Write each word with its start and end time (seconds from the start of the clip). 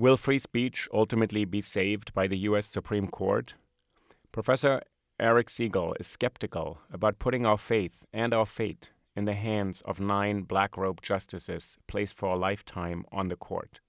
Will 0.00 0.16
free 0.16 0.38
speech 0.38 0.88
ultimately 0.94 1.44
be 1.44 1.60
saved 1.60 2.14
by 2.14 2.28
the 2.28 2.38
U.S. 2.50 2.66
Supreme 2.66 3.08
Court? 3.08 3.54
Professor 4.30 4.80
Eric 5.18 5.48
Segall 5.48 5.94
is 5.98 6.06
skeptical 6.06 6.78
about 6.92 7.18
putting 7.18 7.44
our 7.44 7.58
faith 7.58 8.06
and 8.12 8.32
our 8.32 8.46
fate 8.46 8.92
in 9.16 9.24
the 9.24 9.34
hands 9.34 9.82
of 9.84 9.98
nine 9.98 10.42
black 10.42 10.76
robed 10.76 11.02
justices 11.02 11.78
placed 11.88 12.14
for 12.14 12.28
a 12.32 12.38
lifetime 12.38 13.06
on 13.10 13.26
the 13.26 13.34
court. 13.34 13.80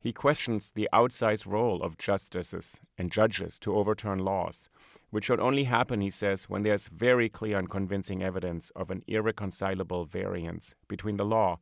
He 0.00 0.10
questions 0.10 0.72
the 0.74 0.88
outsized 0.90 1.44
role 1.44 1.82
of 1.82 1.98
justices 1.98 2.80
and 2.96 3.12
judges 3.12 3.58
to 3.58 3.76
overturn 3.76 4.20
laws, 4.20 4.70
which 5.10 5.26
should 5.26 5.38
only 5.38 5.64
happen, 5.64 6.00
he 6.00 6.08
says, 6.08 6.44
when 6.44 6.62
there's 6.62 6.88
very 6.88 7.28
clear 7.28 7.58
and 7.58 7.68
convincing 7.68 8.22
evidence 8.22 8.70
of 8.74 8.90
an 8.90 9.02
irreconcilable 9.06 10.06
variance 10.06 10.74
between 10.88 11.18
the 11.18 11.26
law 11.26 11.58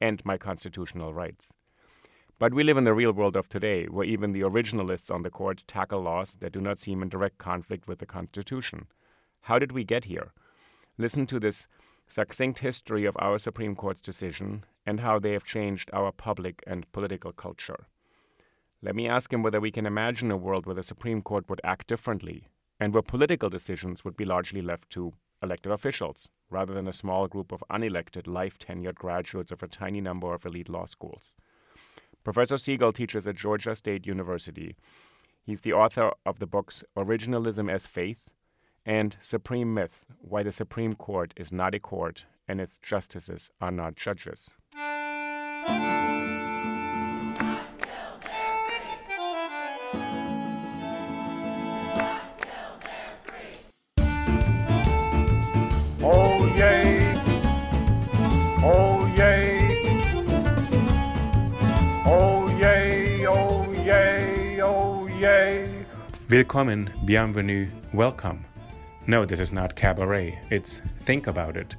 and 0.00 0.24
my 0.24 0.38
constitutional 0.38 1.12
rights. 1.12 1.52
But 2.38 2.54
we 2.54 2.62
live 2.62 2.76
in 2.76 2.84
the 2.84 2.94
real 2.94 3.10
world 3.10 3.34
of 3.34 3.48
today, 3.48 3.86
where 3.86 4.04
even 4.04 4.30
the 4.30 4.42
originalists 4.42 5.12
on 5.12 5.22
the 5.22 5.30
court 5.30 5.64
tackle 5.66 6.02
laws 6.02 6.36
that 6.38 6.52
do 6.52 6.60
not 6.60 6.78
seem 6.78 7.02
in 7.02 7.08
direct 7.08 7.38
conflict 7.38 7.88
with 7.88 7.98
the 7.98 8.06
Constitution. 8.06 8.86
How 9.42 9.58
did 9.58 9.72
we 9.72 9.82
get 9.82 10.04
here? 10.04 10.32
Listen 10.96 11.26
to 11.26 11.40
this 11.40 11.66
succinct 12.06 12.60
history 12.60 13.04
of 13.04 13.16
our 13.18 13.38
Supreme 13.38 13.74
Court's 13.74 14.00
decision 14.00 14.64
and 14.86 15.00
how 15.00 15.18
they 15.18 15.32
have 15.32 15.42
changed 15.42 15.90
our 15.92 16.12
public 16.12 16.62
and 16.64 16.90
political 16.92 17.32
culture. 17.32 17.88
Let 18.82 18.94
me 18.94 19.08
ask 19.08 19.32
him 19.32 19.42
whether 19.42 19.60
we 19.60 19.72
can 19.72 19.84
imagine 19.84 20.30
a 20.30 20.36
world 20.36 20.64
where 20.64 20.76
the 20.76 20.84
Supreme 20.84 21.22
Court 21.22 21.50
would 21.50 21.60
act 21.64 21.88
differently 21.88 22.46
and 22.78 22.94
where 22.94 23.02
political 23.02 23.50
decisions 23.50 24.04
would 24.04 24.16
be 24.16 24.24
largely 24.24 24.62
left 24.62 24.90
to 24.90 25.12
elected 25.42 25.72
officials 25.72 26.28
rather 26.50 26.72
than 26.72 26.86
a 26.86 26.92
small 26.92 27.26
group 27.26 27.50
of 27.50 27.64
unelected, 27.68 28.28
life 28.28 28.58
tenured 28.58 28.94
graduates 28.94 29.50
of 29.50 29.64
a 29.64 29.68
tiny 29.68 30.00
number 30.00 30.32
of 30.32 30.46
elite 30.46 30.68
law 30.68 30.86
schools. 30.86 31.34
Professor 32.24 32.56
Segall 32.56 32.94
teaches 32.94 33.26
at 33.26 33.36
Georgia 33.36 33.74
State 33.74 34.06
University. 34.06 34.76
He's 35.42 35.62
the 35.62 35.72
author 35.72 36.12
of 36.26 36.38
the 36.38 36.46
books 36.46 36.84
Originalism 36.96 37.72
as 37.72 37.86
Faith 37.86 38.28
and 38.84 39.16
Supreme 39.20 39.72
Myth 39.72 40.04
Why 40.20 40.42
the 40.42 40.52
Supreme 40.52 40.94
Court 40.94 41.32
is 41.36 41.52
Not 41.52 41.74
a 41.74 41.80
Court 41.80 42.26
and 42.46 42.60
Its 42.60 42.78
Justices 42.78 43.50
Are 43.60 43.70
Not 43.70 43.96
Judges. 43.96 44.50
Willkommen, 66.38 66.88
bienvenue, 67.04 67.66
welcome. 67.92 68.44
No, 69.08 69.24
this 69.24 69.40
is 69.40 69.52
not 69.52 69.74
cabaret, 69.74 70.38
it's 70.50 70.78
Think 71.00 71.26
About 71.26 71.56
It, 71.56 71.74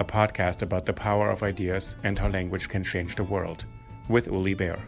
a 0.00 0.04
podcast 0.04 0.62
about 0.62 0.84
the 0.84 0.92
power 0.92 1.30
of 1.30 1.44
ideas 1.44 1.94
and 2.02 2.18
how 2.18 2.26
language 2.26 2.68
can 2.68 2.82
change 2.82 3.14
the 3.14 3.22
world, 3.22 3.64
with 4.08 4.26
Uli 4.26 4.54
Baer. 4.54 4.80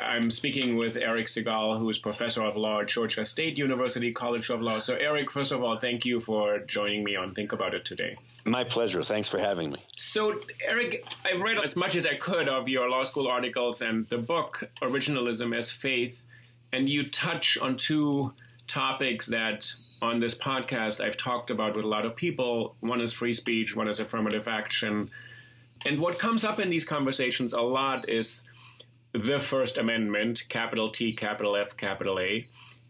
I'm 0.00 0.30
speaking 0.30 0.78
with 0.78 0.96
Eric 0.96 1.26
Segall, 1.26 1.78
who 1.78 1.90
is 1.90 1.98
professor 1.98 2.42
of 2.42 2.56
law 2.56 2.80
at 2.80 2.88
Georgia 2.88 3.26
State 3.26 3.58
University 3.58 4.12
College 4.12 4.48
of 4.48 4.62
Law. 4.62 4.78
So, 4.78 4.94
Eric, 4.94 5.30
first 5.30 5.52
of 5.52 5.62
all, 5.62 5.78
thank 5.78 6.06
you 6.06 6.20
for 6.20 6.60
joining 6.60 7.04
me 7.04 7.16
on 7.16 7.34
Think 7.34 7.52
About 7.52 7.74
It 7.74 7.84
today. 7.84 8.16
My 8.46 8.64
pleasure. 8.64 9.02
Thanks 9.02 9.28
for 9.28 9.38
having 9.38 9.72
me. 9.72 9.84
So, 9.94 10.40
Eric, 10.66 11.06
I've 11.26 11.42
read 11.42 11.62
as 11.62 11.76
much 11.76 11.96
as 11.96 12.06
I 12.06 12.14
could 12.14 12.48
of 12.48 12.66
your 12.66 12.88
law 12.88 13.04
school 13.04 13.28
articles 13.28 13.82
and 13.82 14.08
the 14.08 14.16
book, 14.16 14.70
Originalism 14.80 15.54
as 15.54 15.70
Faith, 15.70 16.24
and 16.72 16.88
you 16.88 17.08
touch 17.08 17.58
on 17.60 17.76
two 17.76 18.32
topics 18.68 19.26
that 19.26 19.72
on 20.02 20.20
this 20.20 20.34
podcast 20.34 21.04
I've 21.04 21.16
talked 21.16 21.50
about 21.50 21.76
with 21.76 21.84
a 21.84 21.88
lot 21.88 22.06
of 22.06 22.16
people. 22.16 22.76
One 22.80 23.00
is 23.00 23.12
free 23.12 23.32
speech, 23.32 23.76
one 23.76 23.88
is 23.88 24.00
affirmative 24.00 24.48
action. 24.48 25.06
And 25.84 26.00
what 26.00 26.18
comes 26.18 26.44
up 26.44 26.60
in 26.60 26.70
these 26.70 26.84
conversations 26.84 27.52
a 27.52 27.60
lot 27.60 28.08
is 28.08 28.44
the 29.12 29.40
First 29.40 29.78
Amendment, 29.78 30.44
capital 30.48 30.90
T, 30.90 31.12
capital 31.12 31.56
F, 31.56 31.76
capital 31.76 32.20
A, 32.20 32.46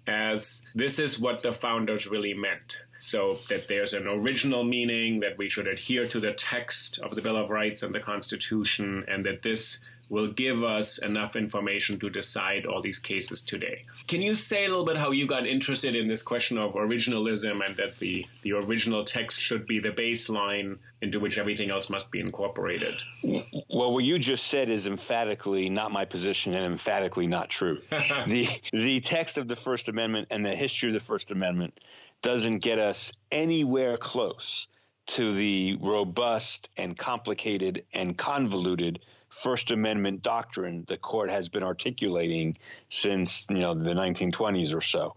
as 0.07 0.63
this 0.75 0.99
is 0.99 1.19
what 1.19 1.43
the 1.43 1.53
founders 1.53 2.07
really 2.07 2.35
meant. 2.35 2.79
So 2.99 3.39
that 3.49 3.69
there's 3.69 3.95
an 3.95 4.07
original 4.07 4.63
meaning, 4.63 5.21
that 5.21 5.39
we 5.39 5.49
should 5.49 5.67
adhere 5.67 6.07
to 6.09 6.21
the 6.21 6.33
text 6.33 6.99
of 6.99 7.15
the 7.15 7.23
Bill 7.23 7.37
of 7.37 7.49
Rights 7.49 7.83
and 7.83 7.95
the 7.95 8.01
Constitution, 8.01 9.05
and 9.09 9.25
that 9.25 9.43
this 9.43 9.79
will 10.11 10.27
give 10.27 10.65
us 10.65 10.99
enough 10.99 11.37
information 11.37 11.99
to 12.01 12.11
decide 12.11 12.67
all 12.67 12.83
these 12.83 12.99
cases 12.99 13.41
today. 13.41 13.85
Can 14.09 14.21
you 14.21 14.35
say 14.35 14.65
a 14.65 14.69
little 14.69 14.85
bit 14.85 14.97
how 14.97 15.13
you 15.13 15.27
got 15.27 15.47
interested 15.47 15.95
in 15.95 16.09
this 16.09 16.21
question 16.21 16.59
of 16.59 16.73
originalism 16.73 17.65
and 17.65 17.77
that 17.77 17.97
the, 17.99 18.27
the 18.43 18.53
original 18.53 19.05
text 19.05 19.41
should 19.41 19.67
be 19.69 19.79
the 19.79 19.91
baseline 19.91 20.77
into 21.01 21.21
which 21.21 21.39
everything 21.39 21.71
else 21.71 21.89
must 21.89 22.11
be 22.11 22.19
incorporated? 22.19 23.01
Well, 23.23 23.93
what 23.95 24.03
you 24.03 24.19
just 24.19 24.49
said 24.49 24.69
is 24.69 24.89
emphatically 24.89 25.71
not 25.71 25.93
my 25.93 26.05
position 26.05 26.55
and 26.55 26.65
emphatically 26.65 27.29
not 27.29 27.49
true. 27.49 27.81
the 28.27 28.49
the 28.73 29.01
text 29.01 29.39
of 29.39 29.47
the 29.47 29.57
First 29.57 29.89
Amendment 29.89 30.27
and 30.31 30.45
the 30.45 30.55
history 30.55 30.89
of 30.89 30.95
the 30.95 31.01
First 31.01 31.31
Amendment 31.31 31.79
doesn't 32.21 32.59
get 32.59 32.81
us 32.81 33.13
anywhere 33.31 33.97
close 33.97 34.67
to 35.07 35.33
the 35.35 35.79
robust 35.81 36.69
and 36.77 36.97
complicated 36.99 37.85
and 37.95 38.19
convoluted 38.19 39.01
First 39.31 39.71
Amendment 39.71 40.23
doctrine 40.23 40.85
the 40.87 40.97
court 40.97 41.31
has 41.31 41.49
been 41.49 41.63
articulating 41.63 42.57
since 42.89 43.47
you 43.49 43.61
know 43.61 43.75
the 43.75 43.93
1920s 43.93 44.75
or 44.75 44.81
so. 44.81 45.15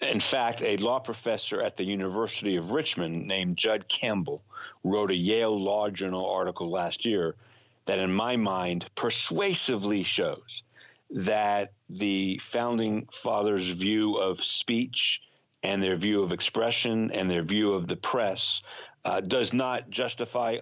In 0.00 0.20
fact, 0.20 0.62
a 0.62 0.76
law 0.78 0.98
professor 0.98 1.60
at 1.60 1.76
the 1.76 1.84
University 1.84 2.56
of 2.56 2.70
Richmond 2.72 3.28
named 3.28 3.56
Jud 3.56 3.86
Campbell 3.88 4.42
wrote 4.82 5.12
a 5.12 5.14
Yale 5.14 5.56
Law 5.56 5.90
Journal 5.90 6.28
article 6.28 6.70
last 6.70 7.04
year 7.04 7.36
that, 7.84 8.00
in 8.00 8.12
my 8.12 8.36
mind, 8.36 8.86
persuasively 8.96 10.02
shows 10.02 10.62
that 11.10 11.72
the 11.88 12.38
founding 12.38 13.06
fathers' 13.12 13.68
view 13.68 14.16
of 14.16 14.42
speech 14.42 15.20
and 15.62 15.82
their 15.82 15.96
view 15.96 16.22
of 16.22 16.32
expression 16.32 17.10
and 17.12 17.30
their 17.30 17.42
view 17.42 17.74
of 17.74 17.86
the 17.86 17.96
press 17.96 18.62
uh, 19.04 19.20
does 19.20 19.52
not 19.52 19.90
justify 19.90 20.58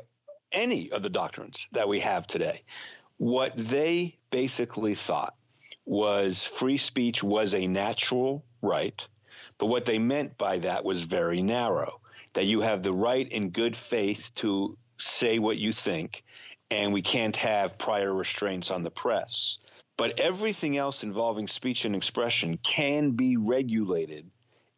any 0.52 0.90
of 0.90 1.02
the 1.02 1.10
doctrines 1.10 1.66
that 1.72 1.88
we 1.88 2.00
have 2.00 2.26
today. 2.26 2.62
What 3.18 3.52
they 3.56 4.16
basically 4.30 4.94
thought 4.94 5.34
was 5.84 6.44
free 6.44 6.78
speech 6.78 7.22
was 7.22 7.54
a 7.54 7.66
natural 7.66 8.44
right, 8.62 9.06
but 9.58 9.66
what 9.66 9.84
they 9.84 9.98
meant 9.98 10.38
by 10.38 10.58
that 10.58 10.84
was 10.84 11.02
very 11.02 11.42
narrow 11.42 12.00
that 12.32 12.46
you 12.46 12.60
have 12.60 12.82
the 12.82 12.92
right 12.92 13.28
in 13.28 13.50
good 13.50 13.76
faith 13.76 14.30
to 14.36 14.76
say 14.98 15.38
what 15.38 15.56
you 15.56 15.72
think, 15.72 16.22
and 16.70 16.92
we 16.92 17.02
can't 17.02 17.36
have 17.36 17.78
prior 17.78 18.12
restraints 18.12 18.70
on 18.70 18.82
the 18.82 18.90
press. 18.90 19.58
But 19.96 20.20
everything 20.20 20.76
else 20.76 21.02
involving 21.02 21.48
speech 21.48 21.84
and 21.84 21.94
expression 21.96 22.58
can 22.62 23.10
be 23.10 23.36
regulated 23.36 24.30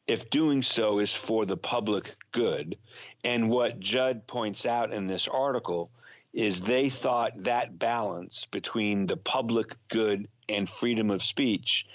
if 0.06 0.30
doing 0.30 0.62
so 0.62 0.98
is 0.98 1.12
for 1.12 1.46
the 1.46 1.56
public 1.56 2.14
good. 2.32 2.76
And 3.24 3.50
what 3.50 3.80
Jud 3.80 4.26
points 4.26 4.66
out 4.66 4.92
in 4.92 5.06
this 5.06 5.28
article 5.28 5.90
is 6.32 6.60
they 6.60 6.88
thought 6.88 7.32
that 7.44 7.78
balance 7.78 8.46
between 8.46 9.06
the 9.06 9.16
public 9.16 9.76
good 9.88 10.28
and 10.48 10.68
freedom 10.68 11.10
of 11.10 11.22
speech 11.22 11.86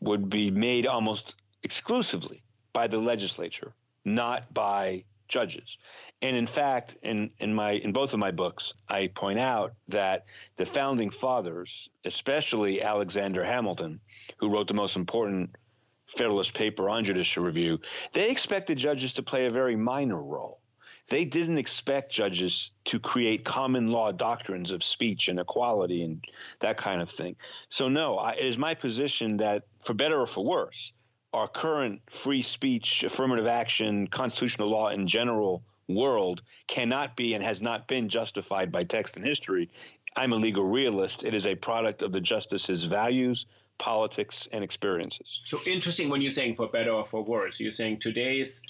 would 0.00 0.28
be 0.28 0.50
made 0.50 0.86
almost 0.86 1.36
exclusively 1.62 2.42
by 2.72 2.88
the 2.88 2.98
legislature, 2.98 3.72
not 4.04 4.52
by 4.52 5.04
judges. 5.28 5.78
And 6.20 6.36
in 6.36 6.46
fact, 6.46 6.96
in, 7.02 7.30
in 7.38 7.54
my 7.54 7.72
in 7.72 7.92
both 7.92 8.12
of 8.12 8.18
my 8.18 8.30
books, 8.30 8.74
I 8.88 9.06
point 9.08 9.38
out 9.38 9.74
that 9.88 10.26
the 10.56 10.66
founding 10.66 11.10
fathers, 11.10 11.88
especially 12.04 12.82
Alexander 12.82 13.44
Hamilton, 13.44 14.00
who 14.38 14.50
wrote 14.50 14.68
the 14.68 14.74
most 14.74 14.96
important 14.96 15.56
Federalist 16.06 16.54
paper 16.54 16.88
on 16.88 17.04
judicial 17.04 17.44
review, 17.44 17.80
they 18.12 18.30
expected 18.30 18.78
judges 18.78 19.14
to 19.14 19.22
play 19.22 19.46
a 19.46 19.50
very 19.50 19.76
minor 19.76 20.20
role. 20.20 20.60
They 21.08 21.24
didn't 21.24 21.58
expect 21.58 22.12
judges 22.12 22.70
to 22.86 22.98
create 22.98 23.44
common 23.44 23.88
law 23.88 24.10
doctrines 24.12 24.70
of 24.70 24.82
speech 24.82 25.28
and 25.28 25.38
equality 25.38 26.02
and 26.02 26.24
that 26.60 26.78
kind 26.78 27.02
of 27.02 27.10
thing. 27.10 27.36
So, 27.68 27.88
no, 27.88 28.16
I, 28.16 28.32
it 28.32 28.46
is 28.46 28.56
my 28.56 28.74
position 28.74 29.36
that, 29.38 29.64
for 29.82 29.92
better 29.92 30.20
or 30.20 30.26
for 30.26 30.44
worse, 30.44 30.92
our 31.34 31.48
current 31.48 32.00
free 32.08 32.42
speech, 32.42 33.02
affirmative 33.02 33.46
action, 33.46 34.06
constitutional 34.06 34.68
law 34.68 34.88
in 34.88 35.06
general 35.06 35.62
world 35.88 36.42
cannot 36.68 37.16
be 37.16 37.34
and 37.34 37.44
has 37.44 37.60
not 37.60 37.86
been 37.86 38.08
justified 38.08 38.72
by 38.72 38.84
text 38.84 39.16
and 39.16 39.26
history. 39.26 39.68
I'm 40.16 40.32
a 40.32 40.36
legal 40.36 40.64
realist. 40.64 41.24
It 41.24 41.34
is 41.34 41.46
a 41.46 41.54
product 41.54 42.02
of 42.02 42.12
the 42.12 42.20
justice's 42.20 42.84
values, 42.84 43.46
politics, 43.78 44.48
and 44.52 44.62
experiences. 44.62 45.40
So 45.46 45.58
interesting 45.66 46.08
when 46.08 46.22
you're 46.22 46.30
saying 46.30 46.56
for 46.56 46.68
better 46.68 46.90
or 46.90 47.04
for 47.04 47.22
worse. 47.22 47.60
You're 47.60 47.72
saying 47.72 48.00
today's 48.00 48.62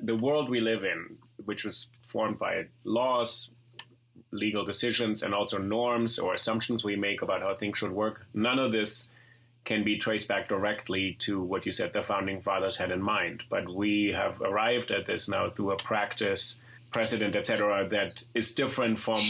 the 0.00 0.16
world 0.16 0.48
we 0.48 0.60
live 0.60 0.84
in, 0.84 1.16
which 1.44 1.64
was 1.64 1.88
formed 2.02 2.38
by 2.38 2.64
laws, 2.84 3.50
legal 4.30 4.64
decisions, 4.64 5.22
and 5.22 5.34
also 5.34 5.58
norms 5.58 6.18
or 6.18 6.34
assumptions 6.34 6.84
we 6.84 6.96
make 6.96 7.22
about 7.22 7.42
how 7.42 7.54
things 7.54 7.78
should 7.78 7.92
work. 7.92 8.24
None 8.34 8.58
of 8.58 8.72
this 8.72 9.10
can 9.64 9.84
be 9.84 9.96
traced 9.96 10.26
back 10.26 10.48
directly 10.48 11.16
to 11.20 11.40
what 11.40 11.64
you 11.66 11.72
said 11.72 11.92
the 11.92 12.02
founding 12.02 12.40
fathers 12.40 12.76
had 12.76 12.90
in 12.90 13.00
mind. 13.00 13.42
But 13.48 13.72
we 13.72 14.12
have 14.14 14.40
arrived 14.40 14.90
at 14.90 15.06
this 15.06 15.28
now 15.28 15.50
through 15.50 15.72
a 15.72 15.76
practice, 15.76 16.56
precedent, 16.90 17.36
etc., 17.36 17.88
that 17.90 18.22
is 18.34 18.54
different 18.54 18.98
from 18.98 19.20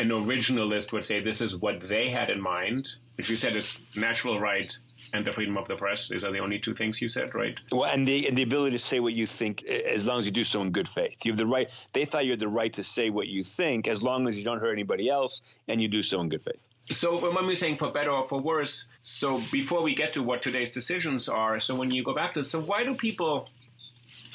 an 0.00 0.08
originalist 0.08 0.92
would 0.92 1.04
say 1.04 1.20
this 1.20 1.40
is 1.40 1.56
what 1.56 1.86
they 1.86 2.10
had 2.10 2.30
in 2.30 2.40
mind, 2.40 2.88
which 3.16 3.30
you 3.30 3.36
said 3.36 3.56
is 3.56 3.78
natural 3.94 4.38
right 4.40 4.76
and 5.12 5.24
the 5.24 5.32
freedom 5.32 5.56
of 5.56 5.68
the 5.68 5.76
press. 5.76 6.08
These 6.08 6.24
are 6.24 6.32
the 6.32 6.40
only 6.40 6.58
two 6.58 6.74
things 6.74 7.00
you 7.00 7.08
said, 7.08 7.34
right? 7.34 7.58
Well, 7.72 7.90
and 7.90 8.06
the 8.06 8.26
and 8.26 8.36
the 8.36 8.42
ability 8.42 8.76
to 8.76 8.82
say 8.82 9.00
what 9.00 9.12
you 9.12 9.26
think, 9.26 9.62
as 9.64 10.06
long 10.06 10.18
as 10.18 10.26
you 10.26 10.32
do 10.32 10.44
so 10.44 10.60
in 10.62 10.70
good 10.70 10.88
faith. 10.88 11.24
You 11.24 11.32
have 11.32 11.38
the 11.38 11.46
right. 11.46 11.70
They 11.92 12.04
thought 12.04 12.24
you 12.24 12.32
had 12.32 12.40
the 12.40 12.48
right 12.48 12.72
to 12.74 12.84
say 12.84 13.10
what 13.10 13.28
you 13.28 13.42
think, 13.42 13.88
as 13.88 14.02
long 14.02 14.28
as 14.28 14.36
you 14.36 14.44
don't 14.44 14.60
hurt 14.60 14.72
anybody 14.72 15.08
else, 15.08 15.42
and 15.68 15.80
you 15.80 15.88
do 15.88 16.02
so 16.02 16.20
in 16.20 16.28
good 16.28 16.42
faith. 16.42 16.60
So 16.90 17.18
when 17.18 17.46
we're 17.46 17.56
saying 17.56 17.78
for 17.78 17.90
better 17.90 18.10
or 18.10 18.24
for 18.24 18.40
worse, 18.40 18.86
so 19.02 19.40
before 19.50 19.82
we 19.82 19.94
get 19.94 20.12
to 20.14 20.22
what 20.22 20.40
today's 20.40 20.70
decisions 20.70 21.28
are, 21.28 21.58
so 21.58 21.74
when 21.74 21.90
you 21.90 22.04
go 22.04 22.14
back 22.14 22.34
to 22.34 22.44
so 22.44 22.60
why 22.60 22.84
do 22.84 22.94
people 22.94 23.48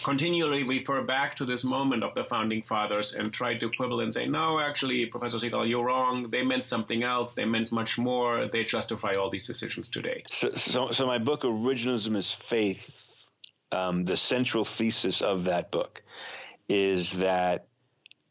continually 0.04 0.64
refer 0.64 1.04
back 1.04 1.36
to 1.38 1.46
this 1.46 1.64
moment 1.64 2.04
of 2.04 2.14
the 2.16 2.24
founding 2.26 2.62
fathers 2.62 3.14
and 3.14 3.32
try 3.32 3.58
to 3.58 3.70
quibble 3.70 4.02
and 4.02 4.14
say, 4.14 4.24
no, 4.26 4.60
actually, 4.60 5.06
Professor 5.06 5.38
Segall, 5.38 5.68
you're 5.68 5.86
wrong. 5.86 6.30
They 6.30 6.44
meant 6.44 6.66
something 6.66 7.04
else. 7.04 7.34
They 7.34 7.46
meant 7.46 7.72
much 7.72 7.98
more. 7.98 8.48
They 8.48 8.64
justify 8.64 9.14
all 9.14 9.30
these 9.30 9.48
decisions 9.48 9.90
today. 9.90 10.24
So, 10.32 10.52
so, 10.56 10.92
so 10.92 11.06
my 11.06 11.18
book, 11.18 11.42
Originalism 11.42 12.16
is 12.16 12.32
Faith, 12.32 13.08
um, 13.72 14.04
the 14.04 14.18
central 14.18 14.66
thesis 14.66 15.22
of 15.22 15.46
that 15.46 15.72
book 15.72 16.02
is 16.68 17.14
that 17.14 17.68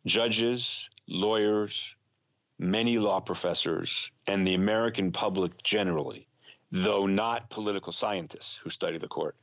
judges, 0.06 0.88
lawyers, 1.08 1.94
many 2.58 2.98
law 2.98 3.20
professors, 3.20 4.10
and 4.26 4.46
the 4.46 4.54
American 4.54 5.12
public 5.12 5.62
generally, 5.62 6.26
though 6.70 7.06
not 7.06 7.50
political 7.50 7.92
scientists 7.92 8.58
who 8.62 8.70
study 8.70 8.98
the 8.98 9.08
court, 9.08 9.36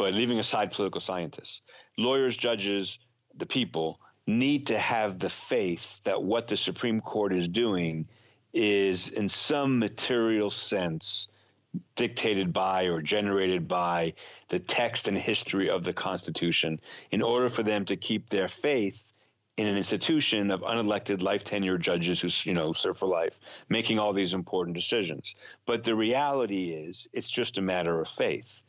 but 0.00 0.14
leaving 0.14 0.38
aside 0.38 0.70
political 0.70 0.98
scientists, 0.98 1.60
lawyers, 1.98 2.34
judges, 2.34 2.98
the 3.36 3.44
people 3.44 4.00
need 4.26 4.68
to 4.68 4.78
have 4.78 5.18
the 5.18 5.28
faith 5.28 6.02
that 6.04 6.22
what 6.22 6.48
the 6.48 6.56
Supreme 6.56 7.02
Court 7.02 7.34
is 7.34 7.48
doing 7.48 8.08
is, 8.54 9.10
in 9.10 9.28
some 9.28 9.78
material 9.78 10.50
sense, 10.50 11.28
dictated 11.96 12.50
by 12.50 12.84
or 12.84 13.02
generated 13.02 13.68
by 13.68 14.14
the 14.48 14.58
text 14.58 15.06
and 15.06 15.18
history 15.18 15.68
of 15.68 15.84
the 15.84 15.92
Constitution 15.92 16.80
in 17.10 17.20
order 17.20 17.50
for 17.50 17.62
them 17.62 17.84
to 17.84 17.96
keep 17.96 18.30
their 18.30 18.48
faith 18.48 19.04
in 19.58 19.66
an 19.66 19.76
institution 19.76 20.50
of 20.50 20.62
unelected 20.62 21.20
life 21.20 21.44
tenure 21.44 21.76
judges 21.76 22.22
who 22.22 22.28
you 22.48 22.54
know 22.54 22.72
serve 22.72 22.96
for 22.96 23.06
life 23.06 23.38
making 23.68 23.98
all 23.98 24.14
these 24.14 24.32
important 24.32 24.74
decisions. 24.74 25.34
But 25.66 25.84
the 25.84 25.94
reality 25.94 26.70
is 26.70 27.06
it's 27.12 27.28
just 27.28 27.58
a 27.58 27.62
matter 27.62 28.00
of 28.00 28.08
faith 28.08 28.64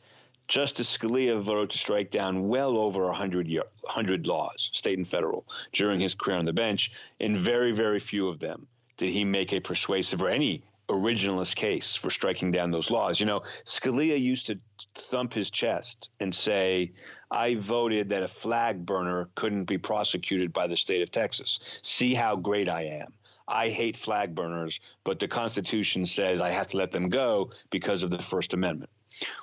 Justice 0.48 0.96
Scalia 0.96 1.40
voted 1.40 1.70
to 1.70 1.78
strike 1.78 2.10
down 2.10 2.48
well 2.48 2.76
over 2.76 3.06
100, 3.06 3.48
year, 3.48 3.64
100 3.82 4.26
laws, 4.26 4.70
state 4.72 4.98
and 4.98 5.08
federal, 5.08 5.46
during 5.72 6.00
his 6.00 6.14
career 6.14 6.36
on 6.36 6.44
the 6.44 6.52
bench. 6.52 6.92
In 7.18 7.38
very, 7.38 7.72
very 7.72 8.00
few 8.00 8.28
of 8.28 8.38
them 8.38 8.66
did 8.96 9.10
he 9.10 9.24
make 9.24 9.52
a 9.52 9.60
persuasive 9.60 10.22
or 10.22 10.28
any 10.28 10.62
originalist 10.88 11.54
case 11.54 11.94
for 11.94 12.10
striking 12.10 12.50
down 12.50 12.70
those 12.70 12.90
laws. 12.90 13.18
You 13.18 13.26
know, 13.26 13.42
Scalia 13.64 14.20
used 14.20 14.46
to 14.48 14.58
thump 14.94 15.32
his 15.32 15.50
chest 15.50 16.10
and 16.20 16.34
say, 16.34 16.92
I 17.30 17.54
voted 17.54 18.10
that 18.10 18.22
a 18.22 18.28
flag 18.28 18.84
burner 18.84 19.28
couldn't 19.34 19.64
be 19.64 19.78
prosecuted 19.78 20.52
by 20.52 20.66
the 20.66 20.76
state 20.76 21.02
of 21.02 21.10
Texas. 21.10 21.60
See 21.82 22.14
how 22.14 22.36
great 22.36 22.68
I 22.68 22.82
am. 23.00 23.14
I 23.48 23.70
hate 23.70 23.96
flag 23.96 24.34
burners, 24.34 24.80
but 25.04 25.18
the 25.18 25.28
Constitution 25.28 26.06
says 26.06 26.40
I 26.40 26.50
have 26.50 26.68
to 26.68 26.76
let 26.76 26.92
them 26.92 27.08
go 27.08 27.50
because 27.70 28.02
of 28.02 28.10
the 28.10 28.22
First 28.22 28.54
Amendment. 28.54 28.90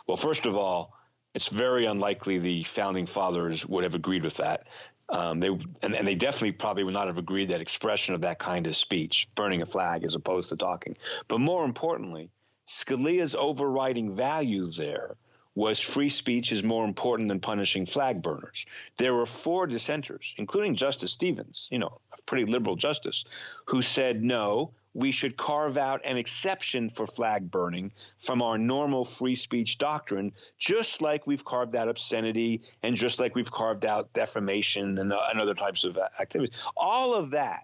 Well, 0.08 0.18
first 0.18 0.46
of 0.46 0.56
all, 0.56 0.94
it's 1.36 1.48
very 1.48 1.86
unlikely 1.86 2.40
the 2.40 2.64
founding 2.64 3.06
fathers 3.06 3.66
would 3.66 3.84
have 3.84 3.96
agreed 3.96 4.24
with 4.24 4.38
that. 4.38 4.68
Um, 5.10 5.40
they 5.40 5.48
and, 5.48 5.96
and, 5.96 6.08
they 6.08 6.14
definitely 6.14 6.52
probably 6.52 6.84
would 6.84 6.94
not 6.94 7.08
have 7.08 7.18
agreed 7.18 7.50
that 7.50 7.62
expression 7.62 8.14
of 8.14 8.22
that 8.22 8.38
kind 8.38 8.68
of 8.68 8.76
speech, 8.76 9.28
burning 9.34 9.64
a 9.64 9.66
flag 9.66 10.04
as 10.04 10.14
opposed 10.14 10.50
to 10.50 10.56
talking. 10.56 10.98
But 11.28 11.40
more 11.40 11.66
importantly, 11.66 12.30
Scalia's 12.68 13.34
overriding 13.34 14.16
value 14.16 14.68
there 14.68 15.18
was 15.56 15.80
free 15.80 16.10
speech 16.10 16.52
is 16.52 16.64
more 16.64 16.86
important 16.86 17.28
than 17.28 17.40
punishing 17.40 17.88
flag 17.88 18.22
burners. 18.22 18.66
There 18.98 19.14
were 19.14 19.26
four 19.26 19.66
dissenters, 19.66 20.36
including 20.38 20.76
Justice 20.76 21.12
Stevens, 21.12 21.68
you 21.72 21.80
know, 21.80 22.00
a 22.14 22.22
pretty 22.22 22.46
liberal 22.46 22.76
justice, 22.76 23.26
who 23.66 23.82
said 23.82 24.24
no, 24.24 24.72
we 24.94 25.12
should 25.12 25.38
carve 25.38 25.78
out 25.78 26.02
an 26.04 26.18
exception 26.18 26.90
for 26.90 27.06
flag 27.06 27.50
burning 27.50 27.92
from 28.18 28.42
our 28.42 28.58
normal 28.58 29.06
free 29.06 29.36
speech 29.36 29.78
doctrine, 29.78 30.32
just 30.58 31.02
like 31.02 31.28
we've 31.28 31.46
carved 31.46 31.76
out 31.76 31.88
obscenity 31.88 32.62
and 32.82 32.96
just 32.96 33.20
like 33.20 33.36
we've 33.36 33.52
carved 33.52 33.86
out 33.86 34.12
defamation 34.14 34.98
and, 34.98 35.14
uh, 35.14 35.20
and 35.32 35.40
other 35.40 35.54
types 35.54 35.84
of 35.84 35.98
activities. 36.20 36.56
All 36.76 37.14
of 37.14 37.32
that 37.32 37.62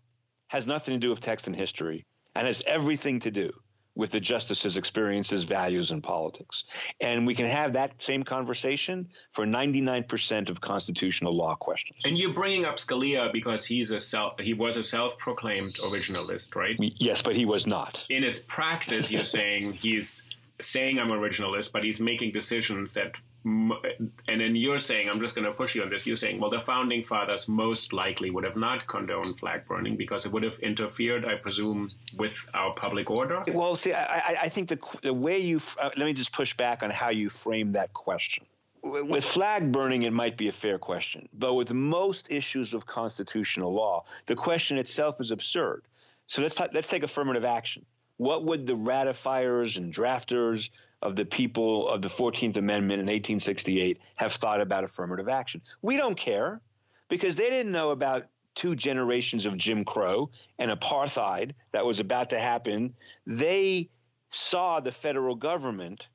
has 0.48 0.66
nothing 0.66 0.94
to 0.94 1.00
do 1.00 1.10
with 1.10 1.20
text 1.20 1.48
and 1.48 1.56
history 1.56 2.06
and 2.36 2.46
has 2.46 2.62
everything 2.66 3.20
to 3.22 3.32
do 3.32 3.52
with 3.96 4.12
the 4.12 4.20
justice's 4.20 4.78
experiences, 4.78 5.44
values, 5.44 5.92
and 5.92 6.04
politics. 6.04 6.66
And 7.00 7.26
we 7.26 7.34
can 7.34 7.46
have 7.46 7.74
that 7.74 8.02
same 8.02 8.24
conversation 8.24 9.08
for 9.32 9.46
99% 9.46 10.50
of 10.50 10.62
constitutional 10.62 11.36
law 11.36 11.56
questions. 11.56 12.00
And 12.04 12.18
you're 12.18 12.34
bringing 12.34 12.66
up 12.66 12.76
Scalia 12.76 13.32
because 13.32 13.66
he's 13.66 13.92
a 13.92 14.00
self, 14.00 14.40
he 14.40 14.54
was 14.54 14.78
a 14.78 14.84
self-proclaimed 14.84 15.76
originalist, 15.84 16.56
right? 16.56 16.76
Yes, 16.80 17.22
but 17.22 17.36
he 17.36 17.46
was 17.46 17.66
not. 17.66 18.06
In 18.10 18.24
his 18.24 18.40
practice, 18.40 19.12
you're 19.12 19.24
saying 19.24 19.74
he's 19.74 20.26
saying 20.62 21.00
I'm 21.00 21.10
originalist, 21.10 21.72
but 21.72 21.84
he's 21.84 22.00
making 22.00 22.32
decisions 22.32 22.94
that 22.94 23.14
and 23.46 24.42
then 24.42 24.56
you're 24.56 24.80
saying, 24.80 25.08
I'm 25.08 25.20
just 25.20 25.36
going 25.36 25.46
to 25.46 25.52
push 25.52 25.76
you 25.76 25.84
on 25.84 25.90
this. 25.90 26.08
You're 26.08 26.18
saying, 26.18 26.40
well, 26.40 26.50
the 26.50 26.60
founding 26.60 27.04
fathers 27.04 27.48
most 27.48 27.94
likely 27.94 28.32
would 28.32 28.44
have 28.44 28.56
not 28.56 28.88
condoned 28.88 29.38
flag 29.38 29.68
burning 29.68 29.96
because 29.98 30.26
it 30.26 30.32
would 30.32 30.42
have 30.42 30.58
interfered, 30.60 31.26
I 31.26 31.36
presume, 31.36 31.90
with 32.18 32.34
our 32.56 32.74
public 32.74 33.12
order. 33.12 33.44
Well, 33.48 33.76
see, 33.76 33.94
I, 33.94 34.38
I 34.42 34.50
think 34.50 34.70
the 34.70 34.80
the 35.04 35.14
way 35.14 35.38
you 35.38 35.62
uh, 35.80 35.92
let 35.96 36.06
me 36.06 36.14
just 36.14 36.32
push 36.32 36.56
back 36.56 36.82
on 36.82 36.90
how 36.90 37.10
you 37.10 37.30
frame 37.30 37.74
that 37.74 37.94
question. 37.94 38.46
with 38.86 39.26
flag 39.26 39.72
burning, 39.72 40.04
it 40.04 40.14
might 40.14 40.38
be 40.38 40.48
a 40.48 40.52
fair 40.52 40.78
question, 40.78 41.28
but 41.34 41.56
with 41.56 41.74
most 41.74 42.32
issues 42.32 42.74
of 42.74 42.86
constitutional 42.86 43.74
law, 43.74 44.06
the 44.26 44.36
question 44.36 44.78
itself 44.78 45.20
is 45.20 45.32
absurd. 45.32 45.84
So 46.28 46.42
let's 46.42 46.56
talk, 46.56 46.70
let's 46.74 46.88
take 46.88 47.04
affirmative 47.04 47.46
action. 47.46 47.86
What 48.18 48.46
would 48.46 48.66
the 48.66 48.76
ratifiers 48.76 49.78
and 49.78 49.94
drafters 49.94 50.70
of 51.02 51.16
the 51.16 51.26
people 51.26 51.88
of 51.88 52.02
the 52.02 52.10
14th 52.10 52.58
Amendment 52.58 53.00
in 53.00 53.08
1868 53.08 54.00
have 54.16 54.34
thought 54.34 54.62
about 54.62 54.84
affirmative 54.84 55.30
action? 55.30 55.62
We 55.82 55.98
don't 55.98 56.18
care 56.18 56.62
because 57.10 57.36
they 57.36 57.50
didn't 57.50 57.72
know 57.72 57.92
about 57.92 58.28
two 58.56 58.76
generations 58.76 59.46
of 59.46 59.58
Jim 59.58 59.84
Crow 59.84 60.30
and 60.58 60.72
apartheid 60.72 61.52
that 61.74 61.86
was 61.86 62.00
about 62.00 62.30
to 62.32 62.40
happen. 62.40 62.96
They 63.28 63.90
saw 64.32 64.80
the 64.80 64.92
federal 64.92 65.36
government 65.36 66.08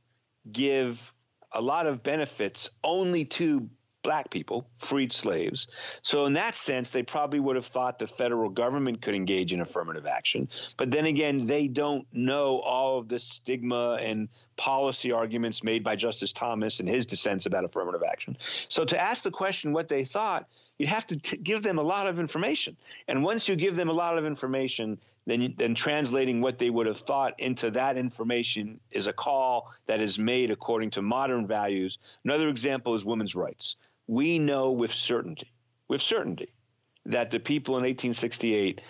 give 0.50 1.12
a 1.52 1.60
lot 1.60 1.86
of 1.86 2.02
benefits 2.02 2.70
only 2.82 3.24
to 3.24 3.68
black 4.02 4.30
people, 4.30 4.66
freed 4.78 5.12
slaves. 5.12 5.66
So, 6.02 6.26
in 6.26 6.34
that 6.34 6.54
sense, 6.54 6.90
they 6.90 7.02
probably 7.02 7.40
would 7.40 7.56
have 7.56 7.66
thought 7.66 7.98
the 7.98 8.06
federal 8.06 8.50
government 8.50 9.02
could 9.02 9.14
engage 9.14 9.52
in 9.52 9.60
affirmative 9.60 10.06
action. 10.06 10.48
But 10.76 10.90
then 10.90 11.06
again, 11.06 11.46
they 11.46 11.68
don't 11.68 12.06
know 12.12 12.60
all 12.60 12.98
of 12.98 13.08
the 13.08 13.18
stigma 13.18 13.98
and 14.00 14.28
policy 14.56 15.12
arguments 15.12 15.62
made 15.62 15.84
by 15.84 15.96
Justice 15.96 16.32
Thomas 16.32 16.80
and 16.80 16.88
his 16.88 17.06
dissents 17.06 17.46
about 17.46 17.64
affirmative 17.64 18.02
action. 18.08 18.36
So, 18.68 18.84
to 18.84 19.00
ask 19.00 19.22
the 19.22 19.30
question 19.30 19.72
what 19.72 19.88
they 19.88 20.04
thought, 20.04 20.46
you'd 20.78 20.88
have 20.88 21.06
to 21.08 21.16
t- 21.16 21.36
give 21.36 21.62
them 21.62 21.78
a 21.78 21.82
lot 21.82 22.06
of 22.06 22.18
information. 22.18 22.76
And 23.06 23.22
once 23.22 23.48
you 23.48 23.56
give 23.56 23.76
them 23.76 23.88
a 23.88 23.92
lot 23.92 24.16
of 24.16 24.24
information, 24.24 24.98
then, 25.26 25.54
then 25.56 25.74
translating 25.74 26.40
what 26.40 26.58
they 26.58 26.70
would 26.70 26.86
have 26.86 26.98
thought 26.98 27.38
into 27.38 27.70
that 27.72 27.96
information 27.96 28.80
is 28.90 29.06
a 29.06 29.12
call 29.12 29.70
that 29.86 30.00
is 30.00 30.18
made 30.18 30.50
according 30.50 30.90
to 30.92 31.02
modern 31.02 31.46
values. 31.46 31.98
Another 32.24 32.48
example 32.48 32.94
is 32.94 33.04
women's 33.04 33.34
rights 33.34 33.76
we 34.10 34.40
know 34.40 34.72
with 34.72 34.92
certainty, 34.92 35.52
with 35.86 36.02
certainty, 36.02 36.52
that 37.04 37.30
the 37.30 37.38
people 37.38 37.76
in 37.76 37.84
1868 37.84 38.80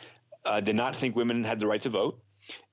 uh, 0.47 0.61
did 0.61 0.75
not 0.75 0.97
think 0.97 1.15
women 1.15 1.45
had 1.45 1.61
the 1.61 1.67
right 1.67 1.83
to 1.83 1.91
vote, 1.91 2.19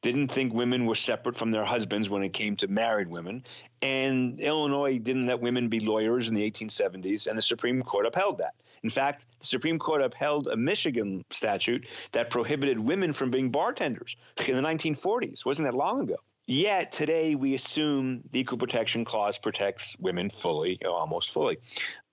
didn't 0.02 0.30
think 0.30 0.54
women 0.54 0.86
were 0.86 0.96
separate 0.96 1.36
from 1.36 1.52
their 1.52 1.66
husbands 1.66 2.10
when 2.10 2.24
it 2.24 2.32
came 2.32 2.56
to 2.56 2.70
married 2.70 3.10
women, 3.10 3.44
and 3.82 4.40
Illinois 4.40 4.98
didn't 4.98 5.28
let 5.28 5.42
women 5.42 5.68
be 5.68 5.82
lawyers 5.82 6.30
in 6.30 6.36
the 6.36 6.50
1870s, 6.50 7.28
and 7.28 7.38
the 7.38 7.42
Supreme 7.42 7.84
Court 7.84 8.06
upheld 8.06 8.38
that. 8.38 8.56
In 8.82 8.90
fact, 8.90 9.26
the 9.42 9.48
Supreme 9.48 9.78
Court 9.78 10.02
upheld 10.02 10.48
a 10.48 10.56
Michigan 10.56 11.26
statute 11.32 11.86
that 12.14 12.30
prohibited 12.30 12.80
women 12.80 13.12
from 13.12 13.30
being 13.30 13.52
bartenders 13.52 14.16
in 14.48 14.56
the 14.56 14.62
1940s. 14.62 15.46
Wasn't 15.46 15.68
that 15.68 15.76
long 15.76 16.00
ago? 16.00 16.16
Yet 16.50 16.94
today 16.94 17.36
we 17.36 17.56
assume 17.56 18.24
the 18.32 18.40
Equal 18.40 18.58
Protection 18.58 19.04
Clause 19.04 19.38
protects 19.38 19.98
women 20.00 20.30
fully, 20.30 20.80
almost 20.86 21.32
fully. 21.32 21.58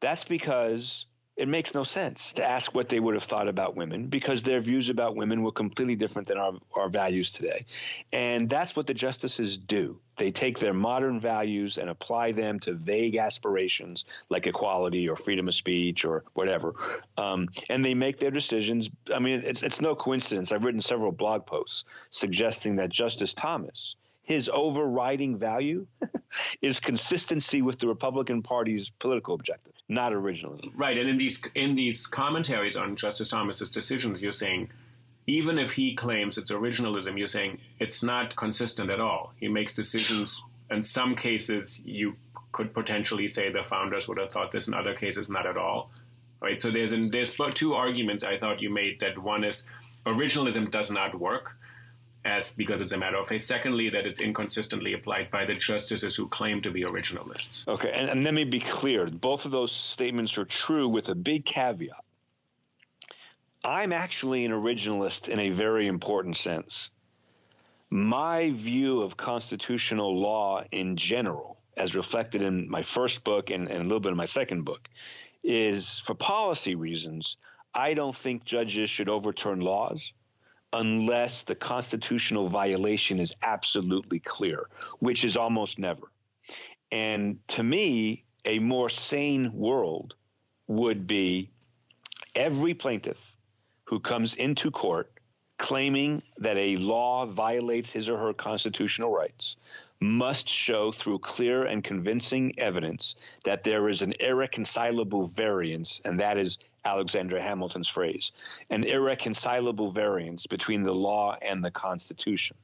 That's 0.01 0.25
because 0.25 1.07
it 1.37 1.47
makes 1.47 1.73
no 1.73 1.85
sense 1.85 2.33
to 2.33 2.45
ask 2.45 2.75
what 2.75 2.89
they 2.89 2.99
would 2.99 3.15
have 3.15 3.23
thought 3.23 3.49
about 3.49 3.77
women 3.77 4.09
because 4.09 4.43
their 4.43 4.61
views 4.61 4.89
about 4.89 5.15
women 5.15 5.45
were 5.45 5.53
completely 5.53 5.95
different 5.95 6.27
than 6.27 6.39
our, 6.39 6.55
our 6.75 6.89
values 6.89 7.31
today. 7.31 7.65
And 8.13 8.51
that's 8.51 8.75
what 8.75 8.89
the 8.89 8.95
justices 8.95 9.57
do. 9.57 10.01
They 10.17 10.33
take 10.33 10.59
their 10.59 10.75
modern 10.75 11.21
values 11.21 11.79
and 11.79 11.89
apply 11.89 12.33
them 12.33 12.59
to 12.61 12.73
vague 12.73 13.17
aspirations 13.17 14.05
like 14.31 14.49
equality 14.49 15.09
or 15.09 15.15
freedom 15.15 15.47
of 15.47 15.55
speech 15.55 16.05
or 16.05 16.25
whatever. 16.35 16.75
Um, 17.17 17.49
and 17.69 17.85
they 17.85 17.95
make 17.95 18.19
their 18.19 18.33
decisions. 18.33 18.91
I 19.13 19.21
mean, 19.21 19.43
it's, 19.45 19.63
it's 19.63 19.81
no 19.81 19.95
coincidence. 19.95 20.51
I've 20.51 20.65
written 20.65 20.81
several 20.81 21.13
blog 21.13 21.47
posts 21.47 21.85
suggesting 22.11 22.77
that 22.77 22.91
Justice 22.91 23.33
Thomas 23.35 23.95
his 24.25 24.51
overriding 24.53 25.37
value 25.37 25.87
is 26.63 26.81
consistency 26.81 27.61
with 27.63 27.79
the 27.79 27.87
Republican 27.87 28.43
Party's 28.43 28.91
political 28.91 29.35
objectives, 29.35 29.79
not 29.89 30.13
originalism. 30.13 30.73
Right, 30.75 30.97
and 30.97 31.09
in 31.09 31.19
these 31.19 31.41
in 31.55 31.77
these 31.77 32.07
commentaries 32.07 32.77
on 32.77 32.97
Justice 32.97 33.29
Thomas's 33.29 33.71
decisions, 33.71 34.23
you're 34.23 34.33
saying 34.33 34.71
even 35.27 35.59
if 35.59 35.73
he 35.73 35.95
claims 35.95 36.39
it's 36.39 36.51
originalism, 36.51 37.19
you're 37.19 37.27
saying 37.27 37.59
it's 37.79 38.03
not 38.03 38.35
consistent 38.37 38.91
at 38.91 38.99
all. 38.99 39.33
He 39.37 39.49
makes 39.49 39.73
decisions. 39.73 40.43
In 40.71 40.83
some 40.85 41.15
cases, 41.15 41.81
you 41.85 42.17
could 42.53 42.73
potentially 42.73 43.29
say 43.29 43.53
the 43.53 43.63
founders 43.63 44.09
would 44.09 44.19
have 44.19 44.33
thought 44.33 44.53
this. 44.53 44.69
In 44.69 44.75
other 44.75 44.95
cases, 44.95 45.29
not 45.29 45.47
at 45.47 45.59
all. 45.59 45.91
Right. 46.41 46.61
So 46.61 46.71
there's 46.71 46.93
there's 47.11 47.37
two 47.53 47.75
arguments 47.75 48.25
I 48.25 48.39
thought 48.39 48.63
you 48.63 48.71
made. 48.71 49.01
That 49.01 49.19
one 49.19 49.45
is 49.45 49.67
originalism 50.07 50.71
does 50.71 50.91
not 50.91 51.19
work 51.19 51.59
as 52.25 52.53
because 52.53 52.81
it's 52.81 52.93
a 52.93 52.99
matter 52.99 53.17
of 53.17 53.29
faith. 53.29 53.45
Secondly, 53.45 53.91
that 53.91 54.07
it's 54.07 54.21
inconsistently 54.21 54.95
applied 54.95 55.31
by 55.31 55.45
the 55.45 55.55
justices 55.55 56.17
who 56.17 56.29
claim 56.29 56.63
to 56.63 56.71
be 56.71 56.83
originalists. 56.83 57.67
Okay, 57.69 57.93
and, 57.93 58.09
and 58.09 58.25
let 58.25 58.35
me 58.35 58.45
be 58.45 58.61
clear: 58.61 59.07
both 59.07 59.45
of 59.45 59.51
those 59.51 59.73
statements 59.73 60.39
are 60.39 60.45
true, 60.45 60.89
with 60.89 61.09
a 61.09 61.15
big 61.15 61.45
caveat. 61.45 62.05
I'm 63.65 63.93
actually 63.93 64.45
an 64.45 64.53
originalist 64.53 65.29
in 65.29 65.39
a 65.39 65.51
very 65.51 65.87
important 65.87 66.37
sense. 66.37 66.91
My 67.91 68.51
view 68.51 69.03
of 69.03 69.17
constitutional 69.17 70.13
law 70.13 70.65
in 70.71 70.97
general, 70.97 71.59
as 71.77 71.95
reflected 71.95 72.43
in 72.43 72.69
my 72.69 72.83
first 72.83 73.25
book 73.25 73.51
and, 73.51 73.69
and 73.69 73.81
a 73.81 73.85
little 73.85 74.01
bit 74.01 74.11
in 74.11 74.17
my 74.17 74.27
second 74.27 74.65
book, 74.65 74.89
is 75.43 76.01
for 76.01 76.15
policy 76.15 76.75
reasons. 76.75 77.37
I 77.75 77.95
don't 77.95 78.15
think 78.15 78.45
judges 78.45 78.91
should 78.91 79.09
overturn 79.09 79.61
laws 79.61 80.13
unless 80.75 81.43
the 81.43 81.55
constitutional 81.55 82.49
violation 82.49 83.21
is 83.21 83.35
absolutely 83.43 84.19
clear, 84.19 84.69
which 84.99 85.25
is 85.25 85.37
almost 85.37 85.79
never. 85.79 86.11
And 86.91 87.39
to 87.49 87.63
me, 87.63 88.25
a 88.45 88.59
more 88.59 88.89
sane 88.89 89.53
world 89.55 90.17
would 90.67 91.07
be 91.07 91.51
every 92.35 92.75
plaintiff 92.75 93.21
who 93.85 94.01
comes 94.01 94.35
into 94.35 94.71
court 94.71 95.11
claiming 95.59 96.21
that 96.39 96.57
a 96.59 96.77
law 96.77 97.27
violates 97.27 97.91
his 97.91 98.09
or 98.09 98.19
her 98.19 98.33
constitutional 98.33 99.11
rights 99.11 99.57
must 100.05 100.49
show 100.49 100.93
through 100.93 101.19
clear 101.19 101.65
and 101.65 101.83
convincing 101.83 102.53
evidence 102.59 103.17
that 103.45 103.63
there 103.63 103.89
is 103.89 104.03
an 104.03 104.13
irreconcilable 104.21 105.27
variance, 105.27 106.01
and 106.05 106.21
that 106.21 106.37
is 106.37 106.59
Alexander 106.85 107.41
Hamilton's 107.41 107.89
phrase, 107.89 108.33
an 108.69 108.85
irreconcilable 108.85 109.91
variance 109.91 110.47
between 110.47 110.83
the 110.83 110.93
law 110.93 111.37
and 111.41 111.65
the 111.65 111.71
Constitution. 111.71 112.57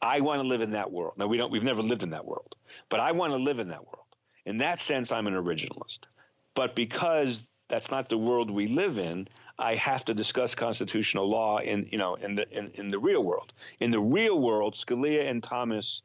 I 0.00 0.20
want 0.20 0.40
to 0.40 0.46
live 0.46 0.60
in 0.60 0.70
that 0.70 0.92
world. 0.92 1.14
Now 1.16 1.26
we 1.26 1.36
don't 1.36 1.50
we've 1.50 1.64
never 1.64 1.82
lived 1.82 2.04
in 2.04 2.10
that 2.10 2.24
world, 2.24 2.54
but 2.88 3.00
I 3.00 3.10
want 3.10 3.32
to 3.32 3.38
live 3.38 3.58
in 3.58 3.68
that 3.68 3.84
world. 3.84 4.06
In 4.46 4.58
that 4.58 4.78
sense, 4.78 5.10
I'm 5.10 5.26
an 5.26 5.34
originalist. 5.34 6.00
But 6.54 6.76
because 6.76 7.46
that's 7.66 7.90
not 7.90 8.08
the 8.08 8.16
world 8.16 8.50
we 8.50 8.68
live 8.68 8.98
in, 8.98 9.26
I 9.58 9.74
have 9.74 10.04
to 10.04 10.14
discuss 10.14 10.54
constitutional 10.54 11.28
law 11.28 11.58
in 11.58 11.88
you 11.90 11.98
know 11.98 12.14
in 12.14 12.36
the 12.36 12.48
in, 12.56 12.70
in 12.74 12.90
the 12.92 13.00
real 13.00 13.24
world. 13.24 13.52
In 13.80 13.90
the 13.90 14.00
real 14.00 14.38
world, 14.40 14.74
Scalia 14.74 15.28
and 15.28 15.42
Thomas 15.42 16.02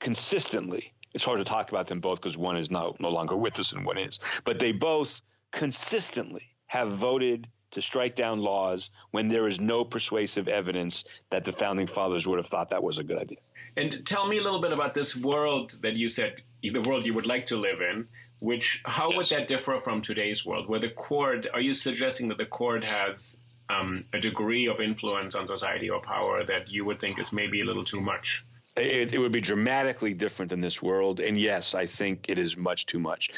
consistently. 0.00 0.92
It's 1.14 1.24
hard 1.24 1.38
to 1.38 1.44
talk 1.44 1.70
about 1.70 1.86
them 1.86 2.00
both 2.00 2.20
because 2.20 2.36
one 2.36 2.56
is 2.56 2.70
now 2.70 2.94
no 2.98 3.10
longer 3.10 3.36
with 3.36 3.58
us 3.58 3.72
and 3.72 3.86
one 3.86 3.98
is, 3.98 4.18
but 4.44 4.58
they 4.58 4.72
both 4.72 5.22
consistently 5.52 6.42
have 6.66 6.90
voted 6.92 7.46
to 7.70 7.82
strike 7.82 8.14
down 8.14 8.40
laws 8.40 8.90
when 9.10 9.28
there 9.28 9.46
is 9.46 9.60
no 9.60 9.84
persuasive 9.84 10.48
evidence 10.48 11.04
that 11.30 11.44
the 11.44 11.52
founding 11.52 11.86
fathers 11.86 12.26
would 12.26 12.38
have 12.38 12.46
thought 12.46 12.68
that 12.68 12.82
was 12.82 12.98
a 12.98 13.04
good 13.04 13.18
idea. 13.18 13.38
And 13.76 14.06
tell 14.06 14.26
me 14.26 14.38
a 14.38 14.42
little 14.42 14.60
bit 14.60 14.72
about 14.72 14.94
this 14.94 15.16
world 15.16 15.76
that 15.82 15.94
you 15.94 16.08
said, 16.08 16.42
the 16.62 16.80
world 16.80 17.04
you 17.04 17.14
would 17.14 17.26
like 17.26 17.46
to 17.46 17.56
live 17.56 17.80
in. 17.80 18.06
Which 18.40 18.82
how 18.84 19.10
yes. 19.10 19.16
would 19.16 19.28
that 19.28 19.46
differ 19.46 19.80
from 19.82 20.02
today's 20.02 20.44
world, 20.44 20.68
where 20.68 20.80
the 20.80 20.90
court? 20.90 21.46
Are 21.54 21.60
you 21.60 21.72
suggesting 21.72 22.28
that 22.28 22.36
the 22.36 22.44
court 22.44 22.84
has 22.84 23.36
um, 23.70 24.04
a 24.12 24.18
degree 24.18 24.66
of 24.66 24.80
influence 24.80 25.34
on 25.34 25.46
society 25.46 25.88
or 25.88 26.00
power 26.02 26.44
that 26.44 26.68
you 26.68 26.84
would 26.84 27.00
think 27.00 27.18
is 27.18 27.32
maybe 27.32 27.60
a 27.60 27.64
little 27.64 27.84
too 27.84 28.00
much? 28.00 28.44
It, 28.76 29.14
it, 29.14 29.18
would 29.18 29.32
be 29.32 29.40
dramatically 29.40 30.14
different 30.14 30.50
in 30.50 30.60
this 30.60 30.82
world. 30.82 31.20
And 31.20 31.38
yes, 31.38 31.74
I 31.74 31.86
think 31.86 32.26
it 32.28 32.38
is 32.38 32.56
much 32.56 32.86
too 32.86 32.98
much. 32.98 33.30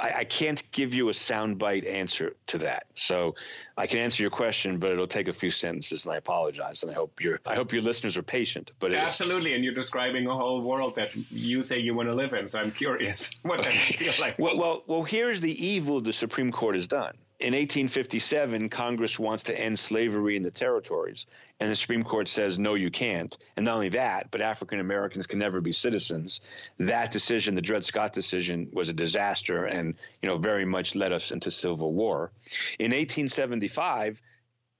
I, 0.00 0.12
I, 0.18 0.24
can't 0.24 0.62
give 0.70 0.94
you 0.94 1.08
a 1.08 1.12
soundbite 1.12 1.86
answer 1.86 2.36
to 2.48 2.58
that. 2.58 2.86
So 2.94 3.34
I 3.76 3.86
can 3.86 3.98
answer 3.98 4.22
your 4.22 4.30
question, 4.30 4.78
but 4.78 4.92
it'll 4.92 5.06
take 5.06 5.28
a 5.28 5.32
few 5.32 5.50
sentences, 5.50 6.06
and 6.06 6.14
I 6.14 6.18
apologize. 6.18 6.82
And 6.82 6.92
I 6.92 6.94
hope 6.94 7.20
your 7.20 7.40
I 7.44 7.54
hope 7.54 7.72
your 7.72 7.82
listeners 7.82 8.16
are 8.16 8.22
patient. 8.22 8.70
But 8.78 8.94
absolutely, 8.94 9.54
and 9.54 9.64
you're 9.64 9.74
describing 9.74 10.26
a 10.26 10.34
whole 10.34 10.62
world 10.62 10.94
that 10.96 11.14
you 11.30 11.62
say 11.62 11.78
you 11.78 11.94
want 11.94 12.08
to 12.08 12.14
live 12.14 12.32
in. 12.32 12.48
So 12.48 12.58
I'm 12.58 12.70
curious 12.70 13.30
what 13.42 13.60
okay. 13.60 13.70
that 13.70 13.96
feel 13.98 14.12
like. 14.20 14.38
Well, 14.38 14.56
well, 14.56 14.82
well. 14.86 15.02
Here's 15.02 15.40
the 15.40 15.66
evil 15.66 16.00
the 16.00 16.12
Supreme 16.12 16.52
Court 16.52 16.76
has 16.76 16.86
done 16.86 17.14
in 17.40 17.54
1857, 17.54 18.68
Congress 18.68 19.18
wants 19.18 19.44
to 19.44 19.58
end 19.58 19.78
slavery 19.78 20.36
in 20.36 20.42
the 20.42 20.50
territories, 20.50 21.26
and 21.60 21.70
the 21.70 21.76
Supreme 21.76 22.02
Court 22.02 22.28
says, 22.28 22.58
no, 22.58 22.74
you 22.74 22.90
can't. 22.90 23.36
And 23.56 23.64
not 23.64 23.74
only 23.74 23.90
that, 23.90 24.30
but 24.30 24.40
African 24.40 24.80
Americans 24.80 25.26
can 25.26 25.38
never 25.38 25.60
be 25.60 25.72
citizens. 25.72 26.40
That 26.78 27.12
decision, 27.12 27.54
the 27.54 27.60
Dred 27.60 27.84
Scott 27.84 28.12
decision, 28.12 28.68
was 28.72 28.88
a 28.88 28.92
disaster 28.92 29.66
and, 29.66 29.94
you 30.20 30.28
know, 30.28 30.38
very 30.38 30.64
much 30.64 30.94
led 30.94 31.12
us 31.12 31.30
into 31.30 31.50
civil 31.50 31.92
war. 31.92 32.32
In 32.78 32.90
1875, 32.90 34.20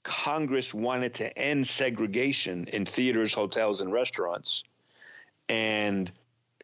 Congress 0.02 0.74
wanted 0.74 1.14
to 1.14 1.38
end 1.38 1.66
segregation 1.66 2.64
in 2.66 2.86
theaters, 2.86 3.32
hotels, 3.32 3.80
and 3.80 3.92
restaurants 3.92 4.64
and 5.48 6.10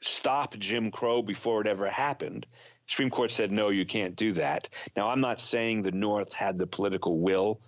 stop 0.03 0.57
Jim 0.59 0.91
Crow 0.91 1.23
before 1.23 1.61
it 1.61 1.67
ever 1.67 1.89
happened. 1.89 2.47
Supreme 2.87 3.11
Court 3.11 3.31
said, 3.31 3.51
no, 3.51 3.71
you 3.71 3.87
can't 3.87 4.17
do 4.17 4.33
that. 4.33 4.69
Now, 4.97 5.09
I'm 5.09 5.21
not 5.21 5.41
saying 5.41 5.83
the 5.83 5.91
North 5.91 6.33
had 6.33 6.59
the 6.59 6.67
political 6.67 7.19
will 7.19 7.61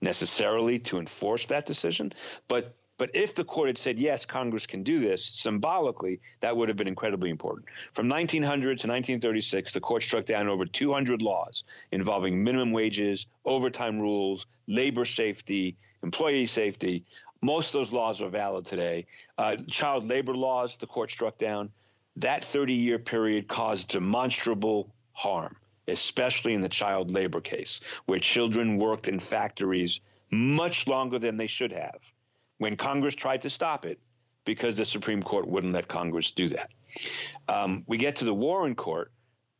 necessarily 0.00 0.80
to 0.80 0.98
enforce 0.98 1.46
that 1.46 1.66
decision, 1.66 2.12
but 2.48 2.74
but 2.96 3.10
if 3.14 3.34
the 3.34 3.44
court 3.44 3.68
had 3.68 3.78
said, 3.78 3.98
yes, 3.98 4.24
Congress 4.24 4.66
can 4.66 4.84
do 4.84 5.00
this, 5.00 5.24
symbolically, 5.24 6.20
that 6.40 6.56
would 6.56 6.68
have 6.68 6.76
been 6.76 6.88
incredibly 6.88 7.28
important. 7.30 7.66
From 7.92 8.08
1900 8.08 8.60
to 8.60 8.86
1936, 8.86 9.72
the 9.72 9.80
court 9.80 10.02
struck 10.02 10.26
down 10.26 10.48
over 10.48 10.64
200 10.64 11.20
laws 11.20 11.64
involving 11.90 12.44
minimum 12.44 12.70
wages, 12.70 13.26
overtime 13.44 13.98
rules, 13.98 14.46
labor 14.68 15.04
safety, 15.04 15.76
employee 16.04 16.46
safety. 16.46 17.04
Most 17.42 17.74
of 17.74 17.80
those 17.80 17.92
laws 17.92 18.22
are 18.22 18.28
valid 18.28 18.64
today. 18.64 19.06
Uh, 19.36 19.56
child 19.68 20.04
labor 20.06 20.34
laws, 20.34 20.76
the 20.76 20.86
court 20.86 21.10
struck 21.10 21.36
down. 21.36 21.70
That 22.16 22.44
30 22.44 22.74
year 22.74 22.98
period 22.98 23.48
caused 23.48 23.88
demonstrable 23.88 24.92
harm, 25.12 25.56
especially 25.88 26.54
in 26.54 26.60
the 26.60 26.68
child 26.68 27.10
labor 27.10 27.40
case, 27.40 27.80
where 28.06 28.18
children 28.18 28.78
worked 28.78 29.08
in 29.08 29.18
factories 29.18 30.00
much 30.30 30.86
longer 30.86 31.18
than 31.18 31.36
they 31.36 31.46
should 31.46 31.72
have 31.72 31.98
when 32.58 32.76
Congress 32.76 33.14
tried 33.14 33.42
to 33.42 33.50
stop 33.50 33.84
it 33.84 33.98
because 34.44 34.76
the 34.76 34.84
Supreme 34.84 35.22
Court 35.22 35.46
wouldn't 35.46 35.72
let 35.72 35.88
Congress 35.88 36.32
do 36.32 36.48
that. 36.50 36.70
Um, 37.48 37.84
we 37.86 37.98
get 37.98 38.16
to 38.16 38.24
the 38.24 38.34
Warren 38.34 38.74
Court 38.74 39.10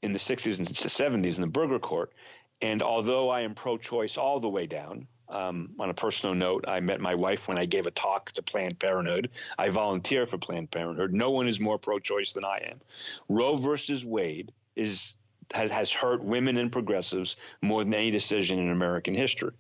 in 0.02 0.12
the 0.12 0.18
60s 0.18 0.58
and 0.58 0.68
70s 0.68 1.36
in 1.36 1.40
the 1.40 1.48
Burger 1.48 1.78
Court, 1.78 2.12
and 2.60 2.82
although 2.82 3.30
I 3.30 3.40
am 3.40 3.54
pro 3.54 3.78
choice 3.78 4.16
all 4.16 4.40
the 4.40 4.48
way 4.48 4.66
down, 4.66 5.08
um, 5.28 5.70
on 5.78 5.90
a 5.90 5.94
personal 5.94 6.34
note, 6.34 6.64
I 6.68 6.80
met 6.80 7.00
my 7.00 7.14
wife 7.14 7.48
when 7.48 7.58
I 7.58 7.64
gave 7.64 7.86
a 7.86 7.90
talk 7.90 8.32
to 8.32 8.42
Planned 8.42 8.78
Parenthood. 8.78 9.30
I 9.58 9.68
volunteer 9.70 10.26
for 10.26 10.38
Planned 10.38 10.70
Parenthood. 10.70 11.12
No 11.12 11.30
one 11.30 11.48
is 11.48 11.60
more 11.60 11.78
pro 11.78 11.98
choice 11.98 12.32
than 12.32 12.44
I 12.44 12.68
am. 12.70 12.80
Roe 13.28 13.56
versus 13.56 14.04
Wade 14.04 14.52
is 14.76 15.16
has, 15.52 15.70
has 15.70 15.92
hurt 15.92 16.24
women 16.24 16.56
and 16.56 16.72
progressives 16.72 17.36
more 17.60 17.84
than 17.84 17.94
any 17.94 18.10
decision 18.10 18.58
in 18.58 18.70
American 18.70 19.14
history 19.14 19.52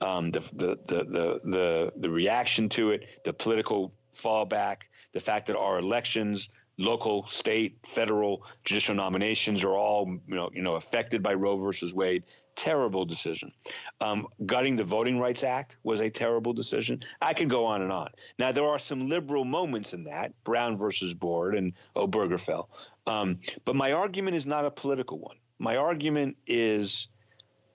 um, 0.00 0.30
the, 0.30 0.40
the, 0.52 0.78
the, 0.86 1.04
the, 1.04 1.40
the, 1.44 1.92
the 1.96 2.10
reaction 2.10 2.68
to 2.70 2.90
it, 2.90 3.06
the 3.24 3.32
political 3.32 3.92
fallback, 4.14 4.82
the 5.12 5.20
fact 5.20 5.46
that 5.46 5.56
our 5.56 5.78
elections, 5.78 6.48
local, 6.78 7.26
state, 7.26 7.78
federal, 7.84 8.44
judicial 8.64 8.94
nominations 8.94 9.64
are 9.64 9.76
all 9.76 10.06
you 10.06 10.34
know, 10.34 10.50
you 10.54 10.62
know 10.62 10.76
affected 10.76 11.22
by 11.22 11.34
Roe 11.34 11.56
versus 11.58 11.92
Wade. 11.92 12.24
Terrible 12.54 13.04
decision. 13.04 13.52
Um, 14.00 14.26
gutting 14.46 14.76
the 14.76 14.84
Voting 14.84 15.18
Rights 15.18 15.44
Act 15.44 15.76
was 15.82 16.00
a 16.00 16.10
terrible 16.10 16.52
decision. 16.52 17.02
I 17.20 17.34
could 17.34 17.50
go 17.50 17.66
on 17.66 17.82
and 17.82 17.92
on. 17.92 18.10
Now 18.38 18.52
there 18.52 18.64
are 18.64 18.78
some 18.78 19.08
liberal 19.08 19.44
moments 19.44 19.92
in 19.92 20.04
that, 20.04 20.32
Brown 20.44 20.78
versus 20.78 21.14
Board 21.14 21.54
and 21.54 21.72
Obergefell. 21.94 22.68
Um, 23.06 23.40
but 23.64 23.76
my 23.76 23.92
argument 23.92 24.36
is 24.36 24.46
not 24.46 24.64
a 24.64 24.70
political 24.70 25.18
one. 25.18 25.36
My 25.58 25.76
argument 25.76 26.36
is 26.46 27.08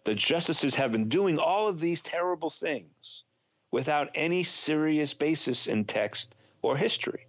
the 0.05 0.15
justices 0.15 0.75
have 0.75 0.91
been 0.91 1.09
doing 1.09 1.37
all 1.37 1.67
of 1.67 1.79
these 1.79 2.01
terrible 2.01 2.49
things 2.49 3.23
without 3.71 4.09
any 4.15 4.43
serious 4.43 5.13
basis 5.13 5.67
in 5.67 5.85
text 5.85 6.35
or 6.61 6.77
history. 6.77 7.25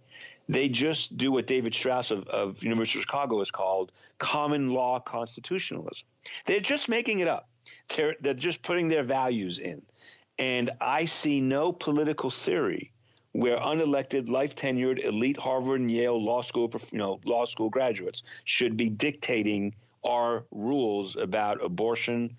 They 0.48 0.68
just 0.68 1.16
do 1.16 1.32
what 1.32 1.46
David 1.46 1.74
Strauss 1.74 2.10
of, 2.10 2.26
of 2.28 2.62
University 2.62 2.98
of 2.98 3.04
Chicago 3.04 3.38
has 3.38 3.50
called 3.50 3.92
common 4.18 4.68
law 4.68 5.00
constitutionalism. 5.00 6.06
They're 6.46 6.60
just 6.60 6.88
making 6.88 7.20
it 7.20 7.28
up. 7.28 7.48
They're, 7.96 8.14
they're 8.20 8.34
just 8.34 8.62
putting 8.62 8.88
their 8.88 9.04
values 9.04 9.58
in. 9.58 9.82
And 10.38 10.70
I 10.80 11.04
see 11.06 11.40
no 11.40 11.72
political 11.72 12.30
theory 12.30 12.92
where 13.32 13.56
unelected, 13.58 14.28
life 14.28 14.54
tenured, 14.54 15.04
elite 15.04 15.36
Harvard 15.36 15.80
and 15.80 15.90
Yale 15.90 16.22
law 16.22 16.40
school, 16.42 16.70
you 16.92 16.98
know, 16.98 17.20
law 17.24 17.44
school 17.44 17.68
graduates 17.68 18.22
should 18.44 18.76
be 18.76 18.88
dictating 18.88 19.74
our 20.04 20.44
rules 20.50 21.16
about 21.16 21.64
abortion, 21.64 22.36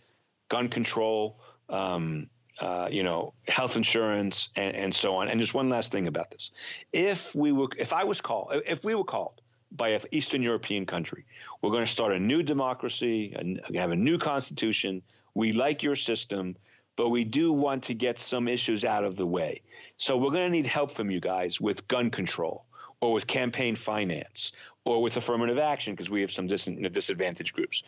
gun 0.50 0.70
control, 0.70 1.40
um, 1.70 2.30
uh, 2.60 2.88
you 2.90 3.04
know, 3.04 3.34
health 3.48 3.76
insurance, 3.76 4.50
and, 4.56 4.76
and, 4.76 4.96
so 4.96 5.16
on. 5.18 5.28
And 5.28 5.40
just 5.42 5.54
one 5.54 5.70
last 5.70 5.92
thing 5.92 6.08
about 6.08 6.32
this: 6.32 6.52
if 6.94 7.36
we 7.36 7.52
were, 7.52 7.68
if 7.78 7.92
I 7.92 8.06
was 8.06 8.22
called, 8.22 8.62
if 8.66 8.84
we 8.84 8.96
were 8.96 9.04
called 9.04 9.42
by 9.72 9.90
an 9.90 10.02
Eastern 10.12 10.42
European 10.42 10.86
country, 10.86 11.26
we're 11.62 11.72
going 11.72 11.86
to 11.86 11.92
start 11.92 12.14
a 12.14 12.20
new 12.20 12.44
democracy, 12.44 13.34
and 13.38 13.60
have 13.76 13.92
a 13.92 13.96
new 13.96 14.18
constitution. 14.18 15.02
We 15.34 15.52
like 15.52 15.84
your 15.84 15.98
system, 15.98 16.56
but 16.96 17.10
we 17.10 17.26
do 17.26 17.52
want 17.52 17.84
to 17.84 17.94
get 17.94 18.20
some 18.20 18.48
issues 18.48 18.86
out 18.86 19.04
of 19.04 19.18
the 19.18 19.26
way. 19.26 19.62
So 19.98 20.16
we're 20.16 20.32
going 20.32 20.50
to 20.50 20.50
need 20.50 20.68
help 20.68 20.92
from 20.92 21.12
you 21.12 21.20
guys 21.20 21.60
with 21.60 21.90
gun 21.90 22.10
control 22.10 22.66
or 23.02 23.12
with 23.12 23.28
campaign 23.28 23.76
finance 23.76 24.54
or 24.86 25.02
with 25.02 25.18
affirmative 25.18 25.58
action 25.58 25.94
because 25.94 26.10
we 26.10 26.22
have 26.22 26.32
some 26.32 26.48
dis- 26.48 26.70
disadvantaged 26.92 27.54
groups. 27.54 27.84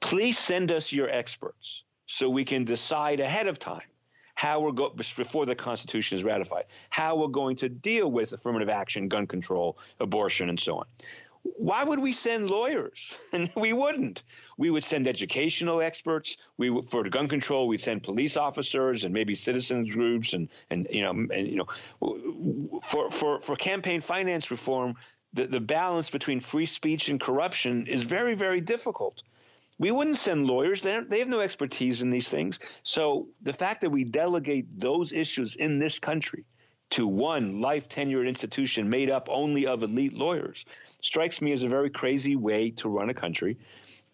Please 0.00 0.38
send 0.38 0.72
us 0.72 0.92
your 0.92 1.10
experts 1.10 1.82
so 2.06 2.30
we 2.30 2.46
can 2.46 2.64
decide 2.64 3.20
ahead 3.20 3.48
of 3.48 3.58
time 3.58 3.82
how 4.38 4.60
we're 4.60 4.70
go 4.70 4.88
before 4.90 5.46
the 5.46 5.56
Constitution 5.56 6.16
is 6.16 6.22
ratified, 6.22 6.66
how 6.90 7.16
we're 7.16 7.26
going 7.26 7.56
to 7.56 7.68
deal 7.68 8.08
with 8.08 8.32
affirmative 8.32 8.68
action, 8.68 9.08
gun 9.08 9.26
control, 9.26 9.76
abortion, 9.98 10.48
and 10.48 10.60
so 10.60 10.76
on. 10.76 10.84
Why 11.42 11.82
would 11.82 11.98
we 11.98 12.12
send 12.12 12.48
lawyers? 12.48 13.12
And 13.32 13.50
we 13.56 13.72
wouldn't. 13.72 14.22
We 14.56 14.70
would 14.70 14.84
send 14.84 15.08
educational 15.08 15.80
experts. 15.80 16.36
We 16.56 16.70
would, 16.70 16.84
for 16.84 17.02
gun 17.08 17.26
control, 17.26 17.66
we'd 17.66 17.80
send 17.80 18.04
police 18.04 18.36
officers 18.36 19.02
and 19.02 19.12
maybe 19.12 19.34
citizens 19.34 19.92
groups, 19.92 20.32
and 20.34 20.48
and 20.70 20.86
you 20.88 21.02
know 21.02 21.10
and 21.10 21.48
you 21.48 21.56
know 21.56 22.80
for 22.84 23.10
for 23.10 23.40
for 23.40 23.56
campaign 23.56 24.00
finance 24.00 24.52
reform, 24.52 24.94
the, 25.32 25.48
the 25.48 25.60
balance 25.60 26.10
between 26.10 26.38
free 26.38 26.66
speech 26.66 27.08
and 27.08 27.20
corruption 27.20 27.88
is 27.88 28.04
very 28.04 28.36
very 28.36 28.60
difficult. 28.60 29.24
We 29.78 29.90
wouldn't 29.90 30.18
send 30.18 30.46
lawyers. 30.46 30.82
They, 30.82 30.98
they 31.00 31.20
have 31.20 31.28
no 31.28 31.40
expertise 31.40 32.02
in 32.02 32.10
these 32.10 32.28
things. 32.28 32.58
So 32.82 33.28
the 33.42 33.52
fact 33.52 33.82
that 33.82 33.90
we 33.90 34.04
delegate 34.04 34.80
those 34.80 35.12
issues 35.12 35.54
in 35.54 35.78
this 35.78 35.98
country 35.98 36.44
to 36.90 37.06
one 37.06 37.60
life 37.60 37.88
tenured 37.88 38.26
institution 38.26 38.88
made 38.88 39.10
up 39.10 39.28
only 39.30 39.66
of 39.66 39.82
elite 39.82 40.14
lawyers 40.14 40.64
strikes 41.02 41.42
me 41.42 41.52
as 41.52 41.62
a 41.62 41.68
very 41.68 41.90
crazy 41.90 42.34
way 42.34 42.70
to 42.70 42.88
run 42.88 43.10
a 43.10 43.14
country. 43.14 43.58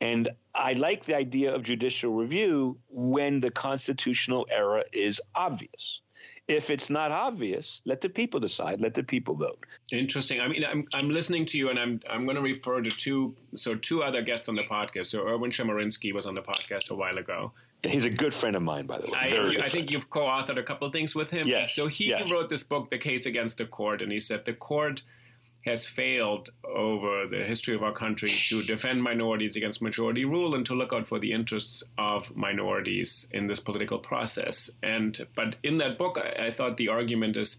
And 0.00 0.28
I 0.54 0.72
like 0.72 1.04
the 1.04 1.14
idea 1.14 1.54
of 1.54 1.62
judicial 1.62 2.12
review 2.12 2.78
when 2.88 3.40
the 3.40 3.50
constitutional 3.50 4.46
error 4.50 4.84
is 4.92 5.20
obvious. 5.34 6.00
If 6.46 6.68
it's 6.68 6.90
not 6.90 7.10
obvious, 7.10 7.80
let 7.86 8.02
the 8.02 8.08
people 8.10 8.38
decide. 8.38 8.78
Let 8.78 8.92
the 8.92 9.02
people 9.02 9.34
vote. 9.34 9.64
Interesting. 9.90 10.40
I 10.40 10.48
mean, 10.48 10.62
I'm, 10.62 10.86
I'm 10.92 11.08
listening 11.08 11.46
to 11.46 11.58
you, 11.58 11.70
and 11.70 11.78
I'm 11.78 12.00
I'm 12.10 12.24
going 12.24 12.36
to 12.36 12.42
refer 12.42 12.82
to 12.82 12.90
two 12.90 13.34
so 13.54 13.74
two 13.74 14.02
other 14.02 14.20
guests 14.20 14.48
on 14.50 14.54
the 14.54 14.64
podcast. 14.64 15.06
So 15.06 15.26
Erwin 15.26 15.50
Chemerinsky 15.50 16.12
was 16.12 16.26
on 16.26 16.34
the 16.34 16.42
podcast 16.42 16.90
a 16.90 16.94
while 16.94 17.16
ago. 17.16 17.52
He's 17.82 18.04
a 18.04 18.10
good 18.10 18.34
friend 18.34 18.56
of 18.56 18.62
mine, 18.62 18.86
by 18.86 18.98
the 18.98 19.06
way. 19.06 19.18
I, 19.18 19.64
I 19.64 19.68
think 19.68 19.90
you've 19.90 20.08
co-authored 20.10 20.58
a 20.58 20.62
couple 20.62 20.86
of 20.86 20.92
things 20.92 21.14
with 21.14 21.30
him. 21.30 21.46
Yes. 21.46 21.74
So 21.74 21.86
he 21.86 22.08
yes. 22.08 22.30
wrote 22.30 22.48
this 22.48 22.62
book, 22.62 22.90
The 22.90 22.98
Case 22.98 23.26
Against 23.26 23.58
the 23.58 23.66
Court, 23.66 24.02
and 24.02 24.10
he 24.12 24.20
said 24.20 24.44
the 24.44 24.54
court 24.54 25.02
has 25.64 25.86
failed 25.86 26.50
over 26.64 27.26
the 27.26 27.42
history 27.42 27.74
of 27.74 27.82
our 27.82 27.92
country 27.92 28.28
to 28.28 28.62
defend 28.62 29.02
minorities 29.02 29.56
against 29.56 29.80
majority 29.80 30.24
rule 30.24 30.54
and 30.54 30.66
to 30.66 30.74
look 30.74 30.92
out 30.92 31.06
for 31.06 31.18
the 31.18 31.32
interests 31.32 31.82
of 31.96 32.34
minorities 32.36 33.26
in 33.32 33.46
this 33.46 33.60
political 33.60 33.98
process. 33.98 34.70
And 34.82 35.26
but 35.34 35.56
in 35.62 35.78
that 35.78 35.96
book, 35.96 36.18
I, 36.22 36.46
I 36.46 36.50
thought 36.50 36.76
the 36.76 36.88
argument 36.88 37.36
is 37.36 37.58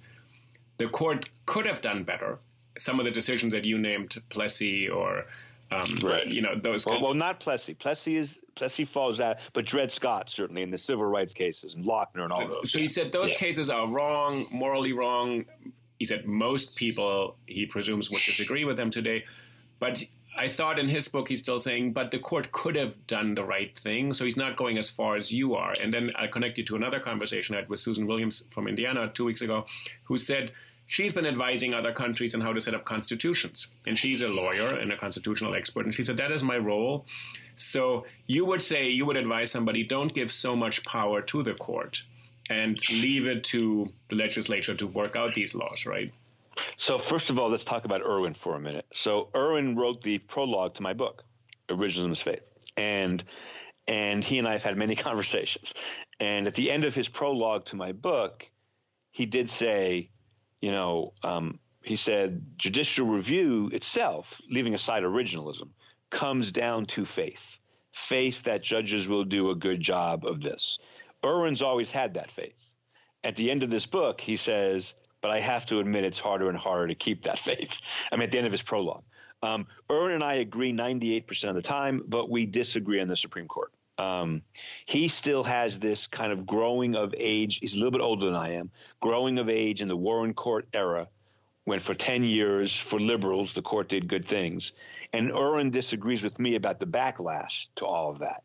the 0.78 0.88
court 0.88 1.30
could 1.46 1.65
have 1.65 1.82
done 1.82 2.04
better. 2.04 2.38
Some 2.78 3.00
of 3.00 3.06
the 3.06 3.12
decisions 3.12 3.54
that 3.54 3.65
you 3.65 3.78
named, 3.78 4.22
Plessy 4.30 4.88
or 4.88 5.26
um, 5.72 6.00
right. 6.04 6.28
you 6.28 6.41
know 6.41 6.60
those. 6.62 6.86
Well, 6.86 7.02
well, 7.02 7.13
not 7.15 7.39
Plessy. 7.39 7.74
Plessy 7.74 8.18
is 8.18 8.39
Plessy 8.54 8.86
falls 8.86 9.20
out, 9.20 9.39
but 9.54 9.65
Dred 9.65 9.91
Scott 9.91 10.30
certainly 10.30 10.62
in 10.62 10.70
the 10.70 10.78
civil 10.78 11.06
rights 11.06 11.34
cases 11.34 11.74
and 11.74 11.84
Lochner 11.84 12.24
and 12.24 12.32
all 12.32 12.48
those. 12.48 12.72
So 12.72 12.78
he 12.78 12.88
said 12.88 13.12
those 13.12 13.32
yeah. 13.32 13.38
cases 13.38 13.72
are 13.72 13.88
wrong, 13.88 14.46
morally 14.52 14.94
wrong, 14.94 15.46
he 15.99 16.05
said 16.05 16.25
most 16.25 16.75
people 16.75 17.36
he 17.47 17.65
presumes 17.65 18.10
would 18.10 18.21
disagree 18.21 18.65
with 18.65 18.79
him 18.79 18.91
today, 18.91 19.23
but 19.79 20.03
I 20.38 20.49
thought 20.49 20.79
in 20.79 20.89
his 20.89 21.08
book 21.08 21.29
he's 21.29 21.39
still 21.39 21.60
saying, 21.60 21.93
but 21.93 22.12
the 22.12 22.19
court 22.19 22.51
could 22.51 22.75
have 22.75 23.08
done 23.08 23.36
the 23.36 23.43
right 23.43 23.77
thing, 23.79 24.13
so 24.13 24.25
he's 24.25 24.36
not 24.36 24.58
going 24.58 24.77
as 24.77 24.89
far 24.89 25.15
as 25.15 25.31
you 25.31 25.55
are. 25.55 25.73
And 25.81 25.93
then 25.93 26.12
I 26.15 26.27
connect 26.27 26.58
you 26.58 26.65
to 26.65 26.75
another 26.75 26.99
conversation 26.99 27.55
I 27.55 27.60
had 27.60 27.69
with 27.69 27.79
Susan 27.79 28.05
Williams 28.05 28.43
from 28.51 28.67
Indiana 28.67 29.10
two 29.13 29.23
weeks 29.23 29.41
ago, 29.41 29.65
who 30.03 30.17
said 30.17 30.51
she's 30.88 31.13
been 31.13 31.25
advising 31.25 31.73
other 31.73 31.93
countries 31.93 32.36
on 32.36 32.41
how 32.41 32.51
to 32.51 32.60
set 32.60 32.73
up 32.73 32.84
constitutions, 32.84 33.67
and 33.88 33.97
she's 33.97 34.21
a 34.21 34.27
lawyer 34.27 34.67
and 34.67 34.91
a 34.91 34.97
constitutional 34.97 35.55
expert, 35.55 35.86
and 35.86 35.93
she 35.93 36.03
said 36.03 36.17
that 36.17 36.31
is 36.31 36.43
my 36.43 36.58
role. 36.58 37.05
So 37.55 38.05
you 38.27 38.43
would 38.45 38.62
say 38.62 38.89
you 38.89 39.05
would 39.05 39.17
advise 39.17 39.51
somebody 39.51 39.84
don't 39.84 40.13
give 40.13 40.31
so 40.31 40.53
much 40.55 40.84
power 40.84 41.21
to 41.21 41.43
the 41.43 41.53
court 41.53 42.03
and 42.49 42.79
leave 42.89 43.27
it 43.27 43.43
to 43.45 43.86
the 44.10 44.15
legislature 44.15 44.75
to 44.75 44.88
work 44.88 45.15
out 45.15 45.34
these 45.34 45.55
laws, 45.55 45.86
right? 45.86 46.13
So, 46.77 46.97
first 46.97 47.29
of 47.29 47.39
all, 47.39 47.49
let's 47.49 47.63
talk 47.63 47.86
about 47.86 48.01
Erwin 48.01 48.34
for 48.34 48.55
a 48.55 48.60
minute. 48.60 48.86
So, 48.93 49.29
Erwin 49.36 49.75
wrote 49.75 50.01
the 50.01 50.19
prologue 50.19 50.75
to 50.75 50.84
my 50.84 50.93
book, 50.93 51.23
Originalism 51.69 52.12
is 52.12 52.21
Faith. 52.21 52.51
And 52.77 53.23
and 53.88 54.23
he 54.23 54.39
and 54.39 54.47
I 54.47 54.53
have 54.53 54.63
had 54.63 54.77
many 54.77 54.95
conversations. 55.08 55.73
And 56.19 56.47
at 56.47 56.55
the 56.55 56.71
end 56.71 56.86
of 56.86 56.95
his 56.95 57.10
prologue 57.10 57.65
to 57.65 57.75
my 57.75 57.91
book, 57.91 58.49
he 59.12 59.25
did 59.25 59.49
say, 59.49 60.10
you 60.62 60.71
know, 60.71 61.13
um, 61.23 61.60
he 61.84 61.95
said 61.95 62.41
judicial 62.58 63.05
review 63.05 63.69
itself, 63.73 64.41
leaving 64.49 64.73
aside 64.73 65.03
originalism, 65.03 65.69
comes 66.10 66.51
down 66.51 66.86
to 66.88 67.05
faith 67.05 67.60
faith 67.95 68.43
that 68.43 68.62
judges 68.62 69.08
will 69.08 69.23
do 69.23 69.49
a 69.49 69.55
good 69.55 69.79
job 69.79 70.25
of 70.25 70.41
this. 70.41 70.77
Erwin's 71.25 71.61
always 71.61 71.91
had 71.91 72.13
that 72.13 72.31
faith. 72.31 72.73
At 73.23 73.35
the 73.35 73.49
end 73.49 73.63
of 73.63 73.69
this 73.69 73.85
book, 73.85 74.21
he 74.21 74.38
says, 74.38 74.93
but 75.21 75.31
I 75.31 75.39
have 75.39 75.65
to 75.67 75.79
admit 75.79 76.03
it's 76.03 76.19
harder 76.19 76.49
and 76.49 76.57
harder 76.57 76.88
to 76.88 76.95
keep 76.95 77.23
that 77.23 77.39
faith. 77.49 77.81
I 78.11 78.15
mean, 78.15 78.23
at 78.23 78.31
the 78.31 78.38
end 78.38 78.47
of 78.47 78.51
his 78.51 78.61
prologue. 78.61 79.03
Um, 79.41 79.67
Erwin 79.91 80.13
and 80.13 80.23
I 80.23 80.35
agree 80.35 80.71
98% 80.71 81.49
of 81.49 81.55
the 81.55 81.61
time, 81.61 82.03
but 82.07 82.29
we 82.29 82.45
disagree 82.45 83.01
on 83.01 83.07
the 83.07 83.15
Supreme 83.15 83.47
Court. 83.47 83.71
Um, 83.97 84.41
he 84.85 85.07
still 85.07 85.43
has 85.43 85.79
this 85.79 86.07
kind 86.07 86.31
of 86.31 86.45
growing 86.45 86.95
of 86.95 87.13
age. 87.17 87.59
He's 87.59 87.75
a 87.75 87.77
little 87.77 87.91
bit 87.91 88.01
older 88.01 88.25
than 88.25 88.35
I 88.35 88.53
am, 88.53 88.71
growing 89.01 89.39
of 89.39 89.49
age 89.49 89.81
in 89.81 89.88
the 89.88 89.95
Warren 89.95 90.33
Court 90.33 90.67
era, 90.73 91.07
when 91.63 91.79
for 91.79 91.95
10 91.95 92.23
years 92.23 92.75
for 92.75 92.99
liberals, 92.99 93.53
the 93.53 93.61
court 93.61 93.89
did 93.89 94.07
good 94.07 94.25
things. 94.25 94.73
And 95.13 95.31
Erwin 95.31 95.71
disagrees 95.71 96.21
with 96.21 96.39
me 96.39 96.55
about 96.55 96.79
the 96.79 96.88
backlash 96.88 97.67
to 97.77 97.85
all 97.85 98.11
of 98.11 98.19
that. 98.19 98.43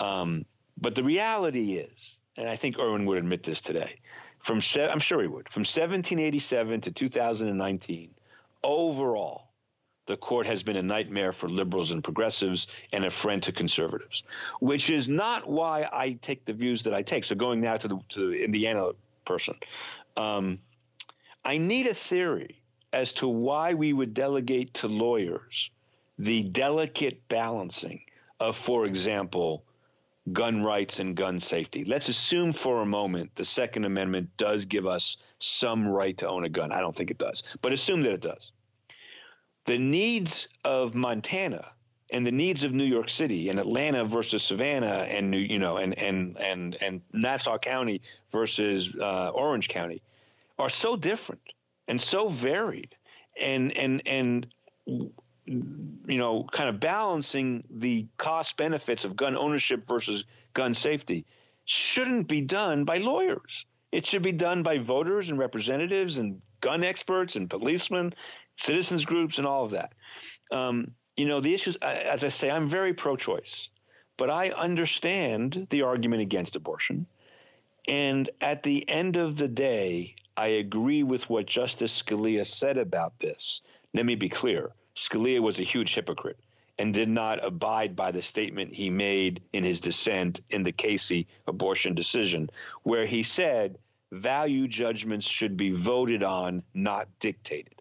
Um, 0.00 0.44
but 0.80 0.94
the 0.94 1.04
reality 1.04 1.74
is, 1.74 2.16
and 2.36 2.48
I 2.48 2.56
think 2.56 2.78
Erwin 2.78 3.06
would 3.06 3.18
admit 3.18 3.42
this 3.42 3.60
today, 3.60 3.96
from 4.38 4.60
se- 4.60 4.88
I'm 4.88 5.00
sure 5.00 5.20
he 5.20 5.28
would, 5.28 5.48
from 5.48 5.60
1787 5.60 6.82
to 6.82 6.90
2019, 6.90 8.10
overall, 8.62 9.50
the 10.06 10.16
court 10.16 10.46
has 10.46 10.62
been 10.62 10.76
a 10.76 10.82
nightmare 10.82 11.32
for 11.32 11.48
liberals 11.48 11.92
and 11.92 12.02
progressives 12.02 12.66
and 12.92 13.04
a 13.04 13.10
friend 13.10 13.42
to 13.44 13.52
conservatives, 13.52 14.24
which 14.58 14.90
is 14.90 15.08
not 15.08 15.48
why 15.48 15.88
I 15.92 16.18
take 16.20 16.44
the 16.44 16.52
views 16.52 16.84
that 16.84 16.94
I 16.94 17.02
take. 17.02 17.24
So 17.24 17.36
going 17.36 17.60
now 17.60 17.76
to 17.76 17.88
the, 17.88 17.98
to 18.10 18.30
the 18.30 18.44
Indiana 18.44 18.90
person, 19.24 19.54
um, 20.16 20.58
I 21.44 21.58
need 21.58 21.86
a 21.86 21.94
theory 21.94 22.60
as 22.92 23.12
to 23.14 23.28
why 23.28 23.74
we 23.74 23.92
would 23.92 24.14
delegate 24.14 24.74
to 24.74 24.88
lawyers 24.88 25.70
the 26.18 26.42
delicate 26.42 27.28
balancing 27.28 28.02
of, 28.40 28.56
for 28.56 28.86
example, 28.86 29.64
gun 30.32 30.62
rights 30.62 30.98
and 30.98 31.16
gun 31.16 31.40
safety. 31.40 31.84
Let's 31.84 32.08
assume 32.08 32.52
for 32.52 32.82
a 32.82 32.86
moment 32.86 33.34
the 33.36 33.44
Second 33.44 33.84
Amendment 33.84 34.30
does 34.36 34.64
give 34.64 34.86
us 34.86 35.16
some 35.38 35.88
right 35.88 36.16
to 36.18 36.28
own 36.28 36.44
a 36.44 36.48
gun. 36.48 36.72
I 36.72 36.80
don't 36.80 36.94
think 36.94 37.10
it 37.10 37.18
does, 37.18 37.42
but 37.62 37.72
assume 37.72 38.02
that 38.02 38.12
it 38.12 38.20
does. 38.20 38.52
The 39.64 39.78
needs 39.78 40.48
of 40.64 40.94
Montana 40.94 41.72
and 42.12 42.26
the 42.26 42.32
needs 42.32 42.64
of 42.64 42.72
New 42.72 42.84
York 42.84 43.08
City 43.08 43.48
and 43.48 43.58
Atlanta 43.58 44.04
versus 44.04 44.42
Savannah 44.42 45.06
and 45.08 45.30
New, 45.30 45.38
you 45.38 45.58
know, 45.58 45.76
and 45.76 45.96
and 45.98 46.38
and 46.38 46.76
and 46.80 47.02
Nassau 47.12 47.58
County 47.58 48.02
versus 48.30 48.94
uh, 49.00 49.28
Orange 49.30 49.68
County 49.68 50.02
are 50.58 50.70
so 50.70 50.96
different 50.96 51.42
and 51.88 52.00
so 52.00 52.28
varied 52.28 52.94
and 53.40 53.76
and 53.76 54.02
and 54.06 54.46
you 55.50 56.18
know 56.18 56.44
kind 56.44 56.68
of 56.68 56.78
balancing 56.78 57.64
the 57.70 58.06
cost 58.16 58.56
benefits 58.56 59.04
of 59.04 59.16
gun 59.16 59.36
ownership 59.36 59.86
versus 59.86 60.24
gun 60.54 60.74
safety 60.74 61.26
shouldn't 61.64 62.28
be 62.28 62.40
done 62.40 62.84
by 62.84 62.98
lawyers. 62.98 63.66
It 63.90 64.06
should 64.06 64.22
be 64.22 64.32
done 64.32 64.62
by 64.62 64.78
voters 64.78 65.30
and 65.30 65.38
representatives 65.38 66.18
and 66.18 66.40
gun 66.60 66.84
experts 66.84 67.34
and 67.34 67.50
policemen 67.50 68.14
citizens 68.56 69.04
groups 69.04 69.38
and 69.38 69.46
all 69.46 69.64
of 69.64 69.72
that. 69.72 69.92
Um, 70.52 70.92
you 71.16 71.26
know 71.26 71.40
the 71.40 71.52
issues 71.52 71.76
as 71.82 72.24
i 72.24 72.28
say 72.28 72.50
i'm 72.50 72.66
very 72.66 72.94
pro-choice 72.94 73.68
but 74.16 74.30
i 74.30 74.50
understand 74.50 75.66
the 75.70 75.82
argument 75.82 76.22
against 76.22 76.56
abortion. 76.56 77.06
And 77.88 78.30
at 78.40 78.62
the 78.62 78.88
end 78.88 79.16
of 79.16 79.36
the 79.36 79.48
day 79.48 80.14
I 80.36 80.48
agree 80.48 81.02
with 81.02 81.28
what 81.28 81.46
Justice 81.46 82.02
Scalia 82.02 82.46
said 82.46 82.78
about 82.78 83.18
this. 83.18 83.62
Let 83.92 84.06
me 84.06 84.14
be 84.14 84.28
clear 84.28 84.70
Scalia 85.00 85.40
was 85.40 85.58
a 85.58 85.62
huge 85.64 85.94
hypocrite 85.94 86.38
and 86.78 86.92
did 86.92 87.08
not 87.08 87.42
abide 87.42 87.96
by 87.96 88.10
the 88.10 88.20
statement 88.20 88.74
he 88.74 88.90
made 88.90 89.42
in 89.52 89.64
his 89.64 89.80
dissent 89.80 90.40
in 90.50 90.62
the 90.62 90.72
Casey 90.72 91.26
abortion 91.46 91.94
decision, 91.94 92.50
where 92.82 93.06
he 93.06 93.22
said 93.22 93.78
value 94.12 94.68
judgments 94.68 95.26
should 95.26 95.56
be 95.56 95.70
voted 95.70 96.22
on, 96.22 96.62
not 96.74 97.08
dictated. 97.18 97.80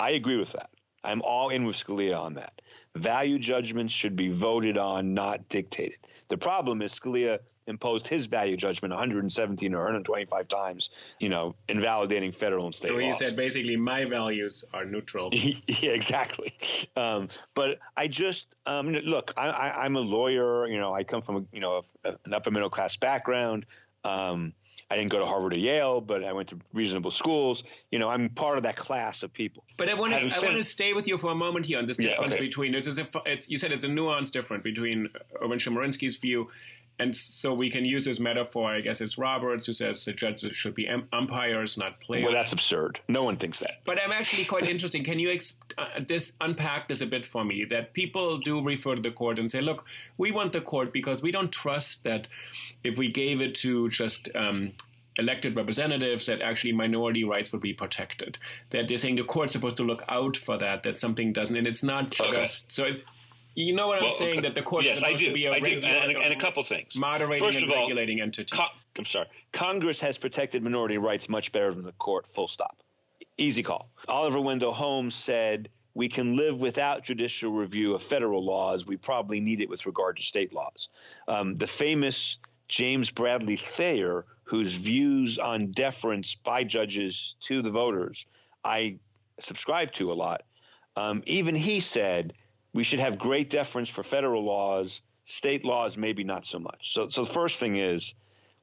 I 0.00 0.10
agree 0.10 0.36
with 0.36 0.52
that. 0.52 0.70
I'm 1.04 1.22
all 1.22 1.50
in 1.50 1.64
with 1.64 1.76
Scalia 1.76 2.18
on 2.18 2.34
that. 2.34 2.60
Value 2.96 3.38
judgments 3.38 3.92
should 3.92 4.14
be 4.14 4.28
voted 4.28 4.78
on, 4.78 5.14
not 5.14 5.48
dictated. 5.48 5.98
The 6.28 6.38
problem 6.38 6.80
is 6.80 6.92
Scalia 6.92 7.40
imposed 7.66 8.06
his 8.06 8.26
value 8.26 8.56
judgment 8.56 8.92
117 8.92 9.74
or 9.74 9.78
125 9.78 10.48
times, 10.48 10.90
you 11.18 11.28
know, 11.28 11.54
invalidating 11.68 12.30
federal 12.30 12.66
and 12.66 12.74
state 12.74 12.88
so 12.88 12.94
laws. 12.94 13.02
he 13.02 13.12
said 13.12 13.36
basically 13.36 13.76
my 13.76 14.04
values 14.04 14.64
are 14.72 14.84
neutral. 14.84 15.28
yeah, 15.32 15.56
exactly. 15.90 16.54
Um, 16.96 17.28
but 17.54 17.78
I 17.96 18.08
just 18.08 18.54
um, 18.66 18.92
look. 18.92 19.32
I, 19.36 19.86
am 19.86 19.96
a 19.96 20.00
lawyer. 20.00 20.66
You 20.68 20.78
know, 20.78 20.94
I 20.94 21.04
come 21.04 21.22
from 21.22 21.36
a, 21.36 21.44
you 21.52 21.60
know 21.60 21.82
a, 22.04 22.10
an 22.24 22.34
upper 22.34 22.50
middle 22.50 22.70
class 22.70 22.96
background. 22.96 23.66
Um, 24.04 24.52
I 24.94 24.96
didn't 24.96 25.10
go 25.10 25.18
to 25.18 25.26
Harvard 25.26 25.52
or 25.52 25.56
Yale, 25.56 26.00
but 26.00 26.22
I 26.22 26.32
went 26.32 26.48
to 26.50 26.58
reasonable 26.72 27.10
schools. 27.10 27.64
You 27.90 27.98
know, 27.98 28.08
I'm 28.08 28.28
part 28.28 28.58
of 28.58 28.62
that 28.62 28.76
class 28.76 29.24
of 29.24 29.32
people. 29.32 29.64
But 29.76 29.88
I 29.88 29.94
want 29.94 30.12
to 30.12 30.18
I 30.18 30.38
want 30.38 30.56
to 30.56 30.62
stay 30.62 30.92
with 30.92 31.08
you 31.08 31.18
for 31.18 31.32
a 31.32 31.34
moment 31.34 31.66
here 31.66 31.78
on 31.78 31.86
this 31.86 31.96
difference 31.96 32.30
yeah, 32.30 32.36
okay. 32.36 32.46
between 32.46 32.76
it's, 32.76 32.86
it's, 33.26 33.48
you 33.50 33.58
said 33.58 33.72
it's 33.72 33.84
a 33.84 33.88
nuance 33.88 34.30
difference 34.30 34.62
between 34.62 35.08
Erwin 35.42 35.58
Chemerinsky's 35.58 36.18
view 36.18 36.48
and 36.98 37.14
so 37.14 37.52
we 37.52 37.70
can 37.70 37.84
use 37.84 38.04
this 38.04 38.20
metaphor. 38.20 38.70
I 38.70 38.80
guess 38.80 39.00
it's 39.00 39.18
Roberts 39.18 39.66
who 39.66 39.72
says 39.72 40.04
the 40.04 40.12
judges 40.12 40.56
should 40.56 40.74
be 40.74 40.88
umpires, 41.12 41.76
not 41.76 42.00
players. 42.00 42.24
Well, 42.24 42.32
that's 42.32 42.52
absurd. 42.52 43.00
No 43.08 43.24
one 43.24 43.36
thinks 43.36 43.58
that. 43.60 43.80
But 43.84 44.00
I'm 44.00 44.12
actually 44.12 44.44
quite 44.44 44.68
interested. 44.68 45.04
Can 45.04 45.18
you 45.18 45.30
ex- 45.30 45.58
uh, 45.76 45.86
this 46.06 46.32
unpack 46.40 46.88
this 46.88 47.00
a 47.00 47.06
bit 47.06 47.26
for 47.26 47.44
me? 47.44 47.64
That 47.64 47.94
people 47.94 48.38
do 48.38 48.62
refer 48.62 48.94
to 48.94 49.02
the 49.02 49.10
court 49.10 49.40
and 49.40 49.50
say, 49.50 49.60
"Look, 49.60 49.84
we 50.18 50.30
want 50.30 50.52
the 50.52 50.60
court 50.60 50.92
because 50.92 51.20
we 51.20 51.32
don't 51.32 51.50
trust 51.50 52.04
that 52.04 52.28
if 52.84 52.96
we 52.96 53.08
gave 53.08 53.40
it 53.40 53.54
to 53.56 53.88
just." 53.90 54.28
Um, 54.34 54.72
elected 55.16 55.54
representatives 55.54 56.26
that 56.26 56.40
actually 56.40 56.72
minority 56.72 57.22
rights 57.22 57.52
would 57.52 57.60
be 57.60 57.72
protected. 57.72 58.36
That 58.70 58.88
they're 58.88 58.98
saying 58.98 59.14
the 59.14 59.22
court's 59.22 59.52
supposed 59.52 59.76
to 59.76 59.84
look 59.84 60.02
out 60.08 60.36
for 60.36 60.58
that, 60.58 60.82
that 60.82 60.98
something 60.98 61.32
doesn't, 61.32 61.54
and 61.54 61.68
it's 61.68 61.84
not 61.84 62.20
okay. 62.20 62.32
just 62.32 62.72
so. 62.72 62.86
It, 62.86 63.04
you 63.54 63.72
know 63.72 63.88
what 63.88 63.98
I'm 63.98 64.04
well, 64.04 64.12
saying? 64.12 64.42
That 64.42 64.54
the 64.54 64.62
court 64.62 64.84
yes, 64.84 65.02
I 65.02 65.14
do. 65.14 65.28
to 65.28 65.34
be 65.34 65.46
a 65.46 65.52
I 65.52 65.60
do. 65.60 65.80
And, 65.80 66.16
and, 66.16 66.32
a 66.32 66.36
couple 66.36 66.62
things. 66.64 66.96
Moderating 66.96 67.44
First 67.44 67.58
and 67.58 67.70
of 67.70 67.76
all, 67.76 67.84
regulating 67.84 68.20
entity. 68.20 68.54
Co- 68.54 68.66
I'm 68.98 69.04
sorry. 69.04 69.26
Congress 69.52 70.00
has 70.00 70.18
protected 70.18 70.62
minority 70.62 70.98
rights 70.98 71.28
much 71.28 71.52
better 71.52 71.72
than 71.72 71.84
the 71.84 71.92
court, 71.92 72.26
full 72.26 72.48
stop. 72.48 72.76
Easy 73.38 73.62
call. 73.62 73.90
Oliver 74.08 74.40
Wendell 74.40 74.72
Holmes 74.72 75.14
said, 75.14 75.68
we 75.94 76.08
can 76.08 76.36
live 76.36 76.60
without 76.60 77.04
judicial 77.04 77.52
review 77.52 77.94
of 77.94 78.02
federal 78.02 78.44
laws. 78.44 78.86
We 78.86 78.96
probably 78.96 79.40
need 79.40 79.60
it 79.60 79.68
with 79.68 79.86
regard 79.86 80.16
to 80.16 80.22
state 80.22 80.52
laws. 80.52 80.88
Um, 81.28 81.54
the 81.54 81.66
famous 81.66 82.38
James 82.68 83.10
Bradley 83.10 83.56
Thayer, 83.56 84.24
whose 84.42 84.74
views 84.74 85.38
on 85.38 85.68
deference 85.68 86.34
by 86.34 86.64
judges 86.64 87.36
to 87.42 87.62
the 87.62 87.70
voters 87.70 88.26
I 88.64 88.98
subscribe 89.40 89.92
to 89.92 90.10
a 90.12 90.14
lot, 90.14 90.42
um, 90.96 91.22
even 91.26 91.54
he 91.54 91.80
said 91.80 92.34
we 92.74 92.84
should 92.84 93.00
have 93.00 93.18
great 93.18 93.48
deference 93.48 93.88
for 93.88 94.02
federal 94.02 94.44
laws, 94.44 95.00
state 95.24 95.64
laws, 95.64 95.96
maybe 95.96 96.24
not 96.24 96.44
so 96.44 96.58
much. 96.58 96.92
So, 96.92 97.08
so 97.08 97.24
the 97.24 97.32
first 97.32 97.58
thing 97.58 97.76
is 97.76 98.14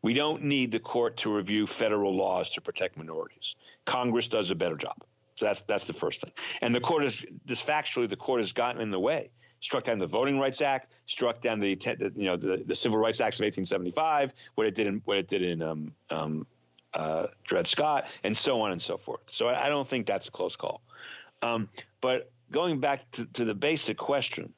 we 0.04 0.14
don't 0.14 0.44
need 0.44 0.72
the 0.72 0.80
court 0.80 1.18
to 1.18 1.34
review 1.34 1.66
federal 1.66 2.16
laws 2.16 2.52
to 2.52 2.62
protect 2.62 2.98
minorities. 2.98 3.56
Congress 3.86 4.28
does 4.28 4.52
a 4.52 4.56
better 4.56 4.76
job. 4.76 4.98
So 5.36 5.46
that's 5.46 5.62
that's 5.62 5.86
the 5.86 5.94
first 5.94 6.22
thing. 6.22 6.32
And 6.62 6.76
the 6.76 6.82
court 6.82 7.06
is 7.06 7.26
just 7.48 7.66
factually 7.66 8.08
the 8.08 8.18
court 8.18 8.42
has 8.42 8.52
gotten 8.52 8.82
in 8.82 8.92
the 8.92 9.00
way. 9.00 9.32
Struck 9.62 9.86
down 9.86 10.00
the 10.00 10.08
Voting 10.08 10.40
Rights 10.40 10.62
Act, 10.62 10.90
struck 11.06 11.40
down 11.42 11.60
the 11.60 11.80
you 12.16 12.26
know 12.26 12.36
the, 12.36 12.64
the 12.66 12.76
Civil 12.76 13.00
Rights 13.00 13.22
Acts 13.22 13.38
of 13.38 13.46
1875, 13.46 14.34
what 14.56 14.68
it 14.68 14.76
did 14.76 14.88
in 14.88 15.02
what 15.06 15.18
it 15.18 15.28
did 15.28 15.42
in 15.42 15.62
um, 15.62 15.94
um, 16.10 16.48
uh, 16.94 17.28
Dred 17.44 17.68
Scott, 17.68 18.08
and 18.24 18.36
so 18.36 18.62
on 18.62 18.72
and 18.72 18.82
so 18.82 18.98
forth. 18.98 19.22
So 19.28 19.48
I, 19.48 19.68
I 19.68 19.70
don't 19.70 19.88
think 19.88 20.08
that's 20.08 20.28
a 20.28 20.32
close 20.32 20.56
call. 20.56 20.82
Um, 21.42 21.70
but 22.02 22.32
going 22.52 22.80
back 22.80 23.10
to, 23.12 23.26
to 23.26 23.46
the 23.46 23.56
basic 23.56 23.98
question, 23.98 24.54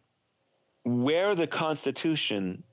where 0.84 1.36
the 1.36 1.48
Constitution 1.48 2.64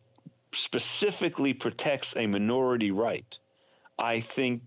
specifically 0.52 1.54
protects 1.54 2.16
a 2.16 2.26
minority 2.26 2.90
right, 2.90 3.38
I 3.98 4.20
think 4.20 4.62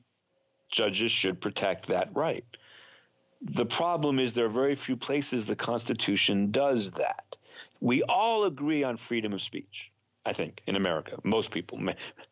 judges 0.71 1.11
should 1.11 1.41
protect 1.41 1.87
that 1.87 2.15
right. 2.15 2.45
The 3.41 3.65
problem 3.65 4.19
is 4.19 4.33
there 4.33 4.45
are 4.45 4.49
very 4.49 4.75
few 4.75 4.95
places 4.95 5.45
the 5.45 5.55
Constitution 5.55 6.51
does 6.51 6.91
that. 6.91 7.35
We 7.81 8.03
all 8.03 8.45
agree 8.45 8.83
on 8.83 8.97
freedom 8.97 9.33
of 9.33 9.41
speech. 9.41 9.91
I 10.25 10.31
think, 10.31 10.61
in 10.67 10.75
America. 10.77 11.17
Most 11.23 11.51
people. 11.51 11.79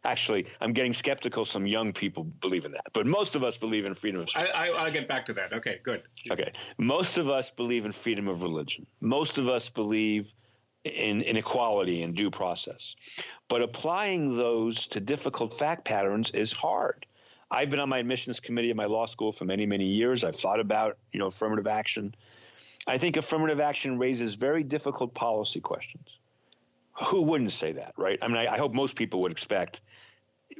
Actually, 0.03 0.47
I'm 0.61 0.71
getting 0.71 0.93
skeptical. 0.93 1.43
Some 1.43 1.67
young 1.67 1.91
people 1.91 2.23
believe 2.23 2.63
in 2.63 2.71
that. 2.71 2.85
But 2.93 3.05
most 3.05 3.35
of 3.35 3.43
us 3.43 3.57
believe 3.57 3.85
in 3.85 3.93
freedom 3.95 4.21
of 4.21 4.29
speech. 4.29 4.47
I, 4.53 4.69
will 4.69 4.91
get 4.91 5.07
back 5.09 5.25
to 5.25 5.33
that. 5.33 5.51
Okay, 5.53 5.79
good. 5.83 6.03
Okay. 6.29 6.51
Most 6.77 7.17
of 7.17 7.29
us 7.29 7.51
believe 7.51 7.85
in 7.85 7.91
freedom 7.91 8.29
of 8.29 8.43
religion. 8.43 8.87
Most 9.01 9.37
of 9.37 9.49
us 9.49 9.69
believe 9.69 10.33
in 10.85 11.21
inequality 11.21 12.01
and 12.01 12.15
due 12.15 12.31
process. 12.31 12.95
But 13.49 13.61
applying 13.61 14.37
those 14.37 14.87
to 14.89 14.99
difficult 14.99 15.53
fact 15.53 15.85
patterns 15.85 16.31
is 16.31 16.53
hard. 16.53 17.05
I've 17.51 17.69
been 17.69 17.81
on 17.81 17.89
my 17.89 17.97
admissions 17.97 18.39
committee 18.39 18.69
at 18.69 18.77
my 18.77 18.85
law 18.85 19.05
school 19.05 19.33
for 19.33 19.43
many, 19.43 19.65
many 19.65 19.85
years. 19.85 20.23
I've 20.23 20.37
thought 20.37 20.61
about, 20.61 20.97
you 21.11 21.19
know, 21.19 21.25
affirmative 21.25 21.67
action. 21.67 22.15
I 22.87 22.97
think 22.97 23.17
affirmative 23.17 23.59
action 23.59 23.99
raises 23.99 24.35
very 24.35 24.63
difficult 24.63 25.13
policy 25.13 25.59
questions. 25.59 26.07
Who 27.07 27.21
wouldn't 27.23 27.51
say 27.51 27.73
that, 27.73 27.93
right? 27.97 28.19
I 28.21 28.27
mean, 28.27 28.37
I, 28.37 28.53
I 28.53 28.57
hope 28.57 28.73
most 28.73 28.95
people 28.95 29.21
would 29.21 29.31
expect, 29.31 29.81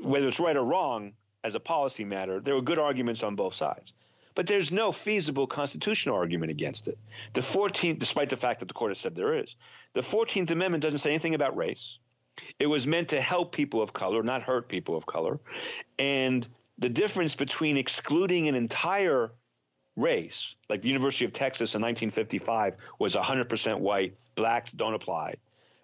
whether 0.01 0.27
it's 0.27 0.39
right 0.39 0.55
or 0.55 0.63
wrong, 0.63 1.13
as 1.43 1.55
a 1.55 1.59
policy 1.59 2.03
matter, 2.03 2.39
there 2.39 2.55
are 2.55 2.61
good 2.61 2.79
arguments 2.79 3.23
on 3.23 3.35
both 3.35 3.55
sides. 3.55 3.93
But 4.33 4.47
there's 4.47 4.71
no 4.71 4.91
feasible 4.91 5.45
constitutional 5.45 6.15
argument 6.15 6.51
against 6.51 6.87
it. 6.87 6.97
The 7.33 7.41
14th, 7.41 7.99
despite 7.99 8.29
the 8.29 8.37
fact 8.37 8.59
that 8.61 8.67
the 8.67 8.73
court 8.73 8.91
has 8.91 8.97
said 8.97 9.15
there 9.15 9.35
is, 9.35 9.55
the 9.93 10.01
14th 10.01 10.51
Amendment 10.51 10.83
doesn't 10.83 10.99
say 10.99 11.09
anything 11.09 11.35
about 11.35 11.57
race. 11.57 11.99
It 12.57 12.67
was 12.67 12.87
meant 12.87 13.09
to 13.09 13.19
help 13.19 13.51
people 13.51 13.81
of 13.81 13.91
color, 13.91 14.23
not 14.23 14.41
hurt 14.41 14.69
people 14.69 14.95
of 14.95 15.05
color. 15.05 15.39
And 15.99 16.47
the 16.77 16.89
difference 16.89 17.35
between 17.35 17.75
excluding 17.75 18.47
an 18.47 18.55
entire 18.55 19.31
race, 19.97 20.55
like 20.69 20.81
the 20.81 20.87
University 20.87 21.25
of 21.25 21.33
Texas 21.33 21.75
in 21.75 21.81
1955 21.81 22.75
was 22.99 23.15
100% 23.15 23.79
white, 23.79 24.15
blacks 24.35 24.71
don't 24.71 24.93
apply, 24.93 25.35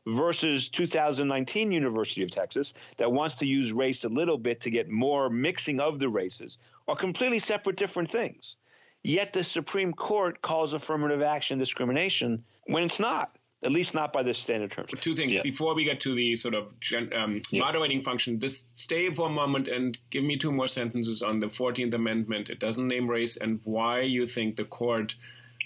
versus 0.07 0.69
2019 0.69 1.71
University 1.71 2.23
of 2.23 2.31
Texas 2.31 2.73
that 2.95 3.11
wants 3.11 3.35
to 3.35 3.45
use 3.45 3.73
race 3.73 4.05
a 4.05 4.09
little 4.09 4.37
bit 4.37 4.61
to 4.61 4.69
get 4.69 4.89
more 4.89 5.29
mixing 5.29 5.79
of 5.79 5.99
the 5.99 6.07
races 6.07 6.57
are 6.87 6.95
completely 6.95 7.39
separate 7.39 7.75
different 7.75 8.09
things. 8.09 8.55
Yet 9.03 9.33
the 9.33 9.43
Supreme 9.43 9.93
Court 9.93 10.41
calls 10.41 10.73
affirmative 10.73 11.21
action 11.21 11.59
discrimination 11.59 12.43
when 12.65 12.83
it's 12.83 12.99
not 12.99 13.35
at 13.63 13.71
least 13.71 13.95
not 13.95 14.13
by 14.13 14.21
the 14.21 14.33
standard 14.33 14.71
terms. 14.71 14.91
Two 15.01 15.15
things 15.15 15.31
yeah. 15.31 15.41
before 15.41 15.73
we 15.73 15.83
get 15.83 15.99
to 16.01 16.13
the 16.13 16.35
sort 16.35 16.53
of 16.53 16.67
um, 17.15 17.41
yeah. 17.49 17.61
moderating 17.61 18.03
function. 18.03 18.39
Just 18.39 18.77
stay 18.77 19.09
for 19.13 19.27
a 19.27 19.31
moment 19.31 19.67
and 19.67 19.97
give 20.11 20.23
me 20.23 20.37
two 20.37 20.51
more 20.51 20.67
sentences 20.67 21.23
on 21.23 21.39
the 21.39 21.49
Fourteenth 21.49 21.93
Amendment. 21.93 22.49
It 22.49 22.59
doesn't 22.59 22.87
name 22.87 23.09
race 23.09 23.35
and 23.35 23.59
why 23.63 24.01
you 24.01 24.27
think 24.27 24.57
the 24.57 24.65
court 24.65 25.15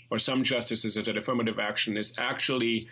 or 0.09 0.19
some 0.19 0.43
justices 0.43 0.95
that 0.95 1.17
affirmative 1.17 1.59
action 1.59 1.97
is 1.97 2.13
actually, 2.17 2.87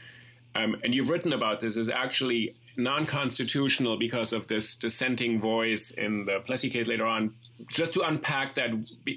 um, 0.56 0.78
and 0.84 0.94
you've 0.94 1.10
written 1.10 1.34
about 1.34 1.60
this, 1.60 1.78
is 1.78 1.90
actually 1.90 2.56
non-constitutional 2.76 3.98
because 3.98 4.34
of 4.34 4.48
this 4.48 4.76
dissenting 4.76 5.40
voice 5.40 5.92
in 5.92 6.26
the 6.26 6.40
Plessy 6.46 6.70
case 6.70 6.88
later 6.88 7.06
on. 7.06 7.36
Just 7.70 7.94
to 7.94 8.02
unpack 8.02 8.56
that 8.56 8.72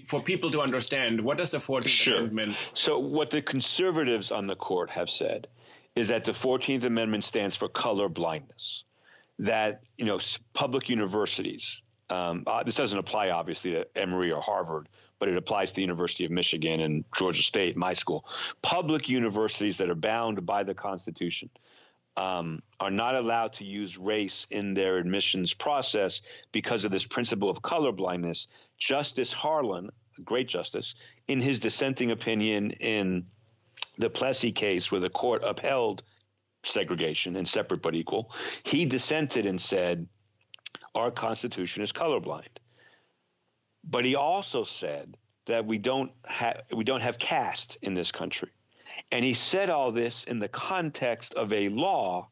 for 0.09 0.21
people 0.23 0.51
to 0.51 0.61
understand, 0.61 1.21
what 1.21 1.39
does 1.39 1.53
the 1.53 1.61
Fourteenth 1.61 1.93
sure. 1.93 2.19
Amendment? 2.19 2.71
So, 2.75 2.99
what 2.99 3.31
the 3.31 3.41
conservatives 3.41 4.31
on 4.31 4.47
the 4.47 4.57
court 4.57 4.91
have 4.91 5.09
said 5.09 5.49
is 5.95 6.09
that 6.09 6.25
the 6.25 6.33
14th 6.33 6.85
Amendment 6.85 7.25
stands 7.25 7.55
for 7.55 7.69
color 7.69 8.09
blindness. 8.09 8.85
That, 9.39 9.83
you 9.97 10.05
know, 10.05 10.21
public 10.53 10.89
universities, 10.89 11.81
um, 12.09 12.45
uh, 12.47 12.63
this 12.63 12.75
doesn't 12.75 12.99
apply 12.99 13.31
obviously 13.31 13.73
to 13.73 13.87
Emory 13.97 14.31
or 14.31 14.41
Harvard, 14.41 14.89
but 15.23 15.29
it 15.29 15.37
applies 15.37 15.69
to 15.69 15.77
the 15.77 15.83
University 15.83 16.25
of 16.25 16.33
Michigan 16.33 16.81
and 16.81 17.05
Georgia 17.17 17.45
State, 17.45 17.77
my 17.77 17.93
school. 17.93 18.27
Public 18.61 19.09
universities 19.09 19.79
that 19.79 19.89
are 19.89 19.95
bound 19.95 20.45
by 20.45 20.65
the 20.65 20.75
Constitution 20.75 21.49
um, 22.17 22.61
are 22.81 22.91
not 22.91 23.15
allowed 23.15 23.53
to 23.53 23.65
use 23.65 23.97
race 23.97 24.49
in 24.51 24.75
their 24.75 24.99
admissions 24.99 25.55
process 25.55 26.23
because 26.51 26.85
of 26.85 26.91
this 26.91 27.07
principle 27.07 27.49
of 27.49 27.63
colorblindness. 27.63 28.49
Justice 28.79 29.33
Harlan, 29.33 29.91
great 30.25 30.49
justice, 30.49 30.97
in 31.29 31.41
his 31.41 31.61
dissenting 31.61 32.11
opinion 32.11 32.73
in 32.73 33.27
the 33.99 34.11
Plessy 34.11 34.51
case 34.51 34.91
where 34.91 35.01
the 35.01 35.09
court 35.09 35.45
upheld 35.45 36.03
segregation 36.65 37.37
and 37.37 37.47
separate 37.47 37.81
but 37.81 37.95
equal, 37.95 38.33
he 38.65 38.87
dissented 38.87 39.47
and 39.47 39.61
said, 39.61 40.09
Our 40.97 41.13
Constitution 41.13 41.85
is 41.85 41.93
colorblind. 41.93 42.59
But 43.85 44.05
he 44.05 44.15
also 44.15 44.65
said 44.65 45.17
that 45.47 45.67
we 45.67 45.79
don't, 45.79 46.13
ha- 46.25 46.61
we 46.75 46.85
don't 46.85 47.01
have 47.01 47.19
caste 47.19 47.79
in 47.83 47.95
this 47.95 48.13
country. 48.13 48.51
And 49.11 49.25
he 49.25 49.35
said 49.35 49.71
all 49.71 49.93
this 49.93 50.25
in 50.25 50.39
the 50.39 50.49
context 50.49 51.35
of 51.35 51.53
a 51.53 51.69
law 51.69 52.29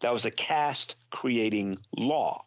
that 0.00 0.12
was 0.12 0.24
a 0.24 0.30
caste 0.30 0.96
creating 1.10 1.78
law. 1.96 2.44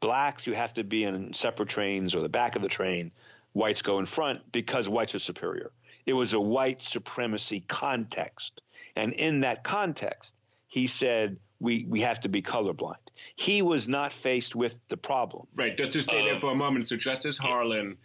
Blacks, 0.00 0.46
you 0.46 0.54
have 0.54 0.74
to 0.74 0.84
be 0.84 1.04
in 1.04 1.34
separate 1.34 1.68
trains 1.68 2.14
or 2.14 2.20
the 2.20 2.28
back 2.28 2.54
of 2.56 2.62
the 2.62 2.68
train. 2.68 3.10
Whites 3.52 3.82
go 3.82 3.98
in 3.98 4.06
front 4.06 4.52
because 4.52 4.88
whites 4.88 5.14
are 5.14 5.18
superior. 5.18 5.72
It 6.06 6.12
was 6.12 6.34
a 6.34 6.40
white 6.40 6.80
supremacy 6.80 7.60
context. 7.66 8.60
And 8.94 9.12
in 9.12 9.40
that 9.40 9.64
context, 9.64 10.34
he 10.68 10.86
said, 10.86 11.38
we, 11.58 11.84
we 11.88 12.02
have 12.02 12.20
to 12.20 12.28
be 12.28 12.42
colorblind. 12.42 12.96
He 13.36 13.62
was 13.62 13.88
not 13.88 14.12
faced 14.12 14.54
with 14.54 14.76
the 14.88 14.96
problem. 14.96 15.46
Right. 15.54 15.76
Just 15.76 15.92
to 15.92 16.02
stay 16.02 16.20
uh, 16.20 16.24
there 16.24 16.40
for 16.40 16.52
a 16.52 16.54
moment. 16.54 16.88
So 16.88 16.96
Justice 16.96 17.38
Harlan 17.38 17.96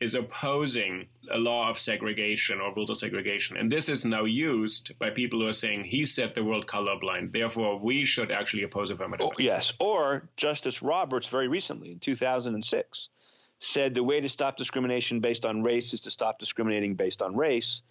is 0.00 0.14
opposing 0.14 1.06
a 1.32 1.38
law 1.38 1.68
of 1.68 1.78
segregation 1.78 2.60
or 2.60 2.72
rules 2.74 2.90
of 2.90 2.98
segregation. 2.98 3.56
And 3.56 3.70
this 3.70 3.88
is 3.88 4.04
now 4.04 4.24
used 4.24 4.96
by 4.98 5.10
people 5.10 5.40
who 5.40 5.48
are 5.48 5.52
saying 5.52 5.84
he 5.84 6.04
set 6.04 6.34
the 6.34 6.44
world 6.44 6.66
colorblind. 6.66 7.32
Therefore, 7.32 7.78
we 7.78 8.04
should 8.04 8.30
actually 8.30 8.62
oppose 8.62 8.90
affirmative. 8.90 9.26
Oh, 9.26 9.32
yes. 9.38 9.72
Or 9.80 10.28
Justice 10.36 10.82
Roberts 10.82 11.26
very 11.26 11.48
recently 11.48 11.90
in 11.92 11.98
2006 11.98 13.08
said 13.60 13.92
the 13.92 14.04
way 14.04 14.20
to 14.20 14.28
stop 14.28 14.56
discrimination 14.56 15.18
based 15.18 15.44
on 15.44 15.62
race 15.62 15.92
is 15.92 16.00
to 16.02 16.10
stop 16.12 16.38
discriminating 16.38 16.94
based 16.94 17.20
on 17.20 17.34
race 17.34 17.82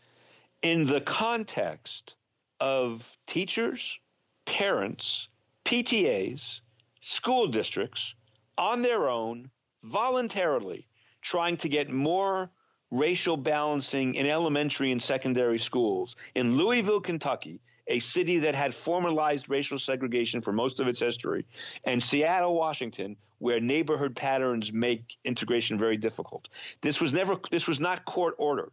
in 0.61 0.85
the 0.85 1.01
context 1.01 2.15
of 2.59 3.17
teachers, 3.27 3.99
parents, 4.45 5.27
PTAs, 5.65 6.61
school 7.08 7.48
districts 7.48 8.15
on 8.58 8.82
their 8.82 9.08
own, 9.08 9.50
voluntarily 9.84 10.88
trying 11.22 11.56
to 11.56 11.70
get 11.70 11.89
more 11.89 12.52
racial 12.91 13.38
balancing 13.38 14.15
in 14.15 14.26
elementary 14.26 14.91
and 14.91 15.02
secondary 15.02 15.58
schools. 15.58 16.17
In 16.36 16.58
Louisville, 16.58 17.00
Kentucky, 17.00 17.62
a 17.88 18.00
city 18.00 18.39
that 18.39 18.56
had 18.56 18.76
formalized 18.76 19.50
racial 19.50 19.80
segregation 19.80 20.41
for 20.41 20.52
most 20.52 20.82
of 20.82 20.88
its 20.89 21.00
history, 21.00 21.46
and 21.86 22.04
Seattle, 22.04 22.56
Washington, 22.56 23.15
where 23.39 23.62
neighborhood 23.62 24.13
patterns 24.13 24.74
make 24.74 25.15
integration 25.24 25.80
very 25.80 25.96
difficult. 25.96 26.50
This 26.82 27.00
was 27.00 27.13
never 27.13 27.38
this 27.52 27.67
was 27.67 27.80
not 27.80 28.04
court 28.04 28.36
ordered. 28.38 28.72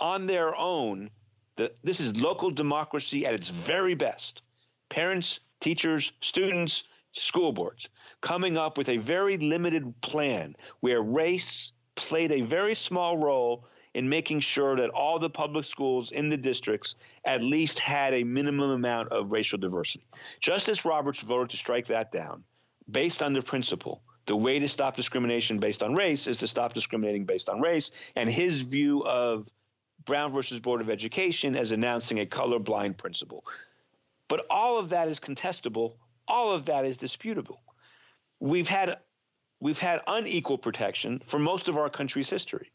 On 0.00 0.26
their 0.26 0.54
own, 0.54 1.08
the, 1.56 1.72
this 1.82 2.00
is 2.00 2.20
local 2.20 2.50
democracy 2.50 3.24
at 3.24 3.32
its 3.32 3.48
very 3.48 3.94
best. 3.94 4.42
Parents, 4.90 5.40
teachers, 5.60 6.12
students, 6.20 6.82
school 7.12 7.52
boards 7.52 7.88
coming 8.20 8.56
up 8.56 8.78
with 8.78 8.88
a 8.88 8.96
very 8.96 9.36
limited 9.38 10.00
plan 10.00 10.54
where 10.80 11.02
race 11.02 11.72
played 11.96 12.32
a 12.32 12.40
very 12.40 12.74
small 12.74 13.16
role 13.16 13.66
in 13.94 14.08
making 14.08 14.40
sure 14.40 14.76
that 14.76 14.90
all 14.90 15.18
the 15.18 15.28
public 15.28 15.64
schools 15.64 16.12
in 16.12 16.28
the 16.28 16.36
districts 16.36 16.94
at 17.24 17.42
least 17.42 17.78
had 17.78 18.14
a 18.14 18.22
minimum 18.22 18.70
amount 18.70 19.08
of 19.10 19.32
racial 19.32 19.58
diversity. 19.58 20.06
Justice 20.38 20.84
Roberts 20.84 21.20
voted 21.20 21.50
to 21.50 21.56
strike 21.56 21.88
that 21.88 22.12
down 22.12 22.44
based 22.88 23.22
on 23.22 23.32
the 23.32 23.42
principle 23.42 24.02
the 24.26 24.36
way 24.36 24.60
to 24.60 24.68
stop 24.68 24.94
discrimination 24.96 25.58
based 25.58 25.82
on 25.82 25.94
race 25.94 26.28
is 26.28 26.38
to 26.38 26.46
stop 26.46 26.72
discriminating 26.72 27.24
based 27.24 27.48
on 27.48 27.60
race, 27.60 27.90
and 28.14 28.30
his 28.30 28.62
view 28.62 29.04
of 29.04 29.48
Brown 30.04 30.32
versus 30.32 30.60
Board 30.60 30.80
of 30.80 30.88
Education 30.88 31.56
as 31.56 31.72
announcing 31.72 32.20
a 32.20 32.26
colorblind 32.26 32.96
principle. 32.96 33.44
But 34.28 34.46
all 34.48 34.78
of 34.78 34.90
that 34.90 35.08
is 35.08 35.18
contestable. 35.18 35.94
All 36.30 36.52
of 36.52 36.64
that 36.66 36.84
is 36.84 36.96
disputable. 36.96 37.60
We've 38.38 38.68
had 38.68 38.98
we've 39.60 39.78
had 39.78 40.00
unequal 40.06 40.58
protection 40.58 41.20
for 41.26 41.38
most 41.38 41.68
of 41.68 41.76
our 41.76 41.90
country's 41.90 42.30
history 42.30 42.70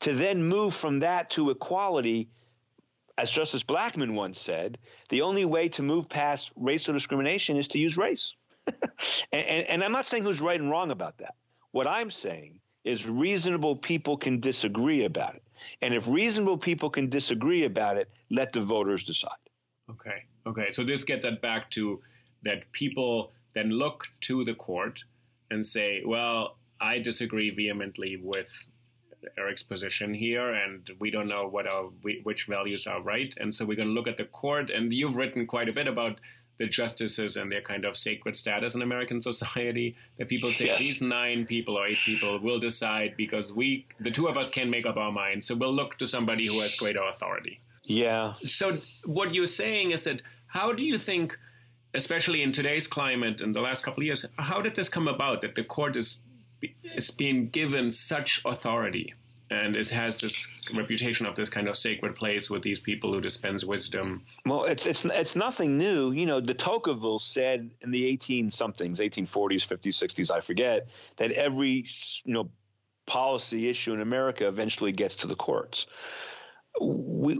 to 0.00 0.14
then 0.14 0.42
move 0.42 0.74
from 0.74 1.00
that 1.00 1.30
to 1.30 1.50
equality, 1.50 2.28
as 3.18 3.30
Justice 3.30 3.62
Blackmun 3.62 4.14
once 4.14 4.40
said, 4.40 4.78
the 5.10 5.22
only 5.22 5.44
way 5.44 5.68
to 5.70 5.82
move 5.82 6.08
past 6.08 6.50
racial 6.56 6.94
discrimination 6.94 7.56
is 7.56 7.68
to 7.68 7.78
use 7.78 7.96
race. 7.96 8.34
and, 8.66 8.76
and, 9.32 9.66
and 9.66 9.84
I'm 9.84 9.92
not 9.92 10.06
saying 10.06 10.24
who's 10.24 10.40
right 10.40 10.60
and 10.60 10.70
wrong 10.70 10.90
about 10.90 11.18
that. 11.18 11.34
What 11.72 11.86
I'm 11.86 12.10
saying 12.10 12.60
is 12.84 13.08
reasonable 13.08 13.76
people 13.76 14.16
can 14.16 14.40
disagree 14.40 15.04
about 15.04 15.36
it. 15.36 15.42
And 15.82 15.94
if 15.94 16.08
reasonable 16.08 16.58
people 16.58 16.90
can 16.90 17.08
disagree 17.08 17.64
about 17.64 17.96
it, 17.96 18.10
let 18.30 18.52
the 18.52 18.60
voters 18.60 19.04
decide. 19.04 19.30
Okay. 19.90 20.24
Okay. 20.46 20.70
So 20.70 20.82
this 20.82 21.04
gets 21.04 21.24
us 21.24 21.38
back 21.40 21.70
to 21.72 22.00
that 22.44 22.70
people 22.72 23.32
then 23.54 23.70
look 23.70 24.08
to 24.22 24.44
the 24.44 24.54
court 24.54 25.04
and 25.50 25.64
say, 25.64 26.02
well, 26.04 26.56
I 26.80 26.98
disagree 26.98 27.50
vehemently 27.50 28.16
with 28.16 28.48
Eric's 29.38 29.62
position 29.62 30.12
here, 30.12 30.52
and 30.54 30.90
we 30.98 31.10
don't 31.10 31.28
know 31.28 31.46
what 31.46 31.66
our 31.66 31.84
which 32.24 32.46
values 32.48 32.86
are 32.86 33.00
right, 33.02 33.32
and 33.38 33.54
so 33.54 33.64
we're 33.64 33.76
going 33.76 33.88
to 33.88 33.94
look 33.94 34.08
at 34.08 34.16
the 34.16 34.24
court. 34.24 34.70
And 34.70 34.92
you've 34.92 35.16
written 35.16 35.46
quite 35.46 35.68
a 35.68 35.72
bit 35.72 35.86
about 35.86 36.18
the 36.58 36.66
justices 36.66 37.36
and 37.36 37.50
their 37.50 37.62
kind 37.62 37.84
of 37.84 37.96
sacred 37.96 38.36
status 38.36 38.74
in 38.74 38.82
American 38.82 39.22
society. 39.22 39.96
That 40.18 40.28
people 40.28 40.52
say 40.52 40.66
yes. 40.66 40.78
these 40.78 41.02
nine 41.02 41.46
people 41.46 41.78
or 41.78 41.86
eight 41.86 41.98
people 42.04 42.40
will 42.40 42.58
decide 42.58 43.14
because 43.16 43.52
we, 43.52 43.86
the 44.00 44.10
two 44.10 44.26
of 44.26 44.36
us, 44.36 44.50
can't 44.50 44.70
make 44.70 44.86
up 44.86 44.96
our 44.96 45.12
minds, 45.12 45.46
so 45.46 45.54
we'll 45.54 45.74
look 45.74 45.98
to 45.98 46.06
somebody 46.06 46.46
who 46.46 46.60
has 46.60 46.74
greater 46.74 47.02
authority. 47.02 47.60
Yeah. 47.84 48.34
So 48.46 48.78
what 49.04 49.34
you're 49.34 49.46
saying 49.46 49.92
is 49.92 50.04
that 50.04 50.22
how 50.48 50.72
do 50.72 50.84
you 50.84 50.98
think? 50.98 51.38
Especially 51.94 52.42
in 52.42 52.52
today's 52.52 52.86
climate 52.86 53.40
in 53.40 53.52
the 53.52 53.60
last 53.60 53.84
couple 53.84 54.02
of 54.02 54.06
years, 54.06 54.24
how 54.38 54.60
did 54.60 54.74
this 54.74 54.88
come 54.88 55.08
about 55.08 55.40
that 55.42 55.54
the 55.54 55.64
court 55.64 55.96
is 55.96 56.20
is 56.84 57.10
being 57.10 57.48
given 57.48 57.90
such 57.90 58.40
authority 58.44 59.12
and 59.52 59.76
it 59.76 59.90
has 59.90 60.20
this 60.20 60.48
reputation 60.74 61.26
of 61.26 61.34
this 61.34 61.48
kind 61.48 61.68
of 61.68 61.76
sacred 61.76 62.16
place 62.16 62.48
with 62.48 62.62
these 62.62 62.78
people 62.78 63.12
who 63.12 63.20
dispense 63.20 63.64
wisdom. 63.64 64.22
Well, 64.46 64.64
it's 64.64 64.86
it's 64.86 65.04
it's 65.04 65.36
nothing 65.36 65.76
new. 65.76 66.12
You 66.12 66.26
know, 66.26 66.40
de 66.40 66.54
Tocqueville 66.54 67.18
said 67.18 67.70
in 67.82 67.90
the 67.90 68.06
eighteen 68.06 68.50
somethings, 68.50 69.00
eighteen 69.00 69.26
forties, 69.26 69.62
fifties, 69.62 69.96
sixties, 69.96 70.30
I 70.30 70.40
forget, 70.40 70.88
that 71.16 71.32
every 71.32 71.86
you 72.24 72.32
know 72.32 72.50
policy 73.06 73.68
issue 73.68 73.92
in 73.92 74.00
America 74.00 74.46
eventually 74.48 74.92
gets 74.92 75.16
to 75.16 75.26
the 75.26 75.36
courts. 75.36 75.86
We 76.80 77.38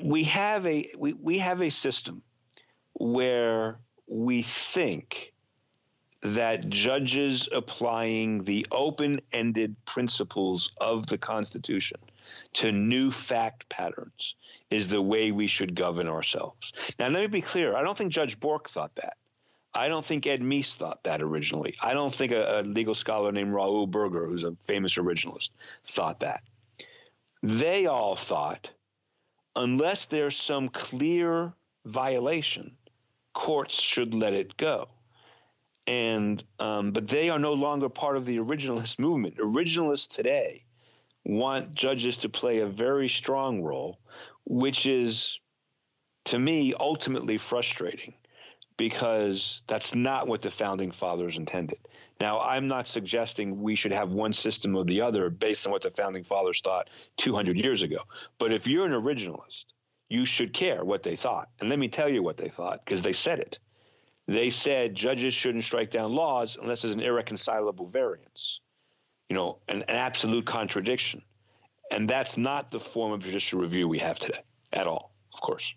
we 0.00 0.24
have 0.24 0.66
a 0.66 0.92
we, 0.96 1.14
we 1.14 1.38
have 1.38 1.62
a 1.62 1.70
system 1.70 2.22
where 3.00 3.80
we 4.06 4.42
think 4.42 5.32
that 6.22 6.68
judges 6.68 7.48
applying 7.50 8.44
the 8.44 8.66
open 8.70 9.20
ended 9.32 9.74
principles 9.86 10.70
of 10.78 11.06
the 11.06 11.16
Constitution 11.16 11.98
to 12.52 12.70
new 12.70 13.10
fact 13.10 13.66
patterns 13.70 14.34
is 14.70 14.88
the 14.88 15.00
way 15.00 15.32
we 15.32 15.46
should 15.46 15.74
govern 15.74 16.06
ourselves. 16.08 16.74
Now, 16.98 17.08
let 17.08 17.22
me 17.22 17.26
be 17.26 17.40
clear 17.40 17.74
I 17.74 17.82
don't 17.82 17.96
think 17.96 18.12
Judge 18.12 18.38
Bork 18.38 18.68
thought 18.68 18.94
that. 18.96 19.16
I 19.72 19.88
don't 19.88 20.04
think 20.04 20.26
Ed 20.26 20.42
Meese 20.42 20.74
thought 20.74 21.04
that 21.04 21.22
originally. 21.22 21.76
I 21.80 21.94
don't 21.94 22.14
think 22.14 22.32
a, 22.32 22.60
a 22.60 22.62
legal 22.62 22.94
scholar 22.94 23.32
named 23.32 23.54
Raoul 23.54 23.86
Berger, 23.86 24.26
who's 24.26 24.44
a 24.44 24.56
famous 24.60 24.96
originalist, 24.96 25.50
thought 25.84 26.20
that. 26.20 26.42
They 27.42 27.86
all 27.86 28.16
thought, 28.16 28.70
unless 29.56 30.06
there's 30.06 30.36
some 30.36 30.68
clear 30.68 31.54
violation, 31.86 32.76
courts 33.40 33.80
should 33.80 34.14
let 34.14 34.34
it 34.34 34.56
go 34.56 34.88
and 35.86 36.44
um, 36.60 36.92
but 36.92 37.08
they 37.08 37.30
are 37.30 37.38
no 37.38 37.54
longer 37.54 37.88
part 37.88 38.16
of 38.16 38.24
the 38.24 38.36
originalist 38.36 38.98
movement. 39.06 39.38
Originalists 39.38 40.08
today 40.08 40.64
want 41.24 41.74
judges 41.74 42.18
to 42.18 42.28
play 42.28 42.60
a 42.60 42.66
very 42.66 43.08
strong 43.08 43.62
role, 43.62 43.98
which 44.44 44.86
is, 44.86 45.40
to 46.26 46.38
me, 46.38 46.74
ultimately 46.78 47.38
frustrating 47.38 48.14
because 48.76 49.62
that's 49.66 49.94
not 49.94 50.28
what 50.28 50.42
the 50.42 50.50
founding 50.50 50.90
fathers 50.90 51.36
intended. 51.36 51.78
Now, 52.20 52.40
I'm 52.40 52.66
not 52.66 52.86
suggesting 52.86 53.60
we 53.60 53.74
should 53.74 53.92
have 53.92 54.10
one 54.10 54.32
system 54.32 54.76
or 54.76 54.84
the 54.84 55.02
other 55.02 55.28
based 55.28 55.66
on 55.66 55.72
what 55.72 55.82
the 55.82 55.90
founding 55.90 56.24
fathers 56.24 56.60
thought 56.62 56.88
200 57.16 57.60
years 57.60 57.82
ago. 57.82 57.98
But 58.38 58.52
if 58.52 58.66
you're 58.66 58.86
an 58.86 58.92
originalist, 58.92 59.64
you 60.10 60.26
should 60.26 60.52
care 60.52 60.84
what 60.84 61.02
they 61.02 61.16
thought. 61.16 61.48
And 61.60 61.70
let 61.70 61.78
me 61.78 61.88
tell 61.88 62.08
you 62.08 62.22
what 62.22 62.36
they 62.36 62.50
thought 62.50 62.84
because 62.84 63.02
they 63.02 63.14
said 63.14 63.38
it 63.38 63.58
they 64.30 64.50
said 64.50 64.94
judges 64.94 65.34
shouldn't 65.34 65.64
strike 65.64 65.90
down 65.90 66.14
laws 66.14 66.56
unless 66.60 66.82
there's 66.82 66.94
an 66.94 67.00
irreconcilable 67.00 67.86
variance, 67.86 68.60
you 69.28 69.34
know, 69.34 69.58
an, 69.66 69.82
an 69.82 69.96
absolute 69.96 70.46
contradiction. 70.46 71.22
And 71.90 72.08
that's 72.08 72.36
not 72.36 72.70
the 72.70 72.78
form 72.78 73.10
of 73.10 73.20
judicial 73.20 73.58
review 73.58 73.88
we 73.88 73.98
have 73.98 74.20
today 74.20 74.42
at 74.72 74.86
all, 74.86 75.12
of 75.34 75.40
course. 75.40 75.74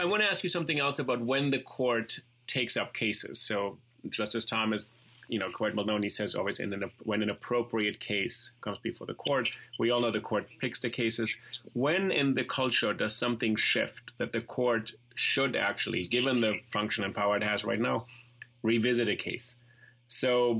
I 0.00 0.04
want 0.04 0.22
to 0.22 0.28
ask 0.28 0.42
you 0.42 0.48
something 0.48 0.80
else 0.80 0.98
about 0.98 1.20
when 1.20 1.52
the 1.52 1.60
court 1.60 2.18
takes 2.48 2.76
up 2.76 2.92
cases. 2.92 3.40
So 3.40 3.78
Justice 4.10 4.44
Thomas 4.44 4.90
you 5.28 5.38
know, 5.38 5.50
known. 5.84 6.02
He 6.02 6.08
says 6.08 6.34
always 6.34 6.60
in 6.60 6.72
an, 6.72 6.90
when 7.04 7.22
an 7.22 7.30
appropriate 7.30 8.00
case 8.00 8.52
comes 8.60 8.78
before 8.78 9.06
the 9.06 9.14
court, 9.14 9.48
we 9.78 9.90
all 9.90 10.00
know 10.00 10.10
the 10.10 10.20
court 10.20 10.46
picks 10.60 10.78
the 10.78 10.90
cases. 10.90 11.36
When 11.74 12.10
in 12.10 12.34
the 12.34 12.44
culture 12.44 12.92
does 12.92 13.16
something 13.16 13.56
shift 13.56 14.12
that 14.18 14.32
the 14.32 14.40
court 14.40 14.92
should 15.14 15.56
actually, 15.56 16.06
given 16.06 16.40
the 16.40 16.60
function 16.70 17.04
and 17.04 17.14
power 17.14 17.36
it 17.36 17.42
has 17.42 17.64
right 17.64 17.80
now, 17.80 18.04
revisit 18.62 19.08
a 19.08 19.16
case? 19.16 19.56
So 20.06 20.58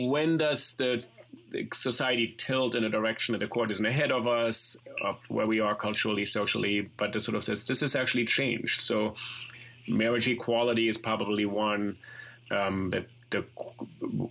when 0.00 0.36
does 0.36 0.72
the 0.72 1.04
society 1.72 2.34
tilt 2.36 2.74
in 2.74 2.84
a 2.84 2.88
direction 2.88 3.32
that 3.32 3.38
the 3.38 3.46
court 3.46 3.70
isn't 3.70 3.84
ahead 3.84 4.12
of 4.12 4.26
us, 4.26 4.76
of 5.02 5.18
where 5.28 5.46
we 5.46 5.60
are 5.60 5.74
culturally, 5.74 6.24
socially, 6.24 6.86
but 6.98 7.14
it 7.14 7.20
sort 7.20 7.36
of 7.36 7.44
says 7.44 7.64
this 7.64 7.80
has 7.80 7.94
actually 7.94 8.24
changed. 8.24 8.80
So 8.80 9.14
marriage 9.86 10.28
equality 10.28 10.88
is 10.88 10.98
probably 10.98 11.46
one 11.46 11.96
um, 12.50 12.90
that 12.90 13.06
the, 13.30 13.44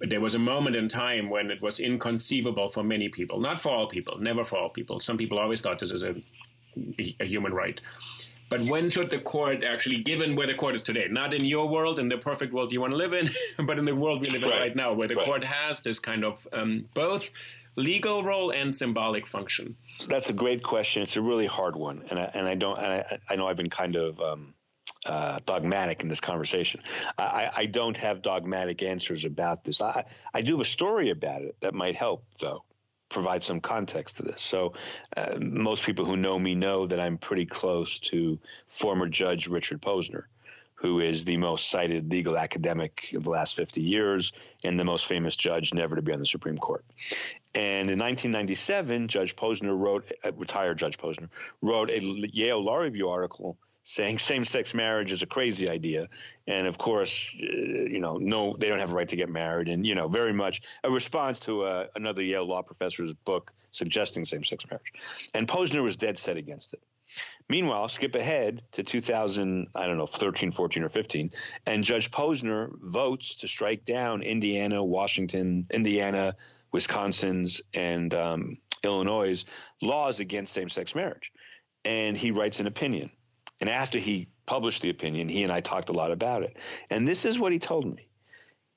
there 0.02 0.22
was 0.22 0.36
a 0.36 0.40
moment 0.40 0.76
in 0.76 0.88
time 0.88 1.30
when 1.30 1.52
it 1.52 1.62
was 1.62 1.80
inconceivable 1.80 2.70
for 2.70 2.84
many 2.84 3.10
people, 3.10 3.40
not 3.40 3.60
for 3.60 3.70
all 3.70 3.88
people, 3.88 4.18
never 4.20 4.44
for 4.44 4.58
all 4.58 4.70
people. 4.70 5.00
Some 5.00 5.18
people 5.18 5.40
always 5.40 5.62
thought 5.62 5.80
this 5.80 5.92
is 5.92 6.04
a, 6.04 6.16
a 7.20 7.26
human 7.26 7.54
right. 7.54 7.80
But 8.50 8.62
when 8.62 8.90
should 8.90 9.10
the 9.10 9.20
court 9.20 9.64
actually, 9.64 10.04
given 10.04 10.36
where 10.36 10.48
the 10.48 10.54
court 10.54 10.76
is 10.76 10.82
today, 10.82 11.08
not 11.10 11.34
in 11.34 11.44
your 11.44 11.68
world, 11.68 12.00
in 12.00 12.08
the 12.08 12.18
perfect 12.18 12.54
world 12.54 12.72
you 12.72 12.80
want 12.80 12.92
to 12.92 12.98
live 12.98 13.14
in, 13.14 13.30
but 13.66 13.78
in 13.78 13.86
the 13.86 13.96
world 13.96 14.22
we 14.22 14.30
live 14.30 14.44
in 14.44 14.50
right, 14.50 14.60
right 14.60 14.76
now, 14.76 14.94
where 14.94 15.08
the 15.08 15.16
right. 15.16 15.26
court 15.26 15.44
has 15.44 15.82
this 15.82 16.00
kind 16.00 16.24
of 16.24 16.48
um, 16.54 16.86
both 16.94 17.30
legal 17.76 18.24
role 18.24 18.52
and 18.52 18.74
symbolic 18.74 19.28
function? 19.28 19.76
That's 20.08 20.30
a 20.30 20.34
great 20.34 20.64
question. 20.64 21.04
It's 21.04 21.18
a 21.18 21.22
really 21.22 21.46
hard 21.46 21.76
one, 21.76 22.04
and 22.10 22.20
I, 22.20 22.32
and 22.34 22.48
I 22.48 22.56
don't. 22.56 22.78
And 22.78 22.88
I, 22.88 23.20
I 23.30 23.36
know 23.36 23.48
I've 23.48 23.58
been 23.58 23.70
kind 23.70 23.96
of 23.96 24.20
um, 24.22 24.54
uh, 25.06 25.40
dogmatic 25.46 26.02
in 26.02 26.10
this 26.10 26.20
conversation. 26.20 26.82
I, 27.18 27.50
I, 27.56 27.66
don't 27.66 27.98
have 27.98 28.22
dogmatic 28.22 28.82
answers 28.84 29.26
about 29.26 29.64
this. 29.64 29.82
I, 29.82 30.06
I 30.34 30.42
do 30.42 30.54
have 30.54 30.62
a 30.62 30.66
story 30.66 31.12
about 31.12 31.44
it 31.44 31.56
that 31.62 31.74
might 31.74 31.96
help, 31.96 32.26
though, 32.40 32.64
provide 33.10 33.44
some 33.44 33.60
context 33.60 34.18
to 34.18 34.24
this. 34.24 34.42
So, 34.42 34.74
uh, 35.16 35.38
most 35.40 35.84
people 35.84 36.06
who 36.06 36.18
know 36.18 36.38
me 36.38 36.56
know 36.56 36.88
that 36.88 37.00
I'm 37.00 37.18
pretty 37.18 37.46
close 37.46 38.00
to 38.00 38.40
former 38.68 39.08
Judge 39.08 39.48
Richard 39.48 39.82
Posner, 39.82 40.24
who 40.76 41.00
is 41.00 41.26
the 41.26 41.38
most 41.38 41.70
cited 41.70 42.12
legal 42.12 42.38
academic 42.38 43.12
of 43.14 43.24
the 43.24 43.30
last 43.30 43.56
50 43.56 43.82
years 43.82 44.34
and 44.64 44.80
the 44.80 44.84
most 44.84 45.06
famous 45.06 45.36
judge 45.36 45.74
never 45.74 45.96
to 45.96 46.02
be 46.02 46.14
on 46.14 46.20
the 46.20 46.26
Supreme 46.26 46.58
Court. 46.58 46.86
And 47.56 47.90
in 47.90 47.98
1997, 47.98 49.08
Judge 49.08 49.36
Posner 49.36 49.78
wrote, 49.78 50.12
uh, 50.24 50.32
retired 50.34 50.78
Judge 50.78 50.98
Posner, 50.98 51.30
wrote 51.62 51.90
a 51.90 52.00
Yale 52.00 52.64
Law 52.64 52.78
Review 52.78 53.10
article 53.10 53.58
saying 53.88 54.20
same-sex 54.20 54.74
marriage 54.74 55.14
is 55.14 55.24
a 55.24 55.26
crazy 55.26 55.70
idea, 55.70 56.10
and 56.46 56.68
of 56.68 56.78
course, 56.78 57.34
uh, 57.42 57.46
you 57.46 58.02
know, 58.02 58.18
no, 58.18 58.54
they 58.60 58.68
don't 58.68 58.80
have 58.80 58.92
a 58.92 58.94
right 58.94 59.08
to 59.08 59.16
get 59.16 59.30
married, 59.30 59.70
and 59.70 59.88
you 59.88 59.96
know, 59.96 60.10
very 60.10 60.34
much 60.34 60.62
a 60.84 60.92
response 60.92 61.40
to 61.40 61.64
uh, 61.64 61.88
another 61.96 62.22
Yale 62.22 62.46
law 62.46 62.62
professor's 62.62 63.14
book 63.14 63.54
suggesting 63.72 64.26
same-sex 64.26 64.66
marriage, 64.70 65.30
and 65.34 65.48
Posner 65.48 65.82
was 65.82 65.96
dead 65.96 66.20
set 66.20 66.36
against 66.36 66.74
it. 66.74 66.82
Meanwhile, 67.48 67.88
skip 67.88 68.16
ahead 68.16 68.62
to 68.74 68.84
2000, 68.84 69.68
I 69.74 69.88
don't 69.88 69.98
know, 69.98 70.06
13, 70.06 70.52
14, 70.52 70.84
or 70.84 70.90
15, 70.90 71.32
and 71.66 71.82
Judge 71.82 72.12
Posner 72.12 72.78
votes 72.82 73.36
to 73.36 73.48
strike 73.48 73.86
down 73.86 74.22
Indiana, 74.22 74.84
Washington, 74.84 75.66
Indiana, 75.72 76.36
Wisconsin's, 76.74 77.62
and 77.74 78.14
um, 78.14 78.58
Illinois' 78.84 79.46
laws 79.82 80.20
against 80.20 80.54
same-sex 80.54 80.94
marriage, 80.94 81.32
and 81.86 82.18
he 82.18 82.32
writes 82.32 82.60
an 82.60 82.68
opinion 82.68 83.12
and 83.60 83.70
after 83.70 84.00
he 84.00 84.28
published 84.46 84.82
the 84.82 84.90
opinion, 84.90 85.30
he 85.30 85.44
and 85.44 85.52
I 85.52 85.62
talked 85.62 85.90
a 85.90 85.94
lot 85.94 86.12
about 86.12 86.44
it. 86.44 86.58
And 86.90 87.08
this 87.08 87.26
is 87.26 87.40
what 87.40 87.52
he 87.52 87.60
told 87.60 87.86
me. 87.86 88.08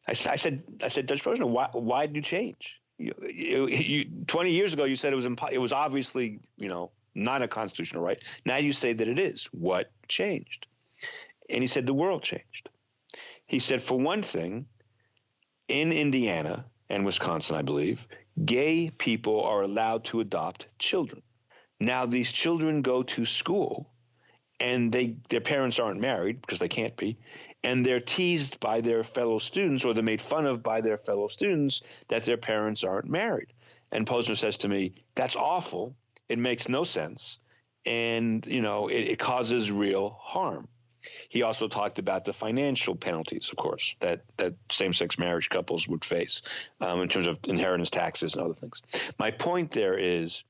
I, 0.06 0.12
I 0.12 0.36
said, 0.36 0.62
I 0.82 0.88
said, 0.88 1.08
Judge 1.08 1.22
Posner, 1.22 1.48
why, 1.48 1.68
why 1.72 2.06
did 2.06 2.16
you 2.16 2.22
change? 2.22 2.80
You, 2.98 3.14
you, 3.22 3.66
you, 3.68 4.04
20 4.26 4.50
years 4.50 4.74
ago, 4.74 4.84
you 4.84 4.96
said 4.96 5.12
it 5.12 5.16
was 5.16 5.26
impo- 5.26 5.52
it 5.52 5.58
was 5.58 5.72
obviously, 5.72 6.40
you 6.56 6.68
know, 6.68 6.90
not 7.14 7.42
a 7.42 7.48
constitutional 7.48 8.02
right. 8.02 8.18
Now 8.44 8.56
you 8.56 8.72
say 8.72 8.92
that 8.92 9.08
it 9.08 9.18
is. 9.18 9.48
What 9.52 9.90
changed? 10.08 10.66
And 11.48 11.62
he 11.62 11.66
said 11.66 11.86
the 11.86 11.94
world 11.94 12.22
changed. 12.22 12.68
He 13.46 13.58
said, 13.58 13.82
for 13.82 13.98
one 13.98 14.22
thing, 14.22 14.66
in 15.68 15.92
Indiana 15.92 16.64
and 16.88 17.04
Wisconsin, 17.04 17.56
I 17.56 17.62
believe, 17.62 18.06
gay 18.44 18.90
people 18.90 19.42
are 19.44 19.62
allowed 19.62 20.04
to 20.06 20.20
adopt 20.20 20.68
children. 20.78 21.22
Now 21.80 22.06
these 22.06 22.30
children 22.30 22.82
go 22.82 23.02
to 23.02 23.24
school 23.24 23.90
and 24.60 24.92
they 24.92 25.16
their 25.28 25.40
parents 25.40 25.78
aren't 25.78 26.00
married 26.00 26.40
because 26.40 26.58
they 26.58 26.68
can't 26.68 26.96
be 26.96 27.16
and 27.62 27.84
they're 27.84 28.00
teased 28.00 28.58
by 28.60 28.80
their 28.80 29.04
fellow 29.04 29.38
students 29.38 29.84
or 29.84 29.94
they're 29.94 30.02
made 30.02 30.22
fun 30.22 30.46
of 30.46 30.62
by 30.62 30.80
their 30.80 30.98
fellow 30.98 31.28
students 31.28 31.82
that 32.08 32.24
their 32.24 32.36
parents 32.36 32.84
aren't 32.84 33.08
married. 33.08 33.52
And 33.92 34.06
posner 34.06 34.36
says 34.36 34.58
to 34.58 34.68
me 34.68 34.92
that's 35.14 35.36
awful. 35.36 35.94
It 36.28 36.38
makes 36.38 36.68
no 36.68 36.84
sense. 36.84 37.38
And 37.86 38.44
you 38.46 38.62
know 38.62 38.88
it, 38.88 39.00
it 39.00 39.18
causes 39.18 39.70
real 39.70 40.10
harm. 40.20 40.68
He 41.30 41.42
also 41.42 41.66
talked 41.66 41.98
about 41.98 42.26
the 42.26 42.32
financial 42.34 42.94
penalties, 42.94 43.48
of 43.50 43.56
course, 43.56 43.96
that, 44.00 44.20
that 44.36 44.54
same 44.70 44.92
sex 44.92 45.18
marriage 45.18 45.48
couples 45.48 45.88
would 45.88 46.04
face 46.04 46.42
um, 46.82 47.00
in 47.00 47.08
terms 47.08 47.26
of 47.26 47.38
inheritance 47.44 47.88
taxes 47.88 48.34
and 48.34 48.44
other 48.44 48.52
things. 48.52 48.82
My 49.18 49.30
point 49.30 49.70
there 49.70 49.96
is 49.96 50.44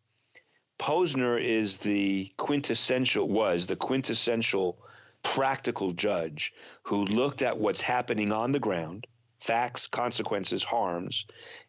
Posner 0.81 1.39
is 1.39 1.77
the 1.77 2.33
quintessential, 2.39 3.29
was 3.29 3.67
the 3.67 3.77
quintessential 3.77 4.79
practical 5.23 5.93
judge 5.93 6.55
who 6.85 7.05
looked 7.05 7.43
at 7.43 7.59
what's 7.59 7.83
happening 7.83 8.33
on 8.33 8.51
the 8.51 8.59
ground, 8.59 9.07
facts, 9.41 9.87
consequences, 9.87 10.65
harms, 10.65 11.27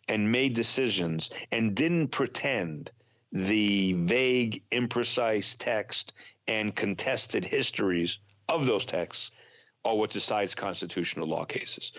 and 0.08 0.32
made 0.32 0.54
decisions 0.54 1.30
and 1.52 1.76
didn't 1.76 2.08
pretend 2.08 2.90
the 3.34 3.92
vague, 3.94 4.64
imprecise 4.72 5.58
text 5.60 6.14
and 6.48 6.74
contested 6.74 7.44
histories 7.44 8.18
of 8.48 8.66
those 8.66 8.86
texts 8.86 9.32
are 9.84 9.98
what 9.98 10.12
decides 10.12 10.56
constitutional 10.56 11.28
law 11.28 11.44
cases. 11.44 11.92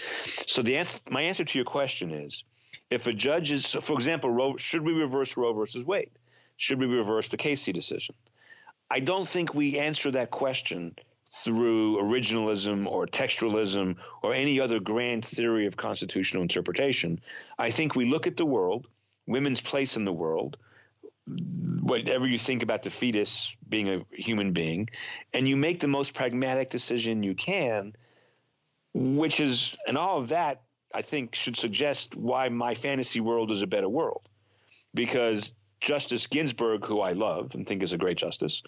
So 0.47 0.63
the 0.63 0.79
answer, 0.79 0.99
my 1.11 1.21
answer 1.21 1.45
to 1.45 1.59
your 1.59 1.67
question 1.67 2.11
is 2.11 2.43
If 2.91 3.07
a 3.07 3.13
judge 3.13 3.53
is, 3.53 3.67
for 3.67 3.93
example, 3.93 4.31
Roe, 4.31 4.57
should 4.57 4.81
we 4.81 4.95
reverse 4.95 5.37
Roe 5.37 5.53
versus 5.53 5.85
Wade? 5.85 6.11
Should 6.63 6.79
we 6.79 6.87
reverse 6.87 7.27
the 7.27 7.37
Casey 7.37 7.73
decision? 7.73 8.15
I 8.89 9.01
don't 9.01 9.29
think 9.29 9.53
we 9.53 9.81
answer 9.81 10.13
that 10.13 10.31
question 10.31 10.95
through 11.43 12.01
originalism 12.01 12.87
or 12.87 13.05
textualism 13.09 13.97
or 14.23 14.33
any 14.33 14.61
other 14.61 14.79
grand 14.79 15.25
theory 15.25 15.67
of 15.67 15.77
constitutional 15.77 16.41
interpretation. 16.41 17.21
I 17.59 17.73
think 17.73 17.97
we 17.97 18.05
look 18.05 18.29
at 18.29 18.37
the 18.37 18.47
world, 18.47 18.87
women's 19.27 19.61
place 19.61 19.97
in 19.97 20.05
the 20.05 20.13
world, 20.13 20.57
whatever 21.27 22.29
you 22.29 22.39
think 22.39 22.63
about 22.63 22.85
the 22.85 22.91
fetus 22.91 23.57
being 23.69 23.89
a 23.89 24.05
human 24.13 24.53
being, 24.53 24.89
and 25.35 25.49
you 25.49 25.57
make 25.57 25.81
the 25.81 25.89
most 25.89 26.15
pragmatic 26.15 26.71
decision 26.71 27.25
you 27.25 27.35
can, 27.35 27.93
which 28.95 29.41
is, 29.41 29.77
and 29.89 29.99
all 29.99 30.19
of 30.19 30.29
that, 30.29 30.63
I 30.95 31.03
think, 31.03 31.35
should 31.35 31.57
suggest 31.57 32.15
why 32.15 32.51
my 32.51 32.77
fantasy 32.77 33.19
world 33.19 33.51
is 33.51 33.63
a 33.63 33.67
better 33.67 33.89
world. 33.89 34.29
Because 34.95 35.53
Justice 35.83 36.29
Ginsburg, 36.29 36.87
who 36.87 37.01
I 37.01 37.13
love 37.13 37.55
and 37.55 37.67
think 37.67 37.83
is 37.83 37.93
a 37.93 37.99
great 37.99 38.17
justice, 38.17 38.63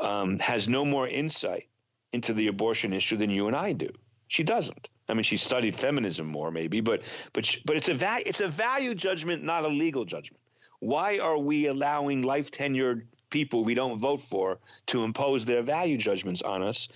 um, 0.00 0.38
has 0.38 0.68
no 0.68 0.84
more 0.84 1.08
insight 1.08 1.66
into 2.12 2.32
the 2.32 2.46
abortion 2.46 2.92
issue 2.92 3.16
than 3.16 3.30
you 3.30 3.48
and 3.48 3.56
I 3.56 3.72
do. 3.72 3.90
She 4.28 4.44
doesn't. 4.44 4.88
I 5.08 5.14
mean, 5.14 5.24
she 5.24 5.36
studied 5.36 5.76
feminism 5.76 6.26
more, 6.26 6.50
maybe, 6.52 6.80
but 6.80 7.02
but 7.32 7.44
she, 7.44 7.60
but 7.66 7.76
it's 7.76 7.88
a 7.88 7.94
va- 7.94 8.22
it's 8.24 8.40
a 8.40 8.48
value 8.48 8.94
judgment, 8.94 9.42
not 9.42 9.64
a 9.64 9.68
legal 9.68 10.04
judgment. 10.04 10.40
Why 10.78 11.18
are 11.18 11.36
we 11.36 11.66
allowing 11.66 12.22
life 12.22 12.50
tenured 12.52 13.02
people 13.28 13.64
we 13.64 13.74
don't 13.74 13.98
vote 13.98 14.22
for 14.22 14.58
to 14.86 15.02
impose 15.02 15.44
their 15.44 15.62
value 15.62 15.98
judgments 15.98 16.42
on 16.42 16.62
us? 16.62 16.88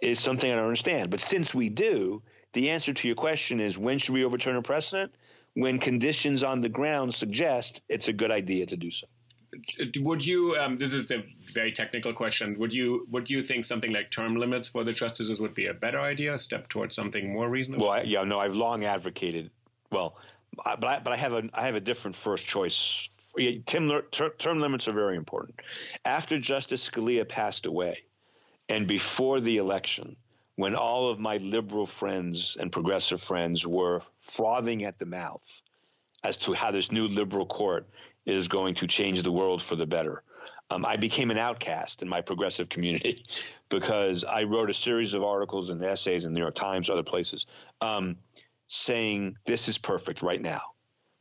Is 0.00 0.18
something 0.18 0.50
I 0.50 0.56
don't 0.56 0.64
understand. 0.64 1.10
But 1.10 1.20
since 1.20 1.54
we 1.54 1.68
do, 1.68 2.22
the 2.54 2.70
answer 2.70 2.92
to 2.92 3.08
your 3.08 3.16
question 3.16 3.60
is 3.60 3.76
when 3.78 3.98
should 3.98 4.14
we 4.14 4.24
overturn 4.24 4.56
a 4.56 4.62
precedent? 4.62 5.14
When 5.54 5.78
conditions 5.78 6.42
on 6.42 6.60
the 6.60 6.68
ground 6.68 7.14
suggest 7.14 7.82
it's 7.88 8.08
a 8.08 8.12
good 8.12 8.30
idea 8.30 8.66
to 8.66 8.76
do 8.76 8.90
so. 8.90 9.06
Would 10.00 10.26
you 10.26 10.56
um, 10.56 10.76
this 10.76 10.92
is 10.92 11.10
a 11.12 11.24
very 11.52 11.70
technical 11.70 12.12
question. 12.12 12.58
Would 12.58 12.72
you 12.72 13.06
would 13.10 13.30
you 13.30 13.44
think 13.44 13.64
something 13.64 13.92
like 13.92 14.10
term 14.10 14.36
limits 14.36 14.68
for 14.68 14.82
the 14.82 14.92
justices 14.92 15.38
would 15.38 15.54
be 15.54 15.66
a 15.66 15.74
better 15.74 16.00
idea 16.00 16.34
a 16.34 16.38
step 16.38 16.68
towards 16.68 16.96
something 16.96 17.32
more 17.32 17.48
reasonable? 17.48 17.86
Well 17.86 17.92
I, 17.98 18.02
yeah 18.02 18.24
no 18.24 18.40
i've 18.40 18.56
long 18.56 18.84
advocated 18.84 19.50
well 19.92 20.16
I, 20.64 20.76
but 20.76 20.86
I, 20.88 20.98
but 20.98 21.12
I 21.12 21.16
have 21.16 21.32
a 21.32 21.48
I 21.54 21.66
have 21.66 21.74
a 21.74 21.80
different 21.80 22.16
first 22.16 22.46
choice. 22.46 23.08
Tim, 23.66 23.90
ter, 24.12 24.30
term 24.30 24.60
limits 24.60 24.86
are 24.86 24.92
very 24.92 25.16
important. 25.16 25.60
After 26.04 26.38
justice 26.38 26.88
scalia 26.88 27.28
passed 27.28 27.66
away 27.66 28.04
and 28.68 28.86
before 28.86 29.40
the 29.40 29.56
election 29.56 30.16
when 30.56 30.74
all 30.74 31.10
of 31.10 31.18
my 31.18 31.38
liberal 31.38 31.86
friends 31.86 32.56
and 32.58 32.70
progressive 32.70 33.20
friends 33.20 33.66
were 33.66 34.02
frothing 34.20 34.84
at 34.84 34.98
the 34.98 35.06
mouth 35.06 35.62
as 36.22 36.36
to 36.38 36.52
how 36.52 36.70
this 36.70 36.92
new 36.92 37.08
liberal 37.08 37.46
court 37.46 37.88
is 38.24 38.48
going 38.48 38.74
to 38.74 38.86
change 38.86 39.22
the 39.22 39.32
world 39.32 39.62
for 39.62 39.76
the 39.76 39.86
better. 39.86 40.22
Um, 40.70 40.84
I 40.86 40.96
became 40.96 41.30
an 41.30 41.38
outcast 41.38 42.02
in 42.02 42.08
my 42.08 42.22
progressive 42.22 42.68
community 42.68 43.24
because 43.68 44.24
I 44.24 44.44
wrote 44.44 44.70
a 44.70 44.74
series 44.74 45.14
of 45.14 45.22
articles 45.22 45.70
and 45.70 45.84
essays 45.84 46.24
in 46.24 46.32
the 46.32 46.38
New 46.38 46.44
York 46.44 46.54
Times, 46.54 46.88
other 46.88 47.02
places, 47.02 47.46
um, 47.80 48.16
saying 48.68 49.36
this 49.46 49.68
is 49.68 49.76
perfect 49.76 50.22
right 50.22 50.40
now. 50.40 50.62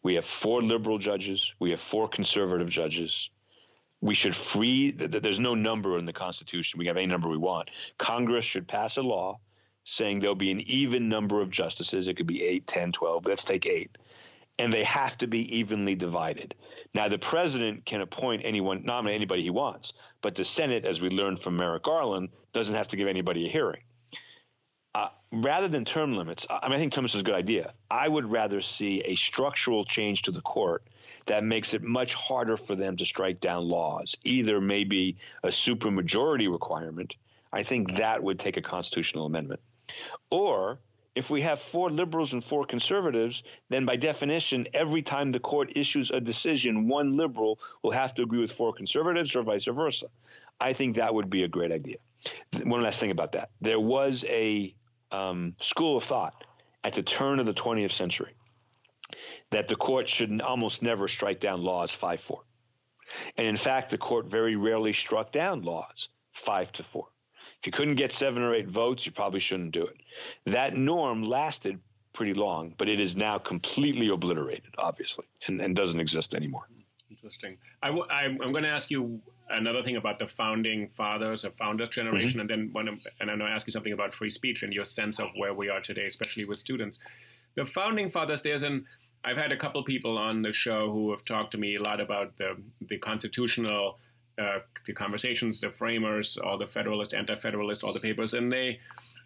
We 0.01 0.15
have 0.15 0.25
four 0.25 0.61
liberal 0.61 0.97
judges, 0.97 1.53
we 1.59 1.71
have 1.71 1.79
four 1.79 2.07
conservative 2.07 2.69
judges. 2.69 3.29
We 4.03 4.15
should 4.15 4.35
free, 4.35 4.91
there's 4.91 5.39
no 5.39 5.55
number 5.55 5.97
in 5.97 6.05
the 6.05 6.11
Constitution. 6.11 6.77
We 6.77 6.87
have 6.87 6.97
any 6.97 7.05
number 7.05 7.29
we 7.29 7.37
want. 7.37 7.69
Congress 7.97 8.43
should 8.43 8.67
pass 8.67 8.97
a 8.97 9.01
law 9.01 9.39
saying 9.85 10.19
there'll 10.19 10.35
be 10.35 10.51
an 10.51 10.59
even 10.61 11.07
number 11.07 11.41
of 11.41 11.49
justices. 11.49 12.09
It 12.09 12.17
could 12.17 12.27
be 12.27 12.43
8, 12.43 12.67
10, 12.67 12.91
12. 12.91 13.25
Let's 13.25 13.45
take 13.45 13.65
eight 13.65 13.97
and 14.59 14.71
they 14.73 14.83
have 14.83 15.17
to 15.19 15.27
be 15.27 15.57
evenly 15.57 15.95
divided. 15.95 16.53
Now, 16.93 17.07
the 17.07 17.17
president 17.17 17.85
can 17.85 18.01
appoint 18.01 18.43
anyone, 18.45 18.83
nominate 18.83 19.15
anybody 19.15 19.41
he 19.41 19.49
wants, 19.49 19.93
but 20.21 20.35
the 20.35 20.43
Senate, 20.43 20.85
as 20.85 21.01
we 21.01 21.09
learned 21.09 21.39
from 21.39 21.55
Merrick 21.55 21.83
Garland, 21.83 22.29
doesn't 22.51 22.75
have 22.75 22.89
to 22.89 22.97
give 22.97 23.07
anybody 23.07 23.47
a 23.47 23.49
hearing. 23.49 23.81
Rather 25.35 25.67
than 25.67 25.83
term 25.83 26.15
limits, 26.15 26.45
I 26.47 26.67
mean, 26.67 26.75
I 26.75 26.77
think 26.77 26.93
term 26.93 27.01
limits 27.01 27.15
is 27.15 27.21
a 27.21 27.23
good 27.23 27.33
idea. 27.33 27.73
I 27.89 28.07
would 28.07 28.29
rather 28.29 28.61
see 28.61 29.01
a 29.01 29.15
structural 29.15 29.83
change 29.83 30.21
to 30.23 30.31
the 30.31 30.41
court 30.41 30.83
that 31.25 31.43
makes 31.43 31.73
it 31.73 31.81
much 31.81 32.13
harder 32.13 32.55
for 32.55 32.75
them 32.75 32.97
to 32.97 33.05
strike 33.05 33.39
down 33.39 33.67
laws. 33.67 34.15
Either 34.23 34.61
maybe 34.61 35.17
a 35.41 35.47
supermajority 35.47 36.51
requirement. 36.51 37.15
I 37.51 37.63
think 37.63 37.95
that 37.95 38.21
would 38.21 38.37
take 38.37 38.57
a 38.57 38.61
constitutional 38.61 39.25
amendment, 39.25 39.61
or 40.29 40.77
if 41.15 41.29
we 41.31 41.41
have 41.41 41.59
four 41.59 41.89
liberals 41.89 42.33
and 42.33 42.43
four 42.43 42.65
conservatives, 42.65 43.41
then 43.69 43.85
by 43.85 43.95
definition, 43.95 44.67
every 44.73 45.01
time 45.01 45.31
the 45.31 45.39
court 45.39 45.71
issues 45.75 46.11
a 46.11 46.19
decision, 46.19 46.87
one 46.87 47.17
liberal 47.17 47.59
will 47.81 47.91
have 47.91 48.13
to 48.15 48.23
agree 48.23 48.39
with 48.39 48.51
four 48.51 48.73
conservatives 48.73 49.35
or 49.35 49.41
vice 49.41 49.65
versa. 49.65 50.07
I 50.59 50.73
think 50.73 50.95
that 50.95 51.13
would 51.13 51.29
be 51.29 51.43
a 51.43 51.47
great 51.47 51.71
idea. 51.71 51.97
One 52.63 52.83
last 52.83 52.99
thing 52.99 53.11
about 53.11 53.31
that 53.33 53.49
there 53.61 53.79
was 53.79 54.23
a 54.27 54.73
um, 55.13 55.55
school 55.59 55.97
of 55.97 56.03
thought 56.03 56.43
at 56.83 56.93
the 56.93 57.03
turn 57.03 57.39
of 57.39 57.45
the 57.45 57.53
20th 57.53 57.91
century 57.91 58.33
that 59.51 59.67
the 59.67 59.75
court 59.75 60.09
should 60.09 60.41
almost 60.41 60.81
never 60.81 61.07
strike 61.07 61.39
down 61.39 61.63
laws 61.63 61.91
5 61.91 62.19
4. 62.19 62.41
And 63.37 63.47
in 63.47 63.57
fact, 63.57 63.91
the 63.91 63.97
court 63.97 64.25
very 64.25 64.55
rarely 64.55 64.93
struck 64.93 65.31
down 65.31 65.61
laws 65.61 66.09
5 66.33 66.71
to 66.73 66.83
4. 66.83 67.07
If 67.59 67.67
you 67.67 67.71
couldn't 67.71 67.95
get 67.95 68.11
seven 68.11 68.43
or 68.43 68.53
eight 68.53 68.67
votes, 68.67 69.05
you 69.05 69.11
probably 69.11 69.39
shouldn't 69.39 69.71
do 69.71 69.85
it. 69.85 69.97
That 70.45 70.75
norm 70.75 71.23
lasted 71.23 71.79
pretty 72.11 72.33
long, 72.33 72.73
but 72.77 72.89
it 72.89 72.99
is 72.99 73.15
now 73.15 73.37
completely 73.37 74.09
obliterated, 74.09 74.75
obviously, 74.77 75.25
and, 75.47 75.61
and 75.61 75.75
doesn't 75.75 75.99
exist 75.99 76.35
anymore. 76.35 76.67
Interesting. 77.15 77.57
i 77.81 77.87
w- 77.87 78.05
I'm, 78.09 78.41
I'm 78.41 78.51
going 78.51 78.63
to 78.63 78.69
ask 78.69 78.89
you 78.89 79.21
another 79.49 79.83
thing 79.83 79.97
about 79.97 80.19
the 80.19 80.27
founding 80.27 80.89
fathers, 80.89 81.43
the 81.43 81.51
founders 81.51 81.89
generation, 81.89 82.31
mm-hmm. 82.31 82.39
and 82.39 82.49
then 82.49 82.69
one, 82.71 82.87
and 82.87 83.31
I'm 83.31 83.37
going 83.37 83.49
to 83.49 83.55
ask 83.55 83.67
you 83.67 83.71
something 83.71 83.93
about 83.93 84.13
free 84.13 84.29
speech 84.29 84.63
and 84.63 84.73
your 84.73 84.85
sense 84.85 85.19
of 85.19 85.29
where 85.35 85.53
we 85.53 85.69
are 85.69 85.79
today, 85.79 86.05
especially 86.05 86.45
with 86.45 86.59
students. 86.59 86.99
The 87.55 87.65
founding 87.65 88.09
fathers, 88.09 88.41
there's 88.41 88.63
an 88.63 88.85
I've 89.25 89.37
had 89.37 89.53
a 89.53 89.57
couple 89.57 89.81
people 89.83 90.17
on 90.17 90.41
the 90.41 90.51
show 90.51 90.91
who 90.91 91.11
have 91.11 91.23
talked 91.23 91.51
to 91.51 91.57
me 91.57 91.75
a 91.75 91.81
lot 91.81 91.99
about 91.99 92.35
the 92.37 92.57
the 92.81 92.97
constitutional 92.97 93.99
uh, 94.37 94.59
the 94.85 94.93
conversations, 94.93 95.61
the 95.61 95.69
framers, 95.69 96.37
all 96.37 96.57
the 96.57 96.65
Federalist, 96.65 97.13
Anti-Federalist, 97.13 97.83
all 97.83 97.93
the 97.93 97.99
papers, 97.99 98.33
and 98.33 98.51
they, 98.51 98.79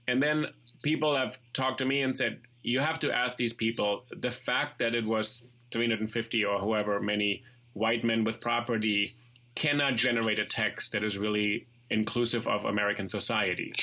and 0.09 0.21
then 0.21 0.47
people 0.83 1.15
have 1.15 1.37
talked 1.53 1.77
to 1.77 1.85
me 1.85 2.01
and 2.01 2.13
said 2.13 2.41
you 2.61 2.81
have 2.81 2.99
to 2.99 3.11
ask 3.15 3.37
these 3.37 3.53
people 3.53 4.03
the 4.17 4.31
fact 4.31 4.79
that 4.79 4.93
it 4.93 5.07
was 5.07 5.45
350 5.71 6.43
or 6.43 6.59
however 6.59 6.99
many 6.99 7.43
white 7.77 8.03
men 8.03 8.23
with 8.23 8.39
property 8.41 9.11
cannot 9.55 9.95
generate 9.95 10.39
a 10.39 10.45
text 10.45 10.91
that 10.91 11.03
is 11.03 11.17
really 11.17 11.67
inclusive 11.89 12.47
of 12.47 12.65
American 12.65 13.09
society. 13.09 13.73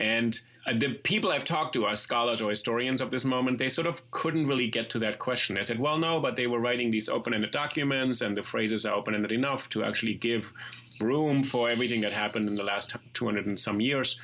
And 0.00 0.38
uh, 0.66 0.74
the 0.76 0.94
people 1.02 1.30
I've 1.30 1.44
talked 1.44 1.72
to 1.74 1.86
are 1.86 1.96
scholars 1.96 2.40
or 2.42 2.50
historians 2.50 3.00
of 3.00 3.10
this 3.10 3.24
moment. 3.24 3.58
They 3.58 3.68
sort 3.68 3.86
of 3.86 4.08
couldn't 4.10 4.46
really 4.46 4.68
get 4.68 4.90
to 4.90 4.98
that 5.00 5.18
question. 5.18 5.54
They 5.54 5.62
said, 5.62 5.78
well, 5.78 5.98
no, 5.98 6.20
but 6.20 6.36
they 6.36 6.46
were 6.46 6.60
writing 6.60 6.90
these 6.90 7.08
open 7.08 7.32
ended 7.32 7.52
documents, 7.52 8.20
and 8.20 8.36
the 8.36 8.42
phrases 8.42 8.84
are 8.84 8.94
open 8.94 9.14
ended 9.14 9.32
enough 9.32 9.68
to 9.70 9.84
actually 9.84 10.14
give 10.14 10.52
room 11.00 11.42
for 11.42 11.70
everything 11.70 12.00
that 12.02 12.12
happened 12.12 12.48
in 12.48 12.54
the 12.54 12.62
last 12.62 12.94
200 13.14 13.46
and 13.46 13.58
some 13.58 13.80
years. 13.80 14.20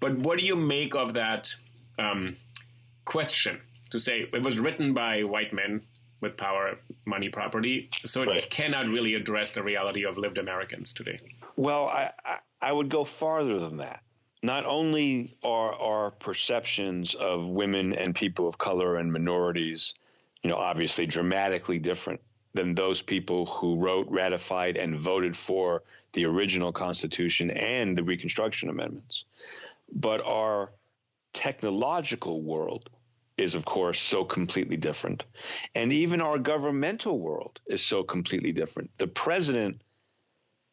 But 0.00 0.18
what 0.18 0.38
do 0.38 0.44
you 0.44 0.56
make 0.56 0.94
of 0.94 1.14
that 1.14 1.54
um, 1.98 2.36
question? 3.04 3.60
To 3.90 3.98
say 3.98 4.28
it 4.32 4.42
was 4.42 4.58
written 4.58 4.92
by 4.92 5.22
white 5.22 5.52
men 5.52 5.82
with 6.24 6.36
power, 6.36 6.76
money, 7.04 7.28
property, 7.28 7.88
so 8.04 8.22
it 8.22 8.28
right. 8.28 8.50
cannot 8.50 8.88
really 8.88 9.14
address 9.14 9.52
the 9.52 9.62
reality 9.62 10.04
of 10.04 10.18
lived 10.18 10.38
Americans 10.38 10.92
today. 10.92 11.20
Well, 11.54 11.86
I, 11.86 12.10
I, 12.24 12.38
I 12.60 12.72
would 12.72 12.88
go 12.88 13.04
farther 13.04 13.60
than 13.60 13.76
that 13.76 14.02
not 14.44 14.66
only 14.66 15.38
are 15.42 15.72
our 15.72 16.10
perceptions 16.10 17.14
of 17.14 17.48
women 17.48 17.94
and 17.94 18.14
people 18.14 18.46
of 18.46 18.58
color 18.58 18.96
and 18.98 19.10
minorities, 19.10 19.94
you 20.42 20.50
know, 20.50 20.56
obviously 20.56 21.06
dramatically 21.06 21.78
different 21.78 22.20
than 22.52 22.74
those 22.74 23.00
people 23.00 23.46
who 23.46 23.76
wrote, 23.76 24.06
ratified, 24.10 24.76
and 24.76 25.00
voted 25.00 25.34
for 25.34 25.82
the 26.12 26.26
original 26.26 26.72
Constitution 26.72 27.50
and 27.50 27.96
the 27.96 28.04
Reconstruction 28.04 28.68
Amendments, 28.68 29.24
but 29.90 30.20
our 30.26 30.72
technological 31.32 32.42
world 32.42 32.90
is, 33.36 33.54
of 33.54 33.64
course, 33.64 34.00
so 34.00 34.24
completely 34.24 34.76
different. 34.76 35.24
And 35.74 35.92
even 35.92 36.20
our 36.20 36.38
governmental 36.38 37.18
world 37.18 37.60
is 37.66 37.84
so 37.84 38.02
completely 38.02 38.52
different. 38.52 38.90
The 38.98 39.08
president, 39.08 39.82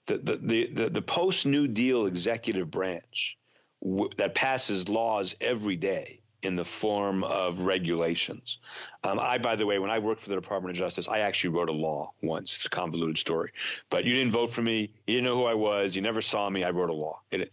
the, 0.07 0.17
the, 0.17 0.37
the, 0.37 0.67
the, 0.73 0.89
the 0.89 1.01
post 1.01 1.45
New 1.45 1.67
Deal 1.67 2.05
executive 2.05 2.69
branch, 2.69 3.37
w- 3.83 4.09
that 4.17 4.35
passes 4.35 4.89
laws 4.89 5.35
every 5.41 5.75
day 5.75 6.21
in 6.43 6.55
the 6.55 6.65
form 6.65 7.23
of 7.23 7.59
regulations. 7.59 8.57
Um, 9.03 9.19
I, 9.19 9.37
by 9.37 9.55
the 9.55 9.65
way, 9.65 9.77
when 9.79 9.91
I 9.91 9.99
worked 9.99 10.21
for 10.21 10.29
the 10.29 10.35
Department 10.35 10.75
of 10.75 10.79
Justice, 10.79 11.07
I 11.07 11.19
actually 11.19 11.51
wrote 11.51 11.69
a 11.69 11.73
law 11.73 12.13
once. 12.21 12.55
It's 12.55 12.65
a 12.65 12.69
convoluted 12.69 13.17
story, 13.17 13.51
but 13.89 14.05
you 14.05 14.15
didn't 14.15 14.31
vote 14.31 14.51
for 14.51 14.61
me. 14.61 14.91
You 15.05 15.15
didn't 15.15 15.25
know 15.25 15.35
who 15.35 15.45
I 15.45 15.53
was. 15.53 15.95
You 15.95 16.01
never 16.01 16.21
saw 16.21 16.49
me. 16.49 16.63
I 16.63 16.71
wrote 16.71 16.89
a 16.89 16.93
law. 16.93 17.21
It, 17.31 17.51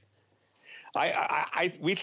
I, 0.98 1.12
I, 1.12 1.46
I, 1.52 1.72
we, 1.80 1.96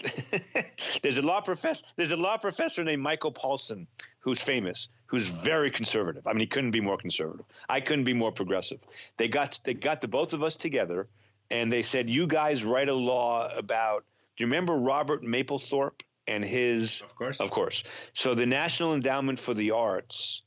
there's 1.02 1.18
a 1.18 1.22
law 1.22 1.40
professor. 1.42 1.84
There's 1.96 2.12
a 2.12 2.16
law 2.16 2.38
professor 2.38 2.82
named 2.82 3.02
Michael 3.02 3.32
Paulsen 3.32 3.86
who's 4.20 4.40
famous 4.40 4.88
who's 5.06 5.28
very 5.28 5.70
conservative. 5.70 6.26
I 6.26 6.32
mean, 6.32 6.40
he 6.40 6.46
couldn't 6.46 6.72
be 6.72 6.80
more 6.80 6.96
conservative. 6.96 7.46
I 7.68 7.80
couldn't 7.80 8.04
be 8.04 8.14
more 8.14 8.32
progressive. 8.32 8.80
They 9.16 9.28
got 9.28 9.60
they 9.64 9.74
got 9.74 10.00
the 10.00 10.08
both 10.08 10.32
of 10.32 10.42
us 10.42 10.56
together, 10.56 11.08
and 11.50 11.70
they 11.70 11.82
said, 11.82 12.08
"You 12.08 12.26
guys 12.26 12.64
write 12.64 12.88
a 12.88 12.94
law 12.94 13.48
about." 13.54 14.04
Do 14.36 14.44
you 14.44 14.46
remember 14.46 14.74
Robert 14.74 15.22
Mapplethorpe 15.22 16.02
and 16.26 16.44
his? 16.44 17.02
Of 17.02 17.14
course, 17.14 17.40
of 17.40 17.50
course. 17.50 17.84
So 18.14 18.34
the 18.34 18.46
National 18.46 18.94
Endowment 18.94 19.38
for 19.38 19.54
the 19.54 19.72
Arts 19.72 20.42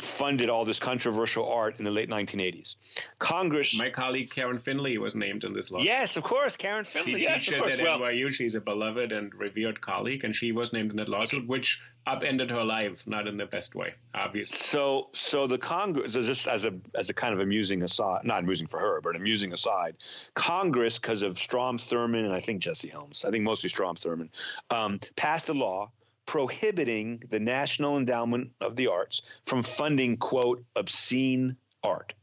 funded 0.00 0.48
all 0.48 0.64
this 0.64 0.78
controversial 0.78 1.50
art 1.50 1.78
in 1.78 1.84
the 1.84 1.90
late 1.90 2.08
1980s. 2.08 2.76
Congress. 3.18 3.76
My 3.76 3.90
colleague 3.90 4.30
Karen 4.30 4.58
Finley 4.58 4.98
was 4.98 5.14
named 5.14 5.44
in 5.44 5.52
this 5.52 5.70
law. 5.70 5.80
Yes, 5.80 6.16
of 6.16 6.22
course, 6.22 6.56
Karen 6.56 6.84
Finley. 6.84 7.14
She 7.14 7.22
yes, 7.22 7.44
teaches 7.44 7.54
of 7.54 7.60
course. 7.64 7.78
at 7.78 7.84
well, 7.84 7.98
NYU. 8.00 8.32
She's 8.32 8.54
a 8.54 8.60
beloved 8.60 9.12
and 9.12 9.34
revered 9.34 9.80
colleague, 9.80 10.24
and 10.24 10.34
she 10.34 10.52
was 10.52 10.72
named 10.72 10.90
in 10.90 10.96
that 10.96 11.08
lawsuit, 11.08 11.46
which 11.46 11.80
upended 12.06 12.50
her 12.50 12.64
life, 12.64 13.06
not 13.06 13.26
in 13.26 13.36
the 13.36 13.46
best 13.46 13.74
way, 13.74 13.94
obviously. 14.14 14.58
So, 14.58 15.08
so 15.12 15.46
the 15.46 15.58
Congress, 15.58 16.12
just 16.12 16.48
as 16.48 16.64
a 16.64 16.74
as 16.94 17.10
a 17.10 17.14
kind 17.14 17.34
of 17.34 17.40
amusing 17.40 17.82
aside, 17.82 18.24
not 18.24 18.42
amusing 18.42 18.66
for 18.66 18.80
her, 18.80 19.00
but 19.00 19.16
amusing 19.16 19.52
aside, 19.52 19.96
Congress, 20.34 20.98
because 20.98 21.22
of 21.22 21.38
Strom 21.38 21.78
Thurmond 21.78 22.24
and 22.24 22.32
I 22.32 22.40
think 22.40 22.60
Jesse 22.60 22.88
Helms, 22.88 23.24
I 23.24 23.30
think 23.30 23.44
mostly 23.44 23.68
Strom 23.68 23.96
Thurmond, 23.96 24.30
um, 24.70 25.00
passed 25.16 25.48
a 25.48 25.54
law 25.54 25.90
prohibiting 26.26 27.22
the 27.28 27.40
National 27.40 27.96
Endowment 27.96 28.52
of 28.60 28.76
the 28.76 28.88
Arts 28.88 29.22
from 29.44 29.62
funding, 29.62 30.16
quote, 30.16 30.64
obscene 30.76 31.56
art. 31.82 32.14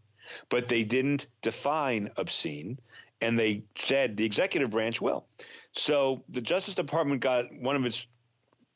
But 0.49 0.69
they 0.69 0.83
didn't 0.83 1.27
define 1.41 2.11
obscene, 2.17 2.79
and 3.21 3.37
they 3.37 3.63
said 3.75 4.15
the 4.15 4.25
executive 4.25 4.69
branch 4.69 5.01
will. 5.01 5.25
So 5.71 6.23
the 6.29 6.41
Justice 6.41 6.75
Department 6.75 7.21
got 7.21 7.51
one 7.53 7.75
of 7.75 7.85
its 7.85 8.05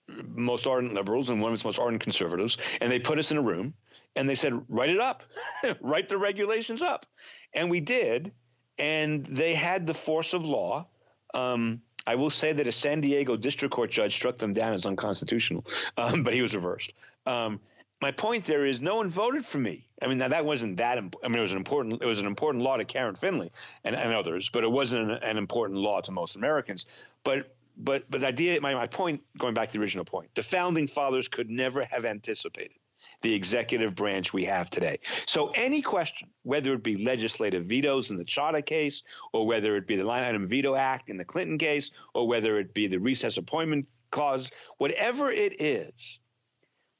most 0.08 0.68
ardent 0.68 0.94
liberals 0.94 1.30
and 1.30 1.42
one 1.42 1.52
of 1.52 1.56
its 1.56 1.66
most 1.66 1.80
ardent 1.80 2.02
conservatives, 2.02 2.58
and 2.82 2.92
they 2.92 3.00
put 3.00 3.20
us 3.20 3.32
in 3.32 3.38
a 3.38 3.42
room 3.42 3.74
and 4.16 4.30
they 4.30 4.36
said, 4.36 4.54
write 4.70 4.90
it 4.90 5.00
up, 5.00 5.24
write 5.82 6.10
the 6.10 6.18
regulations 6.18 6.82
up. 6.82 7.06
And 7.54 7.70
we 7.70 7.80
did, 7.80 8.32
and 8.78 9.26
they 9.26 9.54
had 9.54 9.86
the 9.86 9.94
force 9.94 10.34
of 10.34 10.46
law. 10.46 10.88
Um, 11.34 11.82
I 12.06 12.16
will 12.16 12.30
say 12.30 12.54
that 12.54 12.68
a 12.68 12.72
San 12.72 13.02
Diego 13.02 13.36
district 13.38 13.74
court 13.74 13.92
judge 13.92 14.14
struck 14.14 14.38
them 14.38 14.54
down 14.54 14.74
as 14.74 14.86
unconstitutional, 14.86 15.66
um, 15.98 16.24
but 16.24 16.34
he 16.34 16.42
was 16.42 16.54
reversed. 16.54 16.94
Um, 17.26 17.60
my 18.02 18.12
point 18.12 18.44
there 18.44 18.66
is 18.66 18.82
no 18.82 18.98
one 18.98 19.10
voted 19.10 19.46
for 19.46 19.60
me. 19.60 19.88
I 20.02 20.08
mean, 20.08 20.18
now 20.18 20.28
that 20.28 20.44
wasn't 20.44 20.76
that. 20.78 20.98
Imp- 20.98 21.16
I 21.24 21.30
mean, 21.30 21.38
it 21.38 21.42
was 21.42 21.54
an 21.54 21.58
important. 21.58 22.02
It 22.02 22.06
was 22.06 22.20
an 22.20 22.28
important 22.28 22.64
law 22.64 22.76
to 22.76 22.84
Karen 22.84 23.16
Finley 23.16 23.50
and, 23.86 23.96
and 23.96 24.14
others, 24.14 24.50
but 24.50 24.66
it 24.66 24.72
wasn't 24.72 25.10
an, 25.10 25.24
an, 25.24 25.38
important 25.38 25.80
law 25.80 26.02
to 26.02 26.12
most 26.12 26.36
Americans. 26.36 26.86
But 27.24 27.56
but 27.78 28.04
but 28.12 28.20
the 28.20 28.28
idea. 28.28 28.60
My 28.60 28.74
my 28.74 28.88
point, 28.88 29.22
going 29.38 29.54
back 29.54 29.70
to 29.70 29.74
the 29.74 29.80
original 29.80 30.04
point, 30.04 30.36
the 30.36 30.44
founding 30.44 30.86
fathers 30.86 31.30
could 31.30 31.50
never 31.50 31.86
have 31.86 32.04
anticipated 32.04 32.78
the 33.24 33.34
executive 33.34 33.96
branch 33.96 34.34
we 34.34 34.46
have 34.46 34.70
today. 34.70 35.00
So 35.26 35.48
any 35.56 35.82
question, 35.82 36.30
whether 36.44 36.74
it 36.74 36.84
be 36.84 37.04
legislative 37.04 37.66
vetoes 37.66 38.12
in 38.12 38.18
the 38.18 38.26
Chadha 38.26 38.64
case, 38.64 39.02
or 39.32 39.48
whether 39.48 39.76
it 39.78 39.88
be 39.88 39.96
the 39.96 40.04
line 40.04 40.24
item 40.24 40.48
veto 40.48 40.76
act 40.76 41.10
in 41.10 41.18
the 41.18 41.26
Clinton 41.26 41.58
case, 41.58 41.90
or 42.14 42.28
whether 42.28 42.60
it 42.60 42.74
be 42.74 42.88
the 42.88 43.00
recess 43.00 43.38
appointment 43.38 43.88
clause, 44.12 44.52
whatever 44.78 45.32
it 45.32 45.60
is, 45.60 46.20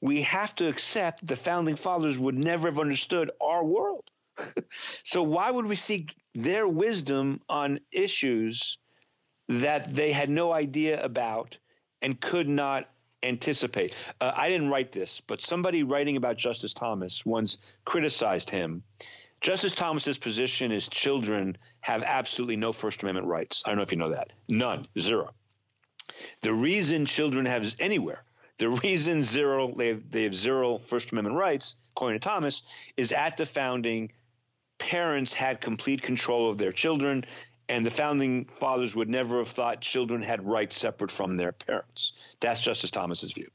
we 0.00 0.22
have 0.22 0.54
to 0.56 0.68
accept 0.68 1.24
the 1.24 1.36
founding 1.36 1.76
fathers 1.76 2.18
would 2.18 2.36
never 2.36 2.68
have 2.68 2.80
understood 2.80 3.30
our 3.40 3.64
world. 3.64 4.10
so 5.04 5.22
why 5.22 5.50
would 5.50 5.66
we 5.66 5.76
seek 5.76 6.16
their 6.34 6.66
wisdom 6.66 7.40
on 7.48 7.78
issues 7.92 8.78
that 9.48 9.94
they 9.94 10.10
had 10.10 10.28
no 10.28 10.52
idea 10.52 11.02
about 11.02 11.58
and 12.02 12.20
could 12.20 12.48
not 12.48 12.88
anticipate. 13.24 13.94
Uh, 14.20 14.32
I 14.34 14.48
didn't 14.48 14.68
write 14.68 14.92
this, 14.92 15.20
but 15.20 15.40
somebody 15.40 15.82
writing 15.82 16.16
about 16.16 16.36
Justice 16.36 16.74
Thomas 16.74 17.24
once 17.24 17.58
criticized 17.84 18.50
him. 18.50 18.82
Justice 19.40 19.74
Thomas's 19.74 20.16
position 20.16 20.72
is 20.72 20.88
children 20.88 21.58
have 21.80 22.02
absolutely 22.02 22.56
no 22.56 22.72
First 22.72 23.02
Amendment 23.02 23.26
rights. 23.26 23.62
I 23.64 23.68
don't 23.68 23.76
know 23.76 23.82
if 23.82 23.92
you 23.92 23.98
know 23.98 24.10
that. 24.10 24.32
None, 24.48 24.86
zero. 24.98 25.32
The 26.42 26.54
reason 26.54 27.06
children 27.06 27.44
have 27.46 27.74
anywhere, 27.78 28.24
the 28.58 28.68
reason 28.70 29.22
zero 29.22 29.74
they 29.76 29.88
have, 29.88 30.10
they 30.10 30.22
have 30.22 30.34
zero 30.34 30.78
First 30.78 31.12
Amendment 31.12 31.36
rights, 31.36 31.76
according 31.94 32.20
to 32.20 32.24
Thomas, 32.26 32.62
is 32.96 33.12
at 33.12 33.36
the 33.36 33.46
founding. 33.46 34.12
Parents 34.78 35.32
had 35.32 35.60
complete 35.60 36.02
control 36.02 36.50
of 36.50 36.58
their 36.58 36.72
children 36.72 37.24
and 37.68 37.84
the 37.84 37.90
founding 37.90 38.44
fathers 38.44 38.94
would 38.94 39.08
never 39.08 39.38
have 39.38 39.48
thought 39.48 39.80
children 39.80 40.22
had 40.22 40.46
rights 40.46 40.76
separate 40.76 41.10
from 41.10 41.36
their 41.36 41.52
parents. 41.52 42.12
That's 42.40 42.60
Justice 42.60 42.90
Thomas's 42.90 43.32
view. 43.32 43.50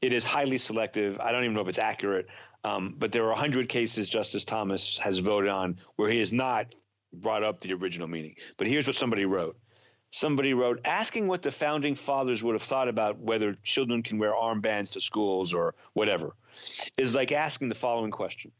It 0.00 0.12
is 0.12 0.24
highly 0.24 0.58
selective. 0.58 1.20
I 1.20 1.32
don't 1.32 1.44
even 1.44 1.54
know 1.54 1.62
if 1.62 1.68
it's 1.68 1.78
accurate, 1.78 2.28
um, 2.64 2.94
but 2.98 3.12
there 3.12 3.24
are 3.24 3.30
100 3.30 3.68
cases 3.68 4.08
Justice 4.08 4.44
Thomas 4.44 4.98
has 4.98 5.18
voted 5.18 5.50
on 5.50 5.78
where 5.96 6.10
he 6.10 6.20
has 6.20 6.32
not 6.32 6.74
brought 7.12 7.42
up 7.42 7.60
the 7.60 7.72
original 7.72 8.08
meaning. 8.08 8.36
But 8.56 8.66
here's 8.66 8.86
what 8.86 8.96
somebody 8.96 9.24
wrote. 9.24 9.56
Somebody 10.10 10.54
wrote, 10.54 10.80
asking 10.86 11.26
what 11.26 11.42
the 11.42 11.50
founding 11.50 11.94
fathers 11.94 12.42
would 12.42 12.54
have 12.54 12.62
thought 12.62 12.88
about 12.88 13.18
whether 13.18 13.54
children 13.62 14.02
can 14.02 14.18
wear 14.18 14.32
armbands 14.32 14.92
to 14.92 15.00
schools 15.00 15.52
or 15.52 15.74
whatever 15.92 16.34
is 16.96 17.14
like 17.14 17.30
asking 17.30 17.68
the 17.68 17.74
following 17.74 18.10
question 18.10 18.52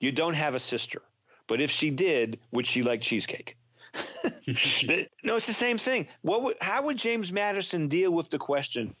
You 0.00 0.12
don't 0.12 0.34
have 0.34 0.54
a 0.54 0.58
sister, 0.58 1.00
but 1.46 1.60
if 1.62 1.70
she 1.70 1.90
did, 1.90 2.40
would 2.50 2.66
she 2.66 2.82
like 2.82 3.00
cheesecake? 3.00 3.56
no, 5.24 5.36
it's 5.36 5.46
the 5.46 5.52
same 5.52 5.78
thing. 5.78 6.08
What 6.22 6.42
would, 6.42 6.56
how 6.60 6.82
would 6.82 6.96
James 6.96 7.32
Madison 7.32 7.88
deal 7.88 8.10
with 8.10 8.30
the 8.30 8.38
question? 8.38 8.94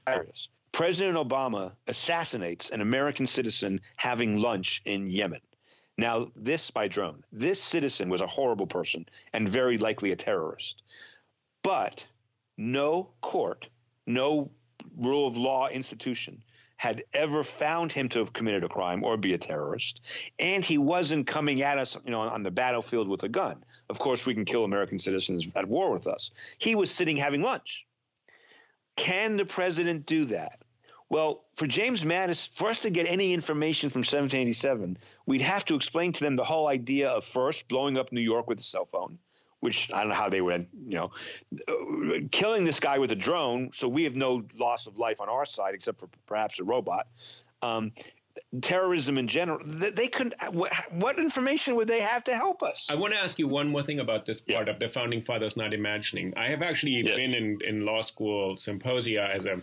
President 0.72 1.16
Obama 1.16 1.72
assassinates 1.86 2.70
an 2.70 2.80
American 2.80 3.26
citizen 3.26 3.80
having 3.96 4.40
lunch 4.40 4.82
in 4.84 5.10
Yemen. 5.10 5.40
Now, 5.98 6.28
this 6.34 6.70
by 6.70 6.88
drone. 6.88 7.22
This 7.30 7.62
citizen 7.62 8.08
was 8.08 8.22
a 8.22 8.26
horrible 8.26 8.66
person 8.66 9.06
and 9.32 9.48
very 9.48 9.76
likely 9.78 10.12
a 10.12 10.16
terrorist. 10.16 10.82
But 11.62 12.06
no 12.56 13.10
court, 13.20 13.68
no 14.06 14.50
rule 14.96 15.26
of 15.26 15.36
law 15.36 15.68
institution 15.68 16.42
had 16.82 17.04
ever 17.14 17.44
found 17.44 17.92
him 17.92 18.08
to 18.08 18.18
have 18.18 18.32
committed 18.32 18.64
a 18.64 18.68
crime 18.68 19.04
or 19.04 19.16
be 19.16 19.34
a 19.34 19.38
terrorist, 19.38 20.00
and 20.40 20.64
he 20.64 20.78
wasn't 20.78 21.28
coming 21.28 21.62
at 21.62 21.78
us, 21.78 21.96
you 22.04 22.10
know, 22.10 22.22
on 22.22 22.42
the 22.42 22.50
battlefield 22.50 23.06
with 23.06 23.22
a 23.22 23.28
gun. 23.28 23.62
Of 23.88 24.00
course, 24.00 24.26
we 24.26 24.34
can 24.34 24.44
kill 24.44 24.64
American 24.64 24.98
citizens 24.98 25.46
at 25.54 25.68
war 25.68 25.92
with 25.92 26.08
us. 26.08 26.32
He 26.58 26.74
was 26.74 26.90
sitting 26.90 27.16
having 27.16 27.40
lunch. 27.40 27.86
Can 28.96 29.36
the 29.36 29.44
president 29.44 30.06
do 30.06 30.24
that? 30.24 30.58
Well, 31.08 31.44
for 31.54 31.68
James 31.68 32.04
Madison, 32.04 32.50
for 32.56 32.68
us 32.70 32.80
to 32.80 32.90
get 32.90 33.06
any 33.06 33.32
information 33.32 33.88
from 33.88 34.00
1787, 34.00 34.98
we'd 35.24 35.40
have 35.40 35.64
to 35.66 35.76
explain 35.76 36.12
to 36.14 36.24
them 36.24 36.34
the 36.34 36.42
whole 36.42 36.66
idea 36.66 37.10
of 37.10 37.24
first 37.24 37.68
blowing 37.68 37.96
up 37.96 38.10
New 38.10 38.20
York 38.20 38.48
with 38.48 38.58
a 38.58 38.64
cell 38.64 38.86
phone, 38.86 39.20
which 39.62 39.92
I 39.92 40.00
don't 40.00 40.08
know 40.08 40.16
how 40.16 40.28
they 40.28 40.40
would, 40.40 40.66
you 40.88 40.98
know, 40.98 41.10
killing 42.32 42.64
this 42.64 42.80
guy 42.80 42.98
with 42.98 43.12
a 43.12 43.14
drone. 43.14 43.70
So 43.72 43.86
we 43.86 44.02
have 44.02 44.16
no 44.16 44.42
loss 44.58 44.88
of 44.88 44.98
life 44.98 45.20
on 45.20 45.28
our 45.28 45.46
side 45.46 45.72
except 45.74 46.00
for 46.00 46.08
perhaps 46.26 46.58
a 46.58 46.64
robot. 46.64 47.06
Um, 47.62 47.92
terrorism 48.60 49.18
in 49.18 49.28
general. 49.28 49.60
They 49.64 50.08
couldn't. 50.08 50.34
What 50.90 51.18
information 51.20 51.76
would 51.76 51.86
they 51.86 52.00
have 52.00 52.24
to 52.24 52.34
help 52.34 52.64
us? 52.64 52.88
I 52.90 52.96
want 52.96 53.14
to 53.14 53.20
ask 53.20 53.38
you 53.38 53.46
one 53.46 53.68
more 53.68 53.84
thing 53.84 54.00
about 54.00 54.26
this 54.26 54.40
part 54.40 54.66
yeah. 54.66 54.72
of 54.72 54.80
the 54.80 54.88
founding 54.88 55.22
fathers 55.22 55.56
not 55.56 55.72
imagining. 55.72 56.34
I 56.36 56.48
have 56.48 56.62
actually 56.62 57.02
yes. 57.02 57.14
been 57.14 57.32
in, 57.32 57.58
in 57.64 57.84
law 57.84 58.00
school 58.00 58.56
symposia 58.56 59.30
as 59.32 59.46
a 59.46 59.62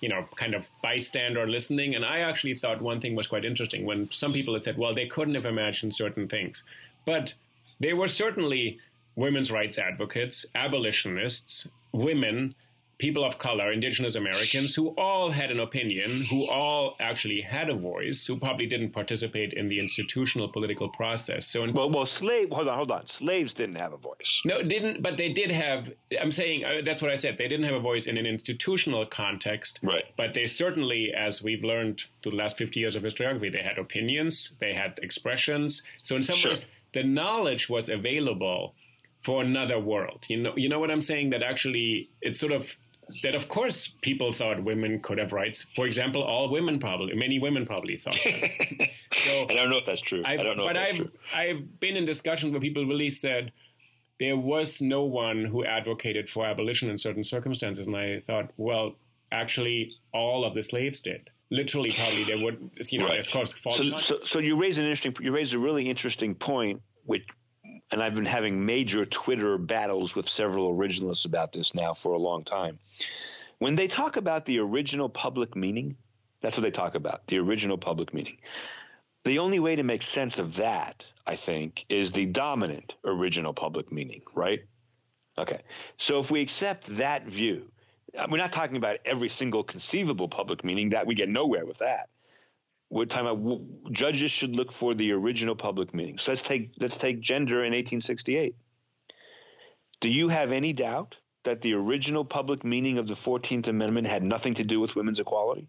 you 0.00 0.08
know, 0.08 0.28
kind 0.36 0.54
of 0.54 0.70
bystander 0.82 1.48
listening. 1.48 1.94
And 1.94 2.04
I 2.04 2.18
actually 2.18 2.54
thought 2.54 2.80
one 2.80 3.00
thing 3.00 3.16
was 3.16 3.26
quite 3.26 3.44
interesting 3.44 3.84
when 3.84 4.10
some 4.12 4.32
people 4.32 4.54
had 4.54 4.62
said, 4.62 4.78
well, 4.78 4.94
they 4.94 5.06
couldn't 5.06 5.34
have 5.34 5.46
imagined 5.46 5.94
certain 5.94 6.28
things. 6.28 6.64
But 7.04 7.34
they 7.80 7.94
were 7.94 8.08
certainly 8.08 8.78
women's 9.18 9.50
rights 9.50 9.78
advocates, 9.78 10.46
abolitionists, 10.54 11.66
women, 11.92 12.54
people 12.98 13.24
of 13.24 13.38
color, 13.38 13.72
indigenous 13.72 14.14
Americans, 14.14 14.76
who 14.76 14.88
all 14.96 15.28
had 15.28 15.50
an 15.50 15.58
opinion, 15.58 16.24
who 16.30 16.48
all 16.48 16.94
actually 17.00 17.40
had 17.40 17.68
a 17.68 17.74
voice, 17.74 18.26
who 18.26 18.36
probably 18.36 18.66
didn't 18.66 18.90
participate 18.90 19.54
in 19.54 19.68
the 19.68 19.80
institutional 19.80 20.48
political 20.48 20.88
process. 20.88 21.46
So, 21.48 21.64
in, 21.64 21.72
well, 21.72 21.90
well, 21.90 22.06
slave. 22.06 22.48
Hold 22.52 22.68
on, 22.68 22.76
hold 22.76 22.92
on. 22.92 23.06
Slaves 23.08 23.52
didn't 23.52 23.74
have 23.74 23.92
a 23.92 23.96
voice. 23.96 24.40
No, 24.44 24.62
didn't. 24.62 25.02
But 25.02 25.16
they 25.16 25.32
did 25.32 25.50
have. 25.50 25.92
I'm 26.20 26.32
saying 26.32 26.64
uh, 26.64 26.82
that's 26.84 27.02
what 27.02 27.10
I 27.10 27.16
said. 27.16 27.38
They 27.38 27.48
didn't 27.48 27.66
have 27.66 27.74
a 27.74 27.80
voice 27.80 28.06
in 28.06 28.16
an 28.16 28.26
institutional 28.26 29.04
context. 29.06 29.80
Right. 29.82 30.04
But 30.16 30.32
they 30.34 30.46
certainly, 30.46 31.12
as 31.12 31.42
we've 31.42 31.64
learned 31.64 32.02
through 32.22 32.32
the 32.32 32.38
last 32.38 32.56
50 32.56 32.78
years 32.78 32.94
of 32.94 33.02
historiography, 33.02 33.52
they 33.52 33.62
had 33.62 33.78
opinions, 33.78 34.56
they 34.60 34.74
had 34.74 34.98
expressions. 35.02 35.82
So 36.04 36.14
in 36.14 36.22
some 36.22 36.36
sure. 36.36 36.52
ways, 36.52 36.68
the 36.92 37.02
knowledge 37.02 37.68
was 37.68 37.88
available 37.88 38.74
for 39.28 39.42
another 39.42 39.78
world. 39.78 40.24
You 40.28 40.38
know, 40.38 40.54
you 40.56 40.70
know 40.70 40.78
what 40.78 40.90
I'm 40.90 41.02
saying? 41.02 41.28
That 41.30 41.42
actually, 41.42 42.08
it's 42.22 42.40
sort 42.40 42.50
of 42.50 42.78
that 43.22 43.34
of 43.34 43.46
course 43.46 43.88
people 44.00 44.32
thought 44.32 44.64
women 44.64 45.00
could 45.02 45.18
have 45.18 45.34
rights. 45.34 45.66
For 45.76 45.84
example, 45.84 46.22
all 46.22 46.48
women 46.48 46.78
probably, 46.78 47.14
many 47.14 47.38
women 47.38 47.66
probably 47.66 47.98
thought. 47.98 48.18
That. 48.24 48.88
so 49.12 49.46
I 49.50 49.54
don't 49.54 49.68
know 49.68 49.76
if 49.76 49.84
that's 49.84 50.00
true. 50.00 50.22
I've, 50.24 50.40
I 50.40 50.42
don't 50.44 50.56
know, 50.56 50.64
but 50.64 50.78
I've 50.78 50.96
true. 50.96 51.10
I've 51.34 51.78
been 51.78 51.94
in 51.94 52.06
discussions 52.06 52.52
where 52.52 52.60
people 52.62 52.86
really 52.86 53.10
said 53.10 53.52
there 54.18 54.38
was 54.38 54.80
no 54.80 55.02
one 55.04 55.44
who 55.44 55.62
advocated 55.62 56.30
for 56.30 56.46
abolition 56.46 56.88
in 56.88 56.96
certain 56.96 57.22
circumstances, 57.22 57.86
and 57.86 57.96
I 57.96 58.20
thought, 58.20 58.50
well, 58.56 58.94
actually 59.30 59.92
all 60.14 60.42
of 60.46 60.54
the 60.54 60.62
slaves 60.62 61.00
did. 61.00 61.28
Literally, 61.50 61.90
probably 61.90 62.24
they 62.24 62.34
would, 62.34 62.70
you 62.90 62.98
know, 62.98 63.08
right. 63.08 63.18
it's 63.18 63.28
called 63.28 63.52
false. 63.52 63.76
So, 63.76 63.98
so, 63.98 64.18
so 64.22 64.38
you 64.38 64.56
raise 64.56 64.78
an 64.78 64.84
interesting, 64.84 65.14
you 65.20 65.32
raise 65.32 65.52
a 65.52 65.58
really 65.58 65.84
interesting 65.90 66.34
point, 66.34 66.80
which, 67.04 67.26
and 67.90 68.02
I've 68.02 68.14
been 68.14 68.24
having 68.24 68.64
major 68.64 69.04
Twitter 69.04 69.58
battles 69.58 70.14
with 70.14 70.28
several 70.28 70.74
originalists 70.74 71.26
about 71.26 71.52
this 71.52 71.74
now 71.74 71.94
for 71.94 72.12
a 72.12 72.18
long 72.18 72.44
time. 72.44 72.78
When 73.58 73.74
they 73.74 73.88
talk 73.88 74.16
about 74.16 74.44
the 74.46 74.60
original 74.60 75.08
public 75.08 75.56
meaning, 75.56 75.96
that's 76.40 76.56
what 76.56 76.62
they 76.62 76.70
talk 76.70 76.94
about, 76.94 77.26
the 77.26 77.38
original 77.38 77.78
public 77.78 78.14
meaning. 78.14 78.38
The 79.24 79.40
only 79.40 79.58
way 79.58 79.76
to 79.76 79.82
make 79.82 80.02
sense 80.02 80.38
of 80.38 80.56
that, 80.56 81.06
I 81.26 81.36
think, 81.36 81.84
is 81.88 82.12
the 82.12 82.26
dominant 82.26 82.94
original 83.04 83.52
public 83.52 83.90
meaning, 83.90 84.22
right? 84.34 84.60
Okay. 85.36 85.60
So 85.96 86.18
if 86.20 86.30
we 86.30 86.40
accept 86.40 86.86
that 86.96 87.26
view, 87.26 87.70
uh, 88.16 88.26
we're 88.30 88.38
not 88.38 88.52
talking 88.52 88.76
about 88.76 88.98
every 89.04 89.28
single 89.28 89.62
conceivable 89.62 90.28
public 90.28 90.64
meaning 90.64 90.90
that 90.90 91.06
we 91.06 91.14
get 91.14 91.28
nowhere 91.28 91.66
with 91.66 91.78
that. 91.78 92.08
We're 92.90 93.04
talking 93.04 93.28
about 93.28 93.92
judges 93.92 94.30
should 94.30 94.56
look 94.56 94.72
for 94.72 94.94
the 94.94 95.12
original 95.12 95.54
public 95.54 95.94
meaning. 95.94 96.18
So 96.18 96.32
let's 96.32 96.42
take 96.42 96.72
let's 96.80 96.96
take 96.96 97.20
gender 97.20 97.56
in 97.56 97.72
1868. 97.72 98.56
Do 100.00 100.08
you 100.08 100.28
have 100.28 100.52
any 100.52 100.72
doubt 100.72 101.16
that 101.44 101.60
the 101.60 101.74
original 101.74 102.24
public 102.24 102.64
meaning 102.64 102.98
of 102.98 103.08
the 103.08 103.14
14th 103.14 103.68
Amendment 103.68 104.06
had 104.06 104.22
nothing 104.22 104.54
to 104.54 104.64
do 104.64 104.80
with 104.80 104.94
women's 104.96 105.20
equality? 105.20 105.68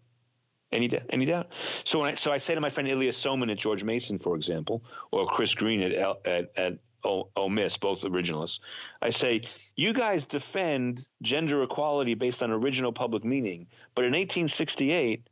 Any 0.72 0.90
any 1.10 1.26
doubt? 1.26 1.48
So 1.84 2.02
I, 2.02 2.14
so 2.14 2.30
I 2.30 2.38
say 2.38 2.54
to 2.54 2.60
my 2.60 2.70
friend 2.70 2.88
Ilya 2.88 3.12
Somin 3.12 3.50
at 3.50 3.58
George 3.58 3.82
Mason, 3.82 4.18
for 4.18 4.36
example, 4.36 4.84
or 5.10 5.26
Chris 5.26 5.54
Green 5.54 5.82
at 5.82 6.26
at, 6.26 6.52
at 6.56 6.78
Ole 7.02 7.48
Miss, 7.48 7.76
both 7.76 8.02
originalists. 8.02 8.60
I 9.00 9.10
say 9.10 9.42
you 9.74 9.92
guys 9.92 10.24
defend 10.24 11.06
gender 11.22 11.62
equality 11.62 12.14
based 12.14 12.42
on 12.42 12.50
original 12.50 12.92
public 12.92 13.24
meaning, 13.24 13.66
but 13.94 14.04
in 14.04 14.12
1868, 14.12 15.26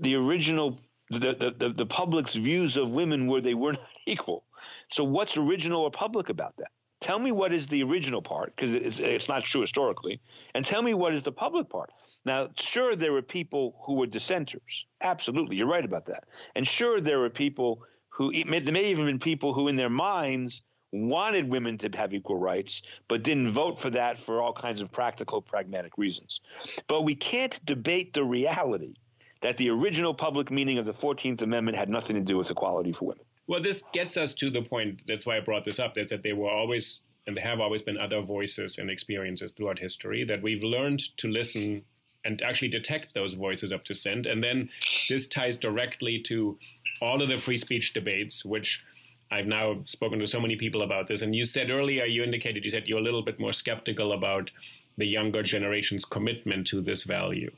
the 0.00 0.14
original 0.14 0.78
the, 1.10 1.54
the, 1.56 1.70
the 1.70 1.86
public's 1.86 2.34
views 2.34 2.76
of 2.76 2.90
women 2.90 3.26
were 3.26 3.40
they 3.40 3.54
were 3.54 3.72
not 3.82 3.88
equal. 4.06 4.44
So 4.88 5.04
what's 5.04 5.36
original 5.36 5.82
or 5.82 5.90
public 5.90 6.28
about 6.28 6.56
that? 6.58 6.68
Tell 7.00 7.20
me 7.20 7.30
what 7.30 7.52
is 7.52 7.68
the 7.68 7.84
original 7.84 8.20
part, 8.20 8.56
because 8.56 8.74
it's, 8.74 8.98
it's, 8.98 9.28
not 9.28 9.44
true 9.44 9.60
historically, 9.60 10.20
and 10.54 10.64
tell 10.64 10.82
me 10.82 10.94
what 10.94 11.14
is 11.14 11.22
the 11.22 11.30
public 11.30 11.68
part. 11.68 11.92
Now, 12.24 12.48
sure, 12.58 12.96
there 12.96 13.12
were 13.12 13.22
people 13.22 13.76
who 13.84 13.94
were 13.94 14.06
dissenters. 14.08 14.86
Absolutely, 15.00 15.56
you're 15.56 15.68
right 15.68 15.84
about 15.84 16.06
that. 16.06 16.24
And 16.56 16.66
sure, 16.66 17.00
there 17.00 17.20
were 17.20 17.30
people 17.30 17.82
who, 18.08 18.32
there 18.32 18.72
may 18.72 18.86
even 18.86 19.06
been 19.06 19.20
people 19.20 19.54
who, 19.54 19.68
in 19.68 19.76
their 19.76 19.88
minds, 19.88 20.62
wanted 20.90 21.48
women 21.48 21.78
to 21.78 21.90
have 21.94 22.14
equal 22.14 22.38
rights, 22.38 22.82
but 23.06 23.22
didn't 23.22 23.50
vote 23.50 23.78
for 23.78 23.90
that 23.90 24.18
for 24.18 24.42
all 24.42 24.52
kinds 24.52 24.80
of 24.80 24.90
practical, 24.90 25.40
pragmatic 25.40 25.96
reasons. 25.98 26.40
But 26.88 27.02
we 27.02 27.14
can't 27.14 27.64
debate 27.64 28.12
the 28.12 28.24
reality 28.24 28.94
that 29.40 29.56
the 29.56 29.70
original 29.70 30.14
public 30.14 30.50
meaning 30.50 30.78
of 30.78 30.86
the 30.86 30.92
14th 30.92 31.42
Amendment 31.42 31.76
had 31.76 31.88
nothing 31.88 32.16
to 32.16 32.22
do 32.22 32.36
with 32.36 32.50
equality 32.50 32.92
for 32.92 33.06
women. 33.06 33.24
Well, 33.46 33.62
this 33.62 33.82
gets 33.92 34.16
us 34.16 34.34
to 34.34 34.50
the 34.50 34.62
point. 34.62 35.02
That's 35.06 35.26
why 35.26 35.36
I 35.36 35.40
brought 35.40 35.64
this 35.64 35.78
up. 35.78 35.94
That, 35.94 36.08
that 36.08 36.22
there 36.22 36.36
were 36.36 36.50
always, 36.50 37.00
and 37.26 37.36
there 37.36 37.44
have 37.44 37.60
always 37.60 37.82
been 37.82 38.00
other 38.00 38.20
voices 38.20 38.78
and 38.78 38.90
experiences 38.90 39.52
throughout 39.52 39.78
history 39.78 40.24
that 40.24 40.42
we've 40.42 40.62
learned 40.62 41.00
to 41.18 41.28
listen 41.28 41.82
and 42.24 42.42
actually 42.42 42.68
detect 42.68 43.14
those 43.14 43.34
voices 43.34 43.72
of 43.72 43.82
dissent. 43.84 44.26
And 44.26 44.42
then 44.42 44.68
this 45.08 45.26
ties 45.26 45.56
directly 45.56 46.20
to 46.22 46.58
all 47.00 47.22
of 47.22 47.28
the 47.28 47.38
free 47.38 47.56
speech 47.56 47.94
debates, 47.94 48.44
which 48.44 48.82
I've 49.30 49.46
now 49.46 49.80
spoken 49.84 50.18
to 50.18 50.26
so 50.26 50.40
many 50.40 50.56
people 50.56 50.82
about 50.82 51.06
this. 51.06 51.22
And 51.22 51.34
you 51.34 51.44
said 51.44 51.70
earlier, 51.70 52.04
you 52.04 52.22
indicated, 52.24 52.64
you 52.64 52.70
said 52.70 52.88
you're 52.88 52.98
a 52.98 53.02
little 53.02 53.22
bit 53.22 53.38
more 53.38 53.52
skeptical 53.52 54.12
about 54.12 54.50
the 54.96 55.06
younger 55.06 55.42
generation's 55.42 56.04
commitment 56.04 56.66
to 56.68 56.80
this 56.80 57.04
value. 57.04 57.50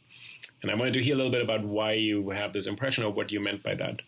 And 0.62 0.70
I 0.70 0.74
wanted 0.74 0.94
to 0.94 1.02
hear 1.02 1.14
a 1.14 1.16
little 1.16 1.32
bit 1.32 1.42
about 1.42 1.64
why 1.64 1.92
you 1.92 2.30
have 2.30 2.52
this 2.52 2.66
impression 2.66 3.04
or 3.04 3.10
what 3.10 3.32
you 3.32 3.40
meant 3.40 3.62
by 3.62 3.74
that. 3.74 4.00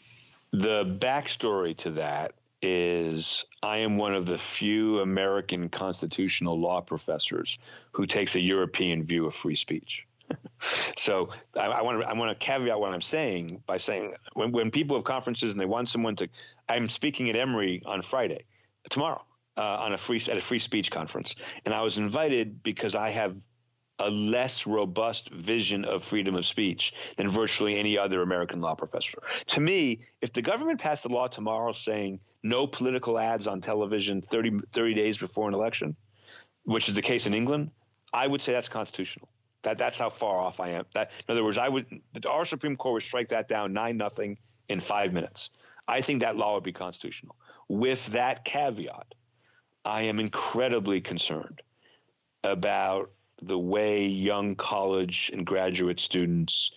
The 0.53 0.85
backstory 0.85 1.77
to 1.79 1.91
that 1.93 2.35
is 2.61 3.45
I 3.63 3.79
am 3.79 3.99
one 3.99 4.15
of 4.15 4.27
the 4.27 4.39
few 4.39 5.01
American 5.01 5.69
constitutional 5.69 6.59
law 6.59 6.81
professors 6.81 7.59
who 7.93 8.07
takes 8.07 8.37
a 8.37 8.41
European 8.41 9.05
view 9.05 9.27
of 9.27 9.35
free 9.35 9.57
speech. 9.57 10.07
so 10.97 11.31
I, 11.59 11.83
want 11.83 12.01
to 12.01 12.09
I 12.09 12.13
want 12.13 12.39
to 12.39 12.45
caveat 12.47 12.79
what 12.79 12.93
I'm 12.93 13.03
saying 13.03 13.63
by 13.67 13.77
saying 13.77 14.15
when, 14.35 14.53
when 14.53 14.71
people 14.71 14.97
have 14.97 15.05
conferences 15.05 15.51
and 15.51 15.61
they 15.61 15.67
want 15.67 15.89
someone 15.89 16.17
to 16.17 16.29
I'm 16.69 16.89
speaking 16.89 17.29
at 17.29 17.37
Emory 17.37 17.83
on 17.85 18.03
Friday 18.03 18.45
tomorrow 18.89 19.23
uh, 19.57 19.79
on 19.81 19.93
a 19.93 19.99
free 19.99 20.23
at 20.31 20.37
a 20.37 20.41
free 20.41 20.61
speech 20.61 20.91
conference 20.91 21.35
and 21.65 21.75
I 21.75 21.83
was 21.83 21.99
invited 21.99 22.63
because 22.63 22.95
I 22.95 23.11
have 23.11 23.37
a 24.03 24.11
less 24.11 24.67
robust 24.67 25.31
vision 25.31 25.85
of 25.85 26.03
freedom 26.03 26.35
of 26.35 26.45
speech 26.45 26.93
than 27.17 27.29
virtually 27.29 27.79
any 27.79 27.97
other 27.97 28.23
American 28.23 28.61
law 28.61 28.75
professor. 28.75 29.19
To 29.49 29.61
me, 29.61 30.01
if 30.21 30.33
the 30.33 30.43
government 30.43 30.81
passed 30.81 31.05
a 31.05 31.09
law 31.09 31.29
tomorrow 31.29 31.73
saying 31.73 32.21
no 32.43 32.67
political 32.67 33.19
ads 33.19 33.47
on 33.47 33.61
television 33.61 34.21
30, 34.23 34.61
30 34.73 34.95
days 34.95 35.19
before 35.19 35.49
an 35.49 35.55
election, 35.55 35.97
which 36.65 36.89
is 36.89 36.95
the 36.95 37.03
case 37.03 37.27
in 37.27 37.35
England, 37.35 37.71
I 38.13 38.27
would 38.27 38.43
say 38.43 38.53
that's 38.53 38.69
constitutional. 38.69 39.29
That 39.63 39.79
that's 39.79 39.99
how 39.99 40.11
far 40.11 40.41
off 40.41 40.59
I 40.59 40.71
am. 40.71 40.85
That 40.95 41.13
in 41.29 41.33
other 41.33 41.45
words, 41.45 41.57
I 41.57 41.69
would 41.69 41.87
our 42.29 42.45
Supreme 42.45 42.77
Court 42.77 42.95
would 42.95 43.03
strike 43.03 43.29
that 43.29 43.47
down 43.49 43.73
nine 43.73 43.97
nothing 43.97 44.39
in 44.69 44.81
five 44.81 45.13
minutes. 45.13 45.51
I 45.87 46.01
think 46.01 46.21
that 46.21 46.37
law 46.37 46.55
would 46.55 46.65
be 46.65 46.73
constitutional. 46.73 47.37
With 47.69 48.05
that 48.09 48.45
caveat, 48.45 49.15
I 49.85 50.03
am 50.03 50.19
incredibly 50.19 51.01
concerned 51.01 51.63
about 52.45 53.11
the 53.43 53.59
way 53.59 54.07
young 54.07 54.55
college 54.55 55.31
and 55.33 55.45
graduate 55.45 56.01
students 56.01 56.73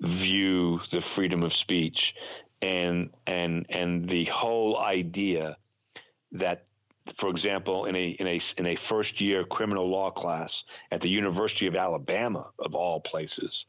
view 0.00 0.80
the 0.90 1.00
freedom 1.00 1.42
of 1.42 1.52
speech 1.52 2.14
and 2.62 3.10
and 3.26 3.66
and 3.68 4.08
the 4.08 4.24
whole 4.24 4.78
idea 4.78 5.56
that 6.32 6.64
for 7.14 7.30
example, 7.30 7.86
in 7.86 7.96
a 7.96 8.08
in 8.08 8.26
a 8.26 8.40
in 8.56 8.66
a 8.66 8.76
first 8.76 9.20
year 9.20 9.44
criminal 9.44 9.88
law 9.88 10.10
class 10.10 10.64
at 10.90 11.00
the 11.00 11.08
University 11.08 11.66
of 11.66 11.76
Alabama, 11.76 12.48
of 12.58 12.74
all 12.74 13.00
places, 13.00 13.66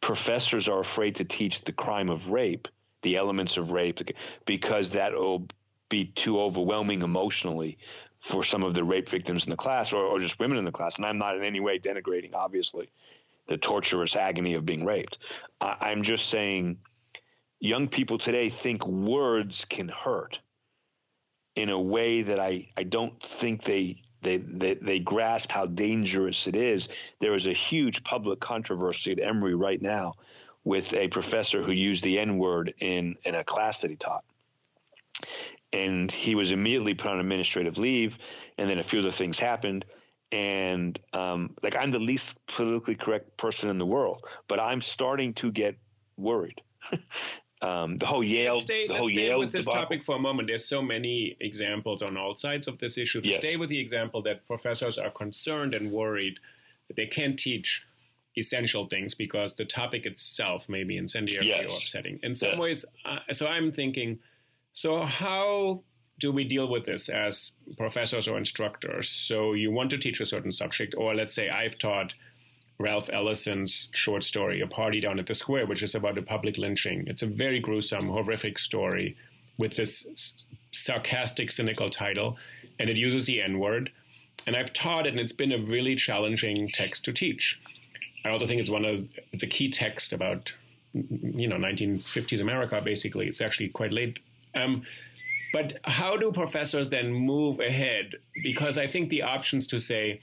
professors 0.00 0.68
are 0.68 0.80
afraid 0.80 1.16
to 1.16 1.24
teach 1.24 1.62
the 1.62 1.72
crime 1.72 2.08
of 2.08 2.28
rape, 2.28 2.68
the 3.02 3.16
elements 3.16 3.56
of 3.56 3.70
rape, 3.70 4.00
because 4.46 4.90
that 4.90 5.12
will 5.12 5.46
be 5.88 6.06
too 6.06 6.40
overwhelming 6.40 7.02
emotionally 7.02 7.78
for 8.20 8.44
some 8.44 8.62
of 8.62 8.74
the 8.74 8.84
rape 8.84 9.08
victims 9.08 9.46
in 9.46 9.50
the 9.50 9.56
class 9.56 9.92
or, 9.92 10.04
or 10.04 10.20
just 10.20 10.38
women 10.38 10.58
in 10.58 10.64
the 10.64 10.72
class. 10.72 10.96
And 10.96 11.06
I'm 11.06 11.18
not 11.18 11.36
in 11.36 11.44
any 11.44 11.60
way 11.60 11.78
denigrating, 11.78 12.34
obviously, 12.34 12.90
the 13.46 13.56
torturous 13.56 14.14
agony 14.14 14.54
of 14.54 14.66
being 14.66 14.84
raped. 14.84 15.18
I, 15.60 15.76
I'm 15.80 16.02
just 16.02 16.28
saying 16.28 16.78
young 17.58 17.88
people 17.88 18.18
today 18.18 18.50
think 18.50 18.86
words 18.86 19.64
can 19.64 19.88
hurt 19.88 20.40
in 21.56 21.68
a 21.68 21.80
way 21.80 22.22
that 22.22 22.38
I, 22.38 22.68
I 22.76 22.84
don't 22.84 23.20
think 23.22 23.64
they, 23.64 24.02
they, 24.22 24.36
they, 24.36 24.74
they 24.74 24.98
grasp 24.98 25.50
how 25.50 25.66
dangerous 25.66 26.46
it 26.46 26.56
is. 26.56 26.88
There 27.20 27.34
is 27.34 27.46
a 27.46 27.52
huge 27.52 28.04
public 28.04 28.38
controversy 28.40 29.12
at 29.12 29.20
Emory 29.20 29.54
right 29.54 29.80
now 29.80 30.14
with 30.62 30.92
a 30.92 31.08
professor 31.08 31.62
who 31.62 31.72
used 31.72 32.04
the 32.04 32.18
N 32.18 32.38
word 32.38 32.74
in, 32.80 33.16
in 33.24 33.34
a 33.34 33.44
class 33.44 33.80
that 33.80 33.90
he 33.90 33.96
taught. 33.96 34.24
And 35.72 36.10
he 36.10 36.34
was 36.34 36.50
immediately 36.50 36.94
put 36.94 37.12
on 37.12 37.20
administrative 37.20 37.78
leave, 37.78 38.18
and 38.58 38.68
then 38.68 38.78
a 38.78 38.82
few 38.82 38.98
other 39.00 39.12
things 39.12 39.38
happened. 39.38 39.84
And 40.32 40.98
um, 41.12 41.56
like 41.62 41.76
I'm 41.76 41.90
the 41.90 41.98
least 41.98 42.36
politically 42.46 42.94
correct 42.94 43.36
person 43.36 43.70
in 43.70 43.78
the 43.78 43.86
world, 43.86 44.24
but 44.48 44.60
I'm 44.60 44.80
starting 44.80 45.34
to 45.34 45.50
get 45.50 45.76
worried 46.16 46.60
um, 47.62 47.96
the 47.98 48.06
whole 48.06 48.24
Yale, 48.24 48.54
let's 48.54 48.64
stay, 48.64 48.86
the 48.86 48.94
whole 48.94 49.08
stay 49.08 49.28
Yale 49.28 49.38
with 49.38 49.52
this 49.52 49.66
debacle. 49.66 49.82
topic 49.82 50.04
for 50.04 50.16
a 50.16 50.18
moment. 50.18 50.48
There's 50.48 50.64
so 50.64 50.80
many 50.80 51.36
examples 51.40 52.02
on 52.02 52.16
all 52.16 52.36
sides 52.36 52.68
of 52.68 52.78
this 52.78 52.96
issue. 52.96 53.20
Yes. 53.22 53.40
Stay 53.40 53.56
with 53.56 53.68
the 53.68 53.78
example 53.78 54.22
that 54.22 54.46
professors 54.46 54.98
are 54.98 55.10
concerned 55.10 55.74
and 55.74 55.90
worried 55.90 56.38
that 56.88 56.96
they 56.96 57.06
can't 57.06 57.38
teach 57.38 57.82
essential 58.36 58.86
things 58.86 59.14
because 59.14 59.54
the 59.54 59.64
topic 59.64 60.06
itself 60.06 60.68
may 60.68 60.84
be 60.84 60.96
incendiary 60.96 61.48
yes. 61.48 61.64
or 61.64 61.76
upsetting. 61.76 62.18
In 62.22 62.34
some 62.34 62.50
yes. 62.50 62.58
ways, 62.58 62.84
uh, 63.04 63.18
so 63.32 63.46
I'm 63.46 63.72
thinking, 63.72 64.18
so 64.72 65.02
how 65.02 65.82
do 66.18 66.30
we 66.30 66.44
deal 66.44 66.68
with 66.68 66.84
this 66.84 67.08
as 67.08 67.52
professors 67.76 68.28
or 68.28 68.38
instructors? 68.38 69.08
So 69.08 69.54
you 69.54 69.70
want 69.70 69.90
to 69.90 69.98
teach 69.98 70.20
a 70.20 70.26
certain 70.26 70.52
subject, 70.52 70.94
or 70.96 71.14
let's 71.14 71.34
say 71.34 71.48
I've 71.48 71.78
taught 71.78 72.14
Ralph 72.78 73.10
Ellison's 73.12 73.90
short 73.92 74.24
story, 74.24 74.60
A 74.60 74.66
Party 74.66 75.00
Down 75.00 75.18
at 75.18 75.26
the 75.26 75.34
Square, 75.34 75.66
which 75.66 75.82
is 75.82 75.94
about 75.94 76.18
a 76.18 76.22
public 76.22 76.56
lynching. 76.56 77.04
It's 77.06 77.22
a 77.22 77.26
very 77.26 77.60
gruesome, 77.60 78.08
horrific 78.08 78.58
story 78.58 79.16
with 79.58 79.76
this 79.76 80.44
sarcastic, 80.72 81.50
cynical 81.50 81.90
title, 81.90 82.38
and 82.78 82.88
it 82.88 82.96
uses 82.96 83.26
the 83.26 83.42
N 83.42 83.58
word. 83.58 83.90
And 84.46 84.56
I've 84.56 84.72
taught 84.72 85.06
it, 85.06 85.10
and 85.10 85.20
it's 85.20 85.32
been 85.32 85.52
a 85.52 85.58
really 85.58 85.94
challenging 85.94 86.70
text 86.72 87.04
to 87.04 87.12
teach. 87.12 87.60
I 88.24 88.30
also 88.30 88.46
think 88.46 88.60
it's 88.60 88.70
one 88.70 88.86
of 88.86 89.06
a 89.34 89.46
key 89.46 89.68
text 89.68 90.12
about 90.12 90.54
you 90.94 91.48
know 91.48 91.56
1950s 91.56 92.40
America. 92.40 92.80
Basically, 92.82 93.26
it's 93.26 93.40
actually 93.40 93.68
quite 93.68 93.92
late. 93.92 94.20
Um, 94.54 94.82
But 95.52 95.78
how 95.84 96.16
do 96.16 96.30
professors 96.30 96.88
then 96.88 97.12
move 97.12 97.60
ahead? 97.60 98.14
Because 98.42 98.78
I 98.78 98.86
think 98.86 99.10
the 99.10 99.22
options 99.22 99.66
to 99.68 99.80
say, 99.80 100.20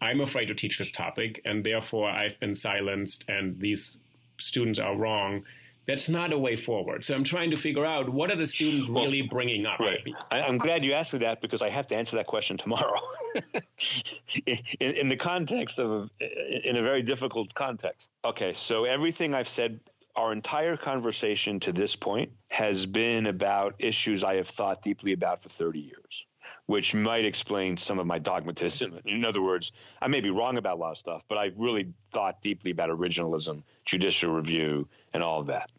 I'm 0.00 0.20
afraid 0.20 0.46
to 0.48 0.54
teach 0.54 0.78
this 0.78 0.90
topic, 0.90 1.40
and 1.44 1.64
therefore 1.64 2.10
I've 2.10 2.38
been 2.40 2.54
silenced, 2.54 3.24
and 3.28 3.58
these 3.58 3.96
students 4.38 4.78
are 4.78 4.94
wrong. 4.94 5.44
That's 5.86 6.08
not 6.08 6.32
a 6.32 6.38
way 6.38 6.56
forward. 6.56 7.04
So 7.04 7.14
I'm 7.14 7.22
trying 7.22 7.50
to 7.52 7.56
figure 7.56 7.86
out 7.86 8.08
what 8.08 8.30
are 8.30 8.36
the 8.36 8.46
students 8.46 8.88
really 8.88 9.22
well, 9.22 9.28
bringing 9.30 9.66
up. 9.66 9.78
Right. 9.78 10.02
I, 10.32 10.40
am 10.40 10.58
glad 10.58 10.84
you 10.84 10.92
asked 10.92 11.12
me 11.12 11.20
that 11.20 11.40
because 11.40 11.62
I 11.62 11.68
have 11.68 11.86
to 11.88 11.96
answer 11.96 12.16
that 12.16 12.26
question 12.26 12.56
tomorrow. 12.56 13.00
in, 14.46 14.58
in 14.80 15.08
the 15.08 15.16
context 15.16 15.78
of, 15.78 16.10
in 16.20 16.76
a 16.76 16.82
very 16.82 17.02
difficult 17.02 17.54
context. 17.54 18.10
Okay, 18.24 18.52
so 18.54 18.84
everything 18.84 19.32
I've 19.32 19.48
said 19.48 19.78
our 20.16 20.32
entire 20.32 20.76
conversation 20.76 21.60
to 21.60 21.72
this 21.72 21.94
point 21.94 22.32
has 22.50 22.86
been 22.86 23.26
about 23.26 23.74
issues 23.78 24.24
I 24.24 24.36
have 24.36 24.48
thought 24.48 24.82
deeply 24.82 25.12
about 25.12 25.42
for 25.42 25.50
30 25.50 25.78
years, 25.80 26.24
which 26.64 26.94
might 26.94 27.26
explain 27.26 27.76
some 27.76 27.98
of 27.98 28.06
my 28.06 28.18
dogmatism. 28.18 28.98
In 29.04 29.24
other 29.24 29.42
words, 29.42 29.72
I 30.00 30.08
may 30.08 30.20
be 30.22 30.30
wrong 30.30 30.56
about 30.56 30.78
a 30.78 30.80
lot 30.80 30.92
of 30.92 30.98
stuff, 30.98 31.22
but 31.28 31.36
I 31.36 31.52
really 31.56 31.92
thought 32.12 32.40
deeply 32.40 32.70
about 32.70 32.88
originalism, 32.88 33.62
judicial 33.84 34.32
review, 34.32 34.88
and 35.12 35.22
all 35.22 35.40
of 35.40 35.46
that. 35.48 35.70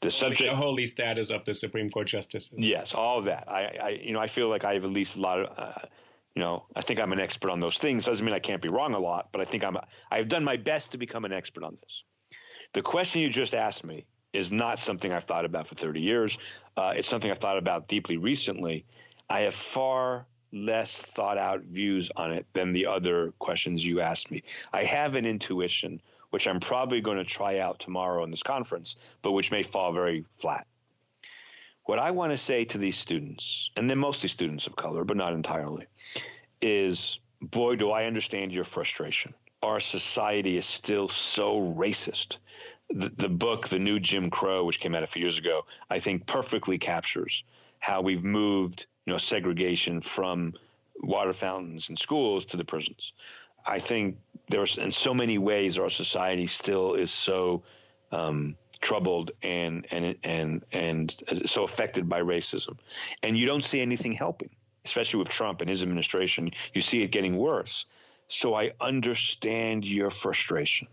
The 0.00 0.10
subject, 0.10 0.50
the 0.50 0.56
holy 0.56 0.86
status 0.86 1.28
of 1.28 1.44
the 1.44 1.52
Supreme 1.52 1.90
Court 1.90 2.06
justices. 2.06 2.54
Yes, 2.56 2.94
all 2.94 3.18
of 3.18 3.26
that. 3.26 3.44
I, 3.46 3.76
I 3.82 3.88
you 3.90 4.14
know, 4.14 4.20
I 4.20 4.28
feel 4.28 4.48
like 4.48 4.64
I 4.64 4.72
have 4.74 4.84
at 4.84 4.90
least 4.90 5.16
a 5.16 5.20
lot 5.20 5.40
of. 5.40 5.58
Uh, 5.58 5.86
you 6.34 6.40
know, 6.40 6.64
I 6.76 6.80
think 6.80 7.00
I'm 7.00 7.12
an 7.12 7.18
expert 7.18 7.50
on 7.50 7.58
those 7.58 7.78
things. 7.78 8.04
Doesn't 8.06 8.24
mean 8.24 8.34
I 8.34 8.38
can't 8.38 8.62
be 8.62 8.68
wrong 8.68 8.94
a 8.94 8.98
lot, 8.98 9.28
but 9.32 9.42
I 9.42 9.44
think 9.44 9.62
I'm. 9.62 9.76
I've 10.10 10.28
done 10.28 10.42
my 10.42 10.56
best 10.56 10.92
to 10.92 10.98
become 10.98 11.26
an 11.26 11.32
expert 11.32 11.64
on 11.64 11.76
this. 11.82 12.04
The 12.72 12.82
question 12.82 13.22
you 13.22 13.30
just 13.30 13.54
asked 13.54 13.84
me 13.84 14.06
is 14.32 14.52
not 14.52 14.78
something 14.78 15.12
I've 15.12 15.24
thought 15.24 15.44
about 15.44 15.66
for 15.66 15.74
30 15.74 16.00
years. 16.00 16.38
Uh, 16.76 16.92
it's 16.96 17.08
something 17.08 17.30
I've 17.30 17.38
thought 17.38 17.58
about 17.58 17.88
deeply 17.88 18.16
recently. 18.16 18.84
I 19.28 19.40
have 19.40 19.54
far 19.54 20.26
less 20.52 20.96
thought 20.96 21.38
out 21.38 21.62
views 21.62 22.10
on 22.14 22.32
it 22.32 22.46
than 22.52 22.72
the 22.72 22.86
other 22.86 23.32
questions 23.38 23.84
you 23.84 24.00
asked 24.00 24.30
me. 24.30 24.42
I 24.72 24.84
have 24.84 25.16
an 25.16 25.26
intuition, 25.26 26.00
which 26.30 26.46
I'm 26.46 26.60
probably 26.60 27.00
going 27.00 27.18
to 27.18 27.24
try 27.24 27.58
out 27.58 27.80
tomorrow 27.80 28.22
in 28.24 28.30
this 28.30 28.42
conference, 28.42 28.96
but 29.22 29.32
which 29.32 29.50
may 29.50 29.62
fall 29.62 29.92
very 29.92 30.24
flat. 30.38 30.66
What 31.84 31.98
I 31.98 32.12
want 32.12 32.32
to 32.32 32.36
say 32.36 32.64
to 32.66 32.78
these 32.78 32.96
students, 32.96 33.70
and 33.76 33.88
they're 33.88 33.96
mostly 33.96 34.28
students 34.28 34.66
of 34.66 34.76
color, 34.76 35.04
but 35.04 35.16
not 35.16 35.32
entirely, 35.32 35.86
is 36.60 37.18
boy, 37.40 37.76
do 37.76 37.90
I 37.90 38.04
understand 38.04 38.52
your 38.52 38.64
frustration 38.64 39.34
our 39.62 39.80
society 39.80 40.56
is 40.56 40.64
still 40.64 41.08
so 41.08 41.60
racist. 41.60 42.38
The, 42.88 43.08
the, 43.08 43.28
book, 43.28 43.68
The 43.68 43.78
New 43.78 44.00
Jim 44.00 44.30
Crow, 44.30 44.64
which 44.64 44.80
came 44.80 44.94
out 44.94 45.02
a 45.02 45.06
few 45.06 45.22
years 45.22 45.38
ago, 45.38 45.64
I 45.88 46.00
think 46.00 46.26
perfectly 46.26 46.78
captures 46.78 47.44
how 47.78 48.00
we've 48.02 48.24
moved, 48.24 48.86
you 49.06 49.12
know, 49.12 49.18
segregation 49.18 50.00
from 50.00 50.54
water 51.02 51.32
fountains 51.32 51.88
and 51.88 51.98
schools 51.98 52.46
to 52.46 52.56
the 52.56 52.64
prisons. 52.64 53.12
I 53.64 53.78
think 53.78 54.18
there's 54.48 54.78
in 54.78 54.92
so 54.92 55.14
many 55.14 55.38
ways 55.38 55.78
our 55.78 55.90
society 55.90 56.46
still 56.46 56.94
is 56.94 57.10
so 57.10 57.62
um, 58.10 58.56
troubled 58.80 59.32
and 59.42 59.86
and 59.90 60.16
and 60.24 60.64
and 60.72 61.42
so 61.46 61.64
affected 61.64 62.08
by 62.08 62.22
racism, 62.22 62.78
and 63.22 63.36
you 63.36 63.46
don't 63.46 63.64
see 63.64 63.80
anything 63.80 64.12
helping, 64.12 64.50
especially 64.84 65.18
with 65.18 65.28
Trump 65.28 65.60
and 65.60 65.70
his 65.70 65.82
administration. 65.82 66.50
You 66.72 66.80
see 66.80 67.02
it 67.02 67.10
getting 67.10 67.36
worse. 67.36 67.86
So 68.30 68.54
I 68.54 68.70
understand 68.80 69.84
your 69.84 70.08
frustration. 70.08 70.86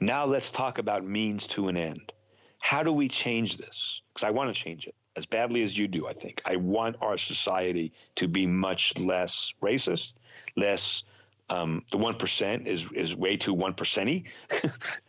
Now 0.00 0.24
let's 0.26 0.52
talk 0.52 0.78
about 0.78 1.04
means 1.04 1.48
to 1.48 1.66
an 1.66 1.76
end. 1.76 2.12
How 2.60 2.84
do 2.84 2.92
we 2.92 3.08
change 3.08 3.56
this? 3.56 4.02
Because 4.14 4.24
I 4.24 4.30
want 4.30 4.54
to 4.54 4.60
change 4.60 4.86
it 4.86 4.94
as 5.16 5.26
badly 5.26 5.64
as 5.64 5.76
you 5.76 5.88
do, 5.88 6.06
I 6.06 6.12
think. 6.12 6.42
I 6.44 6.56
want 6.56 6.96
our 7.00 7.18
society 7.18 7.92
to 8.16 8.28
be 8.28 8.46
much 8.46 8.96
less 8.98 9.52
racist, 9.60 10.12
less. 10.56 11.02
Um, 11.50 11.82
the 11.90 11.98
one 11.98 12.14
percent 12.14 12.68
is 12.68 12.88
is 12.92 13.16
way 13.16 13.36
too 13.36 13.52
one. 13.52 13.74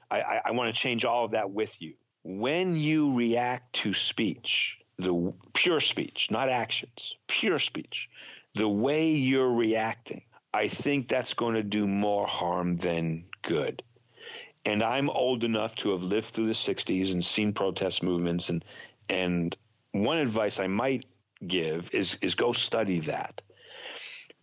I, 0.10 0.22
I, 0.22 0.42
I 0.46 0.52
want 0.52 0.74
to 0.74 0.80
change 0.80 1.06
all 1.06 1.26
of 1.26 1.32
that 1.32 1.52
with 1.52 1.80
you. 1.80 1.94
When 2.24 2.76
you 2.76 3.14
react 3.14 3.74
to 3.74 3.94
speech, 3.94 4.80
the 4.98 5.32
pure 5.54 5.80
speech, 5.80 6.30
not 6.32 6.50
actions, 6.50 7.16
pure 7.28 7.60
speech, 7.60 8.10
the 8.56 8.68
way 8.68 9.12
you're 9.12 9.54
reacting 9.54 10.24
I 10.56 10.70
think 10.70 11.10
that's 11.10 11.34
going 11.34 11.56
to 11.56 11.64
do 11.64 11.86
more 11.86 12.26
harm 12.26 12.76
than 12.76 13.26
good. 13.42 13.84
And 14.64 14.82
I'm 14.82 15.10
old 15.10 15.44
enough 15.44 15.76
to 15.76 15.92
have 15.92 16.02
lived 16.02 16.28
through 16.28 16.48
the 16.48 16.54
60s 16.54 17.12
and 17.12 17.24
seen 17.24 17.52
protest 17.52 18.02
movements 18.02 18.48
and 18.48 18.64
and 19.10 19.56
one 19.92 20.18
advice 20.18 20.62
I 20.62 20.68
might 20.68 21.06
give 21.46 21.94
is 21.94 22.18
is 22.22 22.36
go 22.36 22.54
study 22.54 23.00
that. 23.02 23.42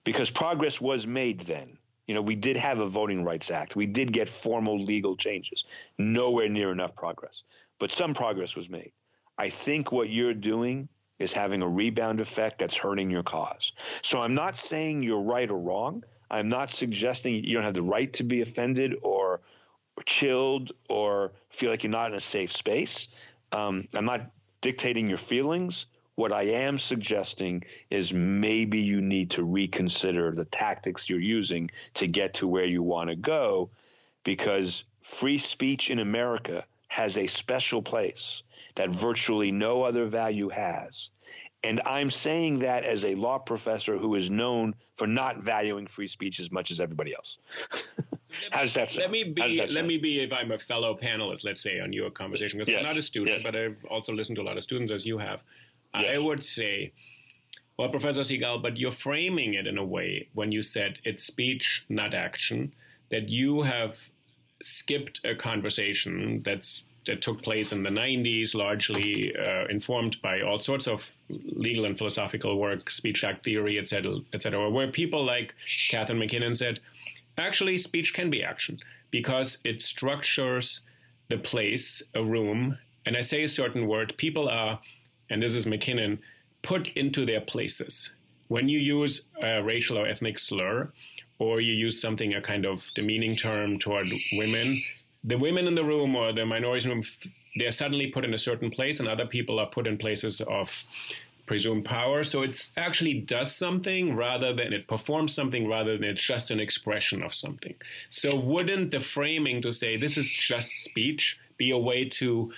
Because 0.04 0.30
progress 0.30 0.82
was 0.82 1.06
made 1.06 1.40
then. 1.40 1.78
You 2.06 2.14
know, 2.14 2.22
we 2.22 2.36
did 2.36 2.56
have 2.56 2.80
a 2.80 2.86
Voting 2.86 3.24
Rights 3.24 3.50
Act. 3.50 3.74
We 3.74 3.86
did 3.86 4.12
get 4.12 4.28
formal 4.28 4.78
legal 4.78 5.16
changes. 5.16 5.64
Nowhere 5.96 6.50
near 6.50 6.72
enough 6.72 6.94
progress. 6.94 7.42
But 7.78 7.90
some 7.90 8.12
progress 8.12 8.54
was 8.54 8.68
made. 8.68 8.92
I 9.38 9.48
think 9.48 9.90
what 9.90 10.10
you're 10.10 10.34
doing 10.34 10.90
is 11.22 11.32
having 11.32 11.62
a 11.62 11.68
rebound 11.68 12.20
effect 12.20 12.58
that's 12.58 12.76
hurting 12.76 13.10
your 13.10 13.22
cause. 13.22 13.72
So 14.02 14.20
I'm 14.20 14.34
not 14.34 14.56
saying 14.56 15.02
you're 15.02 15.20
right 15.20 15.50
or 15.50 15.58
wrong. 15.58 16.04
I'm 16.30 16.48
not 16.48 16.70
suggesting 16.70 17.44
you 17.44 17.54
don't 17.54 17.64
have 17.64 17.74
the 17.74 17.82
right 17.82 18.12
to 18.14 18.24
be 18.24 18.40
offended 18.40 18.96
or, 19.02 19.40
or 19.96 20.02
chilled 20.04 20.72
or 20.88 21.32
feel 21.50 21.70
like 21.70 21.84
you're 21.84 21.90
not 21.90 22.10
in 22.10 22.16
a 22.16 22.20
safe 22.20 22.52
space. 22.52 23.08
Um, 23.52 23.86
I'm 23.94 24.06
not 24.06 24.30
dictating 24.60 25.06
your 25.06 25.18
feelings. 25.18 25.86
What 26.14 26.32
I 26.32 26.42
am 26.42 26.78
suggesting 26.78 27.64
is 27.90 28.12
maybe 28.12 28.80
you 28.80 29.00
need 29.00 29.30
to 29.32 29.44
reconsider 29.44 30.30
the 30.32 30.44
tactics 30.44 31.08
you're 31.08 31.20
using 31.20 31.70
to 31.94 32.06
get 32.06 32.34
to 32.34 32.48
where 32.48 32.66
you 32.66 32.82
want 32.82 33.10
to 33.10 33.16
go 33.16 33.70
because 34.24 34.84
free 35.00 35.38
speech 35.38 35.90
in 35.90 35.98
America 35.98 36.64
has 36.88 37.16
a 37.16 37.26
special 37.26 37.82
place 37.82 38.42
that 38.74 38.90
virtually 38.90 39.50
no 39.50 39.82
other 39.82 40.06
value 40.06 40.48
has. 40.50 41.08
And 41.64 41.80
I'm 41.86 42.10
saying 42.10 42.58
that 42.60 42.84
as 42.84 43.04
a 43.04 43.14
law 43.14 43.38
professor 43.38 43.96
who 43.96 44.16
is 44.16 44.28
known 44.28 44.74
for 44.96 45.06
not 45.06 45.38
valuing 45.38 45.86
free 45.86 46.08
speech 46.08 46.40
as 46.40 46.50
much 46.50 46.70
as 46.70 46.80
everybody 46.80 47.14
else. 47.14 47.38
How 48.50 48.62
does 48.62 48.74
that 48.74 48.90
sound? 48.90 49.02
Let 49.02 49.10
me 49.10 49.24
be. 49.24 49.58
Let 49.58 49.70
sound? 49.70 49.86
me 49.86 49.98
be. 49.98 50.20
If 50.20 50.32
I'm 50.32 50.50
a 50.50 50.58
fellow 50.58 50.96
panelist, 50.96 51.44
let's 51.44 51.62
say 51.62 51.80
on 51.80 51.92
your 51.92 52.10
conversation, 52.10 52.58
because 52.58 52.72
yes. 52.72 52.80
I'm 52.80 52.86
not 52.86 52.96
a 52.96 53.02
student, 53.02 53.36
yes. 53.36 53.42
but 53.44 53.54
I've 53.54 53.84
also 53.90 54.12
listened 54.12 54.36
to 54.36 54.42
a 54.42 54.44
lot 54.44 54.56
of 54.56 54.62
students 54.62 54.90
as 54.90 55.06
you 55.06 55.18
have. 55.18 55.40
Yes. 55.94 56.16
I 56.16 56.18
would 56.18 56.42
say, 56.42 56.92
well, 57.78 57.90
Professor 57.90 58.22
Segall, 58.22 58.62
but 58.62 58.76
you're 58.76 58.90
framing 58.90 59.54
it 59.54 59.66
in 59.66 59.78
a 59.78 59.84
way 59.84 60.28
when 60.32 60.50
you 60.50 60.62
said 60.62 60.98
it's 61.04 61.22
speech, 61.22 61.84
not 61.88 62.14
action, 62.14 62.72
that 63.10 63.28
you 63.28 63.62
have 63.62 63.98
skipped 64.62 65.20
a 65.24 65.34
conversation 65.34 66.42
that's 66.44 66.84
that 67.04 67.20
took 67.20 67.42
place 67.42 67.72
in 67.72 67.82
the 67.82 67.90
90s, 67.90 68.54
largely 68.54 69.34
uh, 69.36 69.66
informed 69.68 70.22
by 70.22 70.40
all 70.40 70.60
sorts 70.60 70.86
of 70.86 71.12
legal 71.54 71.84
and 71.84 71.96
philosophical 71.96 72.58
work, 72.58 72.90
speech 72.90 73.24
act 73.24 73.44
theory, 73.44 73.78
et 73.78 73.88
cetera, 73.88 74.16
et 74.32 74.42
cetera, 74.42 74.70
where 74.70 74.88
people 74.88 75.24
like 75.24 75.54
Catharine 75.88 76.18
MacKinnon 76.18 76.54
said, 76.54 76.80
actually, 77.38 77.78
speech 77.78 78.14
can 78.14 78.30
be 78.30 78.42
action 78.42 78.78
because 79.10 79.58
it 79.64 79.82
structures 79.82 80.82
the 81.28 81.38
place, 81.38 82.02
a 82.14 82.22
room, 82.22 82.78
and 83.06 83.16
I 83.16 83.20
say 83.20 83.42
a 83.42 83.48
certain 83.48 83.86
word, 83.86 84.14
people 84.16 84.48
are, 84.48 84.78
and 85.30 85.42
this 85.42 85.54
is 85.54 85.66
MacKinnon, 85.66 86.18
put 86.62 86.88
into 86.88 87.26
their 87.26 87.40
places. 87.40 88.14
When 88.48 88.68
you 88.68 88.78
use 88.78 89.22
a 89.42 89.62
racial 89.62 89.98
or 89.98 90.06
ethnic 90.06 90.38
slur, 90.38 90.92
or 91.38 91.60
you 91.60 91.72
use 91.72 92.00
something, 92.00 92.34
a 92.34 92.40
kind 92.40 92.64
of 92.64 92.90
demeaning 92.94 93.34
term 93.34 93.78
toward 93.78 94.08
women, 94.34 94.82
the 95.24 95.38
women 95.38 95.66
in 95.66 95.74
the 95.74 95.84
room 95.84 96.14
or 96.14 96.32
the 96.32 96.46
minorities 96.46 96.84
in 96.84 96.90
the 96.90 96.94
room, 96.96 97.04
they're 97.56 97.70
suddenly 97.70 98.06
put 98.06 98.24
in 98.24 98.32
a 98.34 98.38
certain 98.38 98.70
place, 98.70 99.00
and 99.00 99.08
other 99.08 99.26
people 99.26 99.58
are 99.58 99.66
put 99.66 99.86
in 99.86 99.98
places 99.98 100.40
of 100.42 100.84
presumed 101.46 101.84
power. 101.84 102.24
So 102.24 102.42
it 102.42 102.70
actually 102.76 103.14
does 103.14 103.54
something 103.54 104.16
rather 104.16 104.52
than 104.54 104.72
it 104.72 104.86
performs 104.86 105.34
something 105.34 105.68
rather 105.68 105.96
than 105.96 106.04
it's 106.04 106.24
just 106.24 106.50
an 106.50 106.60
expression 106.60 107.22
of 107.22 107.34
something. 107.34 107.74
So 108.10 108.36
wouldn't 108.36 108.90
the 108.90 109.00
framing 109.00 109.62
to 109.62 109.72
say 109.72 109.96
this 109.96 110.16
is 110.16 110.30
just 110.30 110.70
speech 110.84 111.38
be 111.56 111.70
a 111.70 111.78
way 111.78 112.08
to 112.20 112.52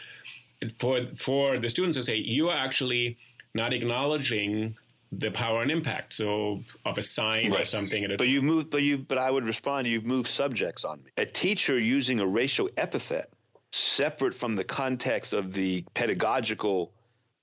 for 0.78 1.06
for 1.16 1.58
the 1.58 1.68
students 1.68 1.96
to 1.96 2.02
say 2.02 2.16
you 2.16 2.48
are 2.48 2.56
actually 2.56 3.18
not 3.54 3.72
acknowledging 3.72 4.74
the 5.12 5.30
power 5.30 5.62
and 5.62 5.70
impact. 5.70 6.14
So 6.14 6.62
of 6.84 6.98
a 6.98 7.02
sign 7.02 7.50
right. 7.50 7.60
or 7.60 7.64
something. 7.64 8.06
But 8.16 8.28
you 8.28 8.42
move 8.42 8.70
But 8.70 8.82
you. 8.82 8.98
But 8.98 9.18
I 9.18 9.30
would 9.30 9.46
respond. 9.46 9.86
You've 9.86 10.06
moved 10.06 10.28
subjects 10.28 10.84
on 10.84 11.02
me. 11.02 11.10
A 11.16 11.26
teacher 11.26 11.78
using 11.78 12.20
a 12.20 12.26
racial 12.26 12.68
epithet 12.76 13.30
separate 13.72 14.34
from 14.34 14.54
the 14.54 14.64
context 14.64 15.32
of 15.32 15.52
the 15.52 15.84
pedagogical 15.94 16.92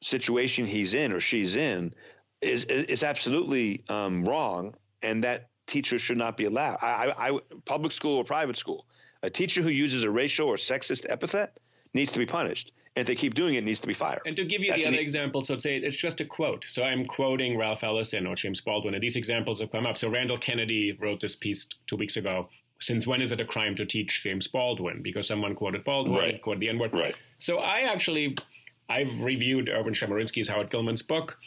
situation 0.01 0.65
he's 0.65 0.93
in 0.93 1.11
or 1.11 1.19
she's 1.19 1.55
in 1.55 1.93
is 2.41 2.63
is 2.65 3.03
absolutely 3.03 3.83
um, 3.89 4.23
wrong, 4.25 4.73
and 5.03 5.23
that 5.23 5.49
teacher 5.67 5.99
should 5.99 6.17
not 6.17 6.35
be 6.37 6.45
allowed. 6.45 6.77
I, 6.81 6.87
I, 7.17 7.29
I, 7.29 7.39
public 7.65 7.91
school 7.91 8.17
or 8.17 8.23
private 8.23 8.57
school, 8.57 8.85
a 9.23 9.29
teacher 9.29 9.61
who 9.61 9.69
uses 9.69 10.03
a 10.03 10.09
racial 10.09 10.47
or 10.47 10.55
sexist 10.55 11.05
epithet 11.09 11.57
needs 11.93 12.11
to 12.11 12.19
be 12.19 12.25
punished. 12.25 12.73
And 12.95 13.01
if 13.03 13.07
they 13.07 13.15
keep 13.15 13.35
doing 13.35 13.53
it, 13.55 13.59
it 13.59 13.63
needs 13.63 13.79
to 13.79 13.87
be 13.87 13.93
fired. 13.93 14.21
And 14.25 14.35
to 14.35 14.43
give 14.43 14.61
you 14.63 14.71
That's 14.71 14.81
the 14.81 14.87
other 14.89 14.97
an- 14.97 15.01
example, 15.01 15.45
so 15.45 15.57
say 15.57 15.77
it's 15.77 15.95
just 15.95 16.19
a 16.19 16.25
quote. 16.25 16.65
So 16.67 16.83
I'm 16.83 17.05
quoting 17.05 17.57
Ralph 17.57 17.83
Ellison 17.85 18.27
or 18.27 18.35
James 18.35 18.59
Baldwin, 18.59 18.95
and 18.95 19.01
these 19.03 19.15
examples 19.15 19.61
have 19.61 19.71
come 19.71 19.85
up. 19.85 19.97
So 19.97 20.09
Randall 20.09 20.37
Kennedy 20.37 20.91
wrote 20.99 21.21
this 21.21 21.35
piece 21.35 21.67
two 21.87 21.95
weeks 21.95 22.17
ago. 22.17 22.49
Since 22.79 23.05
when 23.07 23.21
is 23.21 23.31
it 23.31 23.39
a 23.39 23.45
crime 23.45 23.75
to 23.75 23.85
teach 23.85 24.23
James 24.23 24.47
Baldwin? 24.47 25.01
Because 25.03 25.27
someone 25.27 25.53
quoted 25.55 25.83
Baldwin, 25.85 26.15
Right. 26.19 26.41
quoted 26.41 26.61
the 26.61 26.69
N 26.69 26.79
word. 26.79 26.91
Right. 26.91 27.15
So 27.39 27.59
I 27.59 27.81
actually, 27.81 28.35
I've 28.91 29.21
reviewed 29.21 29.69
Erwin 29.69 29.93
Chemerinsky's 29.93 30.49
Howard 30.49 30.69
Gillman's 30.69 31.01
book, 31.01 31.39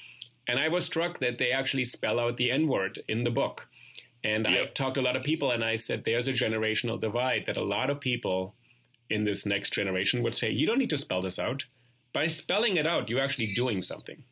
and 0.49 0.59
I 0.59 0.68
was 0.68 0.86
struck 0.86 1.18
that 1.18 1.36
they 1.38 1.51
actually 1.51 1.84
spell 1.84 2.18
out 2.18 2.36
the 2.38 2.51
N 2.51 2.66
word 2.68 3.03
in 3.07 3.22
the 3.22 3.30
book. 3.30 3.68
And 4.22 4.47
Yep. 4.47 4.62
I've 4.62 4.74
talked 4.74 4.95
to 4.95 5.03
a 5.03 5.09
lot 5.09 5.16
of 5.16 5.22
people, 5.22 5.51
and 5.51 5.62
I 5.62 5.76
said 5.76 6.05
there's 6.05 6.28
a 6.28 6.32
generational 6.32 6.99
divide 6.99 7.45
that 7.47 7.59
a 7.59 7.62
lot 7.62 7.90
of 7.90 8.01
people 8.01 8.55
in 9.11 9.24
this 9.24 9.45
next 9.45 9.74
generation 9.74 10.22
would 10.22 10.34
say, 10.34 10.51
you 10.51 10.66
don't 10.66 10.78
need 10.78 10.90
to 10.90 10.97
spell 10.97 11.20
this 11.20 11.38
out. 11.38 11.66
By 12.14 12.28
spelling 12.28 12.76
it 12.76 12.86
out, 12.86 13.11
you're 13.11 13.20
actually 13.20 13.53
doing 13.53 13.82
something. 13.82 14.24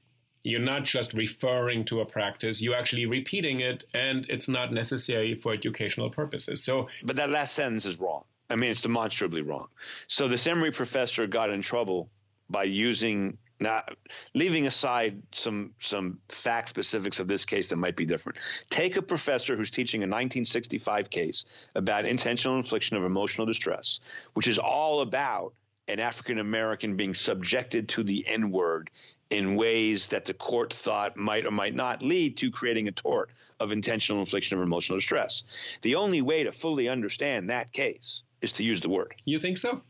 You're 0.45 0.61
not 0.61 0.85
just 0.85 1.13
referring 1.13 1.85
to 1.87 2.01
a 2.01 2.07
practice, 2.07 2.63
you're 2.63 2.75
actually 2.75 3.07
repeating 3.07 3.61
it, 3.61 3.85
and 3.93 4.27
it's 4.31 4.49
not 4.49 4.73
necessary 4.73 5.35
for 5.35 5.53
educational 5.53 6.11
purposes. 6.11 6.65
So, 6.65 6.89
But 7.05 7.17
that 7.17 7.31
last 7.31 7.55
sentence 7.55 7.85
is 7.85 8.01
wrong. 8.01 8.25
I 8.49 8.57
mean, 8.57 8.71
it's 8.71 8.81
demonstrably 8.81 9.43
wrong. 9.43 9.69
So 10.09 10.29
this 10.29 10.47
Emory 10.47 10.73
professor 10.73 11.27
got 11.27 11.51
in 11.51 11.61
trouble 11.63 12.09
by 12.51 12.65
using 12.65 13.39
not 13.63 13.97
leaving 14.35 14.67
aside 14.67 15.23
some 15.33 15.73
some 15.81 16.19
fact 16.29 16.69
specifics 16.69 17.21
of 17.21 17.29
this 17.29 17.45
case 17.45 17.69
that 17.69 17.77
might 17.77 17.97
be 17.97 18.05
different. 18.05 18.39
Take 18.69 18.97
a 18.97 19.03
professor 19.03 19.57
who's 19.57 19.71
teaching 19.71 20.01
a 20.01 20.07
1965 20.07 21.09
case 21.09 21.45
about 21.75 22.05
intentional 22.05 22.57
infliction 22.57 22.97
of 22.97 23.05
emotional 23.05 23.47
distress, 23.47 24.01
which 24.35 24.49
is 24.49 24.59
all 24.59 25.01
about 25.01 25.55
an 25.89 26.01
African 26.01 26.39
American 26.39 26.97
being 26.97 27.15
subjected 27.15 27.89
to 27.91 28.03
the 28.03 28.27
N 28.27 28.51
word 28.51 28.91
in 29.31 29.57
ways 29.57 30.09
that 30.09 30.27
the 30.27 30.35
court 30.35 30.75
thought 30.75 31.17
might 31.17 31.47
or 31.47 31.51
might 31.51 31.75
not 31.75 32.03
lead 32.03 32.37
to 32.37 32.51
creating 32.51 32.89
a 32.89 32.93
tort 32.93 33.31
of 33.61 33.73
intentional 33.73 34.21
infliction 34.21 34.59
of 34.59 34.63
emotional 34.63 34.99
distress. 34.99 35.45
The 35.83 35.95
only 35.95 36.21
way 36.21 36.45
to 36.45 36.53
fully 36.53 36.89
understand 36.89 37.49
that 37.49 37.73
case 37.73 38.23
is 38.43 38.53
to 38.53 38.65
use 38.65 38.81
the 38.81 38.89
word. 38.89 39.15
you 39.25 39.39
think 39.39 39.57
so? 39.57 39.81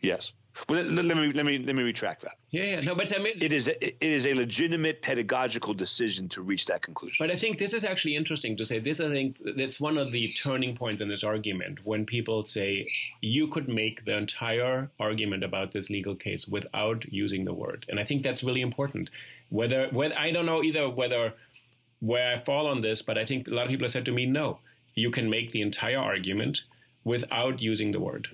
Yes. 0.00 0.32
Well, 0.68 0.84
let, 0.84 1.04
let 1.04 1.16
me 1.16 1.32
let 1.32 1.46
me 1.46 1.58
let 1.58 1.74
me 1.74 1.82
retract 1.82 2.22
that. 2.22 2.36
Yeah, 2.50 2.64
yeah. 2.64 2.80
No, 2.80 2.94
but 2.94 3.18
I 3.18 3.22
mean, 3.22 3.34
It 3.40 3.52
is 3.52 3.68
a, 3.68 3.84
it 3.84 3.96
is 4.00 4.26
a 4.26 4.34
legitimate 4.34 5.00
pedagogical 5.02 5.74
decision 5.74 6.28
to 6.30 6.42
reach 6.42 6.66
that 6.66 6.82
conclusion. 6.82 7.16
But 7.18 7.30
I 7.30 7.36
think 7.36 7.58
this 7.58 7.72
is 7.72 7.84
actually 7.84 8.16
interesting 8.16 8.56
to 8.58 8.64
say. 8.64 8.78
This, 8.78 9.00
I 9.00 9.08
think, 9.08 9.38
that's 9.56 9.80
one 9.80 9.96
of 9.96 10.12
the 10.12 10.32
turning 10.32 10.76
points 10.76 11.00
in 11.00 11.08
this 11.08 11.24
argument 11.24 11.78
when 11.84 12.04
people 12.04 12.44
say 12.44 12.86
you 13.20 13.46
could 13.46 13.68
make 13.68 14.04
the 14.04 14.16
entire 14.16 14.90
argument 15.00 15.42
about 15.42 15.72
this 15.72 15.88
legal 15.90 16.14
case 16.14 16.46
without 16.46 17.10
using 17.10 17.44
the 17.44 17.54
word, 17.54 17.86
and 17.88 17.98
I 17.98 18.04
think 18.04 18.22
that's 18.22 18.44
really 18.44 18.60
important. 18.60 19.10
Whether, 19.48 19.88
whether 19.88 20.18
I 20.18 20.30
don't 20.30 20.46
know 20.46 20.62
either 20.62 20.88
whether 20.88 21.34
where 22.00 22.34
I 22.34 22.40
fall 22.40 22.66
on 22.66 22.80
this, 22.80 23.00
but 23.00 23.16
I 23.16 23.24
think 23.24 23.48
a 23.48 23.52
lot 23.52 23.64
of 23.64 23.70
people 23.70 23.84
have 23.84 23.92
said 23.92 24.04
to 24.06 24.12
me, 24.12 24.26
no, 24.26 24.58
you 24.94 25.10
can 25.10 25.30
make 25.30 25.52
the 25.52 25.62
entire 25.62 25.98
argument 25.98 26.62
without 27.04 27.62
using 27.62 27.92
the 27.92 28.00
word. 28.00 28.28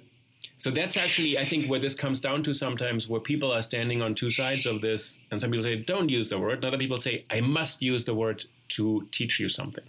So 0.56 0.70
that's 0.70 0.96
actually, 0.96 1.38
I 1.38 1.44
think, 1.44 1.70
where 1.70 1.80
this 1.80 1.94
comes 1.94 2.20
down 2.20 2.42
to 2.44 2.52
sometimes, 2.52 3.08
where 3.08 3.20
people 3.20 3.52
are 3.52 3.62
standing 3.62 4.02
on 4.02 4.14
two 4.14 4.30
sides 4.30 4.66
of 4.66 4.80
this, 4.80 5.18
and 5.30 5.40
some 5.40 5.50
people 5.50 5.64
say, 5.64 5.76
don't 5.76 6.08
use 6.08 6.28
the 6.30 6.38
word, 6.38 6.56
and 6.56 6.64
other 6.64 6.78
people 6.78 7.00
say, 7.00 7.24
I 7.30 7.40
must 7.40 7.82
use 7.82 8.04
the 8.04 8.14
word 8.14 8.44
to 8.70 9.06
teach 9.12 9.38
you 9.40 9.48
something. 9.48 9.84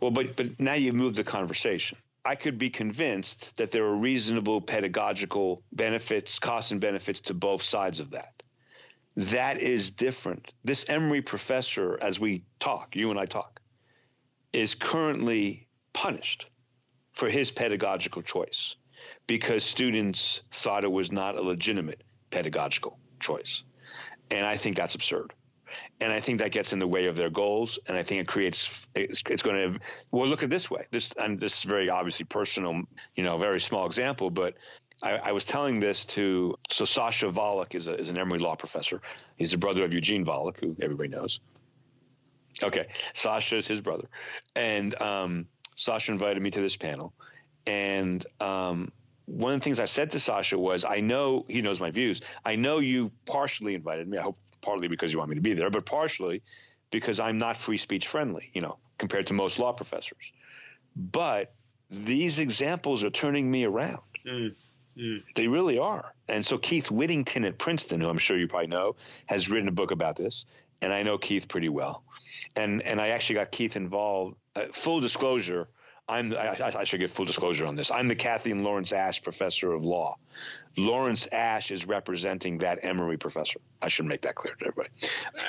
Well, 0.00 0.10
but 0.10 0.36
but 0.36 0.58
now 0.60 0.74
you've 0.74 0.94
moved 0.94 1.16
the 1.16 1.24
conversation. 1.24 1.98
I 2.24 2.34
could 2.36 2.58
be 2.58 2.70
convinced 2.70 3.52
that 3.56 3.70
there 3.70 3.84
are 3.84 3.96
reasonable 3.96 4.60
pedagogical 4.60 5.62
benefits, 5.72 6.38
costs 6.38 6.70
and 6.70 6.80
benefits 6.80 7.20
to 7.22 7.34
both 7.34 7.62
sides 7.62 8.00
of 8.00 8.10
that. 8.12 8.42
That 9.16 9.60
is 9.60 9.90
different. 9.90 10.52
This 10.64 10.84
Emory 10.88 11.22
professor, 11.22 11.98
as 12.00 12.18
we 12.18 12.42
talk, 12.60 12.96
you 12.96 13.10
and 13.10 13.18
I 13.18 13.26
talk, 13.26 13.60
is 14.52 14.74
currently 14.74 15.66
punished 15.92 16.46
for 17.12 17.28
his 17.28 17.50
pedagogical 17.50 18.22
choice 18.22 18.74
because 19.26 19.64
students 19.64 20.42
thought 20.50 20.84
it 20.84 20.92
was 20.92 21.10
not 21.10 21.36
a 21.36 21.42
legitimate 21.42 22.02
pedagogical 22.30 22.98
choice. 23.20 23.62
And 24.30 24.44
I 24.44 24.56
think 24.56 24.76
that's 24.76 24.94
absurd. 24.94 25.32
And 26.00 26.12
I 26.12 26.20
think 26.20 26.38
that 26.38 26.52
gets 26.52 26.72
in 26.72 26.78
the 26.78 26.86
way 26.86 27.06
of 27.06 27.16
their 27.16 27.30
goals. 27.30 27.78
And 27.86 27.96
I 27.96 28.02
think 28.02 28.20
it 28.20 28.28
creates, 28.28 28.86
it's, 28.94 29.22
it's 29.28 29.42
going 29.42 29.74
to, 29.74 29.80
well, 30.10 30.28
look 30.28 30.42
at 30.42 30.50
this 30.50 30.70
way. 30.70 30.86
This, 30.90 31.12
and 31.18 31.40
this 31.40 31.58
is 31.58 31.64
very 31.64 31.90
obviously 31.90 32.24
personal, 32.26 32.82
you 33.16 33.24
know, 33.24 33.38
very 33.38 33.60
small 33.60 33.86
example, 33.86 34.30
but 34.30 34.54
I, 35.02 35.16
I 35.16 35.32
was 35.32 35.44
telling 35.44 35.80
this 35.80 36.04
to, 36.06 36.56
so 36.70 36.84
Sasha 36.84 37.26
Volokh 37.26 37.74
is, 37.74 37.88
a, 37.88 37.94
is 37.98 38.08
an 38.08 38.18
Emory 38.18 38.38
law 38.38 38.54
professor. 38.54 39.02
He's 39.36 39.50
the 39.50 39.58
brother 39.58 39.84
of 39.84 39.92
Eugene 39.92 40.24
Volokh, 40.24 40.58
who 40.60 40.76
everybody 40.80 41.08
knows. 41.08 41.40
Okay. 42.62 42.86
Sasha 43.12 43.56
is 43.56 43.66
his 43.66 43.80
brother. 43.80 44.08
And 44.54 45.00
um, 45.00 45.46
Sasha 45.76 46.12
invited 46.12 46.42
me 46.42 46.50
to 46.52 46.60
this 46.60 46.76
panel. 46.76 47.12
And 47.66 48.24
um, 48.40 48.92
one 49.26 49.54
of 49.54 49.60
the 49.60 49.64
things 49.64 49.80
I 49.80 49.86
said 49.86 50.10
to 50.12 50.20
Sasha 50.20 50.58
was, 50.58 50.84
I 50.84 51.00
know 51.00 51.44
he 51.48 51.62
knows 51.62 51.80
my 51.80 51.90
views. 51.90 52.20
I 52.44 52.56
know 52.56 52.78
you 52.78 53.10
partially 53.26 53.74
invited 53.74 54.08
me. 54.08 54.18
I 54.18 54.22
hope 54.22 54.38
partly 54.60 54.88
because 54.88 55.12
you 55.12 55.18
want 55.18 55.30
me 55.30 55.36
to 55.36 55.42
be 55.42 55.54
there, 55.54 55.70
but 55.70 55.86
partially 55.86 56.42
because 56.90 57.20
I'm 57.20 57.38
not 57.38 57.56
free 57.56 57.76
speech 57.76 58.06
friendly, 58.06 58.50
you 58.54 58.60
know, 58.60 58.78
compared 58.98 59.26
to 59.28 59.34
most 59.34 59.58
law 59.58 59.72
professors. 59.72 60.32
But 60.96 61.52
these 61.90 62.38
examples 62.38 63.04
are 63.04 63.10
turning 63.10 63.50
me 63.50 63.64
around. 63.64 64.02
They 65.34 65.48
really 65.48 65.78
are. 65.78 66.14
And 66.28 66.46
so 66.46 66.56
Keith 66.56 66.90
Whittington 66.90 67.44
at 67.44 67.58
Princeton, 67.58 68.00
who 68.00 68.08
I'm 68.08 68.18
sure 68.18 68.38
you 68.38 68.46
probably 68.46 68.68
know, 68.68 68.96
has 69.26 69.48
written 69.48 69.68
a 69.68 69.72
book 69.72 69.90
about 69.90 70.16
this. 70.16 70.46
And 70.80 70.92
I 70.92 71.02
know 71.02 71.18
Keith 71.18 71.48
pretty 71.48 71.68
well. 71.68 72.04
And 72.56 72.82
and 72.82 73.00
I 73.00 73.08
actually 73.08 73.36
got 73.36 73.50
Keith 73.50 73.76
involved. 73.76 74.36
Uh, 74.54 74.66
full 74.72 75.00
disclosure, 75.00 75.68
I'm 76.08 76.34
I, 76.34 76.56
I- 76.80 76.84
should 76.84 77.00
give 77.00 77.10
full 77.10 77.24
disclosure 77.24 77.66
on 77.66 77.76
this. 77.76 77.90
I'm 77.90 78.08
the 78.08 78.14
Kathy 78.14 78.50
and 78.50 78.62
Lawrence 78.62 78.92
Ashe 78.92 79.22
Professor 79.22 79.72
of 79.72 79.84
Law. 79.84 80.16
Lawrence 80.76 81.26
Ashe 81.32 81.70
is 81.70 81.86
representing 81.86 82.58
that 82.58 82.80
Emory 82.84 83.16
professor. 83.16 83.60
I 83.80 83.88
should 83.88 84.04
make 84.04 84.20
that 84.22 84.34
clear 84.34 84.54
to 84.56 84.66
everybody. 84.66 84.90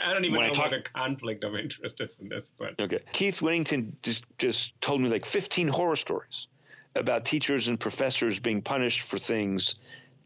I 0.06 0.14
don't 0.14 0.24
even 0.24 0.38
When 0.38 0.46
I 0.46 0.48
know 0.50 0.54
talk- 0.54 0.72
what 0.72 0.84
the 0.84 0.90
conflict 0.90 1.44
of 1.44 1.56
interest 1.56 2.00
is 2.00 2.16
in 2.22 2.30
this, 2.30 2.46
but 2.58 2.80
Okay. 2.80 3.00
Keith 3.12 3.42
Whittington 3.42 3.98
just, 4.02 4.24
just 4.38 4.80
told 4.82 5.02
me 5.02 5.10
like 5.10 5.26
15 5.26 5.68
horror 5.68 5.96
stories 5.98 6.48
about 6.96 7.26
teachers 7.26 7.68
and 7.68 7.78
professors 7.78 8.40
being 8.40 8.62
punished 8.62 9.02
for 9.02 9.18
things 9.20 9.76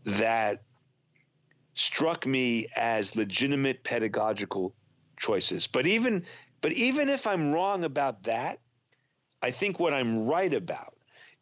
that 0.04 0.62
struck 1.74 2.26
me 2.28 2.68
as 2.76 3.16
legitimate 3.16 3.84
pedagogical 3.84 4.76
choices. 5.18 5.66
But 5.66 5.88
even 5.88 6.24
but 6.62 6.74
even 6.74 7.10
if 7.10 7.26
I'm 7.26 7.52
wrong 7.54 7.86
about 7.86 8.24
that, 8.24 8.60
I 9.42 9.52
think 9.52 9.80
what 9.80 9.94
I'm 9.94 10.26
right 10.26 10.54
about 10.54 10.96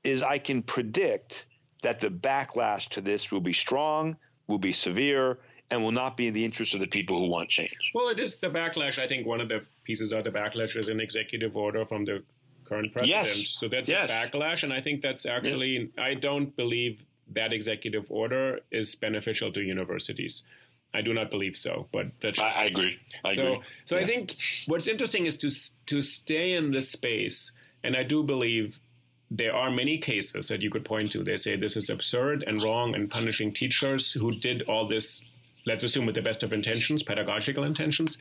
is 0.04 0.24
I 0.24 0.38
can 0.38 0.62
predict 0.62 1.46
that 1.84 2.00
the 2.00 2.10
backlash 2.10 2.90
to 2.90 3.02
this 3.02 3.32
will 3.32 3.42
be 3.42 3.54
strong, 3.54 4.16
will 4.48 4.58
be 4.58 4.72
severe, 4.72 5.40
and 5.70 5.84
will 5.84 5.92
not 5.92 6.16
be 6.16 6.28
in 6.28 6.34
the 6.34 6.44
interest 6.46 6.74
of 6.74 6.80
the 6.80 6.88
people 6.88 7.20
who 7.20 7.28
want 7.28 7.50
change. 7.50 7.92
Well, 7.94 8.08
it 8.10 8.20
is 8.20 8.38
the 8.38 8.48
backlash. 8.48 8.98
I 8.98 9.08
think 9.08 9.28
one 9.28 9.42
of 9.42 9.50
the 9.50 9.66
pieces 9.84 10.12
of 10.12 10.24
the 10.24 10.32
backlash 10.32 10.78
is 10.78 10.88
an 10.88 11.00
executive 11.00 11.58
order 11.58 11.86
from 11.86 12.06
the 12.06 12.24
current 12.64 12.94
president. 12.94 13.38
Yes. 13.38 13.50
So 13.50 13.68
that's 13.68 13.90
Yes. 13.90 14.10
a 14.10 14.14
backlash, 14.14 14.64
and 14.64 14.72
I 14.72 14.82
think 14.82 15.02
that's 15.02 15.26
actually. 15.26 15.90
I 15.98 16.14
don't 16.14 16.56
believe 16.56 17.04
that 17.34 17.52
executive 17.52 18.06
order 18.10 18.62
is 18.72 18.96
beneficial 18.96 19.52
to 19.52 19.62
universities. 19.62 20.44
I 20.94 21.02
do 21.02 21.14
not 21.14 21.30
believe 21.30 21.58
so, 21.58 21.88
but 21.92 22.08
that's 22.22 22.38
just 22.38 22.58
agree. 22.60 22.98
I 23.26 23.36
so, 23.36 23.62
so 23.84 23.98
I 23.98 24.06
think 24.06 24.38
what's 24.68 24.88
interesting 24.88 25.26
is 25.26 25.36
to 25.38 25.50
to 25.88 26.02
stay 26.02 26.54
in 26.54 26.72
this 26.72 26.90
space, 26.90 27.52
and 27.84 27.96
I 27.96 28.04
do 28.04 28.24
believe 28.24 28.80
there 29.30 29.54
are 29.54 29.70
many 29.70 29.98
cases 29.98 30.48
that 30.48 30.62
you 30.62 30.70
could 30.70 30.86
point 30.86 31.12
to. 31.12 31.24
They 31.24 31.38
say 31.38 31.56
this 31.56 31.78
is 31.78 31.90
absurd 31.90 32.44
and 32.48 32.64
wrong 32.64 32.96
and 32.96 33.10
punishing 33.10 33.52
teachers 33.52 34.14
who 34.14 34.32
did 34.32 34.64
all 34.64 34.88
this. 34.88 35.24
Let's 35.66 35.84
assume 35.84 36.06
with 36.06 36.16
the 36.16 36.22
best 36.22 36.44
of 36.44 36.54
intentions, 36.54 37.04
pedagogical 37.04 37.66
intentions. 37.66 38.18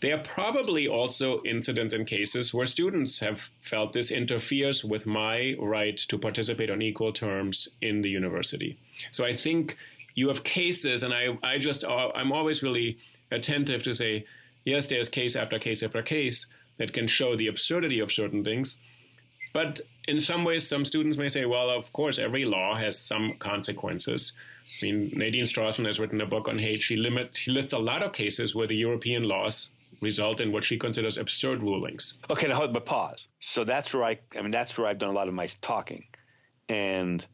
There 0.00 0.14
are 0.16 0.22
probably 0.22 0.88
also 0.88 1.42
incidents 1.44 1.92
and 1.92 2.06
cases 2.06 2.54
where 2.54 2.66
students 2.66 3.18
have 3.18 3.50
felt 3.60 3.92
this 3.92 4.10
interferes 4.10 4.84
with 4.84 5.06
my 5.06 5.54
right 5.58 5.96
to 5.96 6.16
participate 6.16 6.70
on 6.70 6.80
equal 6.80 7.12
terms 7.12 7.68
in 7.82 8.00
the 8.00 8.08
university. 8.08 8.78
So 9.10 9.24
I 9.24 9.32
think 9.34 9.76
you 10.14 10.28
have 10.28 10.44
cases, 10.44 11.02
and 11.02 11.12
I, 11.12 11.36
I 11.42 11.58
just, 11.58 11.84
uh, 11.84 12.10
I'm 12.14 12.32
always 12.32 12.62
really 12.62 12.98
attentive 13.30 13.82
to 13.82 13.94
say, 13.94 14.24
yes, 14.64 14.86
there's 14.86 15.08
case 15.08 15.36
after 15.36 15.58
case 15.58 15.82
after 15.82 16.00
case 16.00 16.46
that 16.78 16.92
can 16.92 17.06
show 17.06 17.36
the 17.36 17.48
absurdity 17.48 17.98
of 18.00 18.12
certain 18.12 18.44
things. 18.44 18.78
But 19.52 19.80
in 20.06 20.20
some 20.20 20.44
ways, 20.44 20.66
some 20.66 20.84
students 20.84 21.18
may 21.18 21.28
say, 21.28 21.44
well, 21.44 21.70
of 21.70 21.92
course, 21.92 22.18
every 22.18 22.44
law 22.44 22.74
has 22.74 22.98
some 22.98 23.34
consequences. 23.38 24.32
I 24.82 24.86
mean, 24.86 25.12
Nadine 25.14 25.44
Strossen 25.44 25.86
has 25.86 25.98
written 25.98 26.20
a 26.20 26.26
book 26.26 26.48
on 26.48 26.58
hate. 26.58 26.82
She, 26.82 26.96
limit, 26.96 27.36
she 27.36 27.50
lists 27.50 27.72
a 27.72 27.78
lot 27.78 28.02
of 28.02 28.12
cases 28.12 28.54
where 28.54 28.66
the 28.66 28.76
European 28.76 29.22
laws 29.22 29.68
result 30.00 30.40
in 30.40 30.52
what 30.52 30.64
she 30.64 30.78
considers 30.78 31.18
absurd 31.18 31.62
rulings. 31.62 32.14
Okay, 32.30 32.46
now 32.46 32.56
hold, 32.56 32.72
but 32.72 32.86
pause. 32.86 33.26
So 33.40 33.64
that's 33.64 33.92
where 33.92 34.04
I, 34.04 34.18
I 34.36 34.42
mean, 34.42 34.50
that's 34.50 34.76
where 34.78 34.86
I've 34.86 34.98
done 34.98 35.10
a 35.10 35.14
lot 35.14 35.28
of 35.28 35.34
my 35.34 35.48
talking. 35.60 36.04
And 36.68 37.24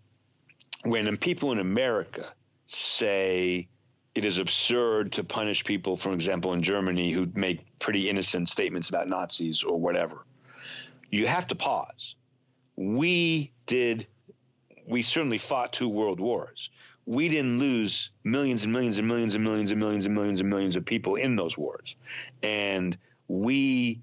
when 0.85 1.17
people 1.17 1.53
in 1.53 1.59
America 1.59 2.27
say 2.67 3.69
it 4.15 4.25
is 4.25 4.39
absurd 4.39 5.13
to 5.13 5.25
punish 5.25 5.65
people, 5.65 5.97
for 5.97 6.13
example, 6.13 6.53
in 6.53 6.63
Germany 6.63 7.11
who 7.13 7.29
make 7.35 7.61
pretty 7.79 8.09
innocent 8.09 8.49
statements 8.49 8.89
about 8.89 9.09
Nazis 9.09 9.65
or 9.65 9.79
whatever. 9.79 10.25
You 11.15 11.29
have 11.29 11.47
to 11.47 11.55
pause. 11.55 12.17
We 12.75 13.53
did, 13.67 14.09
we 14.85 15.03
certainly 15.03 15.39
fought 15.39 15.73
two 15.73 15.89
world 15.89 16.19
wars. 16.19 16.71
We 17.07 17.29
didn't 17.29 17.61
lose 17.61 18.11
millions 18.25 18.65
and 18.65 18.73
millions 18.73 18.99
and 18.99 19.07
millions 19.07 19.35
and 19.37 19.45
millions 19.45 19.71
and 19.71 19.79
millions 19.79 20.07
and 20.07 20.15
millions 20.15 20.41
and 20.41 20.51
millions 20.51 20.75
of 20.75 20.85
people 20.85 21.15
in 21.15 21.37
those 21.37 21.57
wars. 21.57 21.95
And 22.43 22.99
we, 23.29 24.03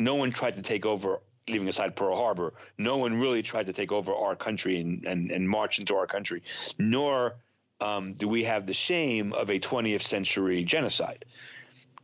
no 0.00 0.16
one 0.16 0.32
tried 0.32 0.56
to 0.56 0.62
take 0.62 0.84
over 0.84 1.20
leaving 1.48 1.68
aside 1.68 1.94
Pearl 1.94 2.16
Harbor, 2.16 2.54
no 2.76 2.96
one 2.96 3.20
really 3.20 3.42
tried 3.42 3.66
to 3.66 3.72
take 3.72 3.92
over 3.92 4.12
our 4.12 4.34
country 4.34 4.80
and, 4.80 5.04
and, 5.04 5.30
and 5.30 5.48
march 5.48 5.78
into 5.78 5.94
our 5.94 6.08
country, 6.08 6.42
nor 6.76 7.36
um, 7.80 8.14
do 8.14 8.26
we 8.26 8.42
have 8.42 8.66
the 8.66 8.74
shame 8.74 9.32
of 9.32 9.48
a 9.48 9.60
20th 9.60 10.02
century 10.02 10.64
genocide. 10.64 11.24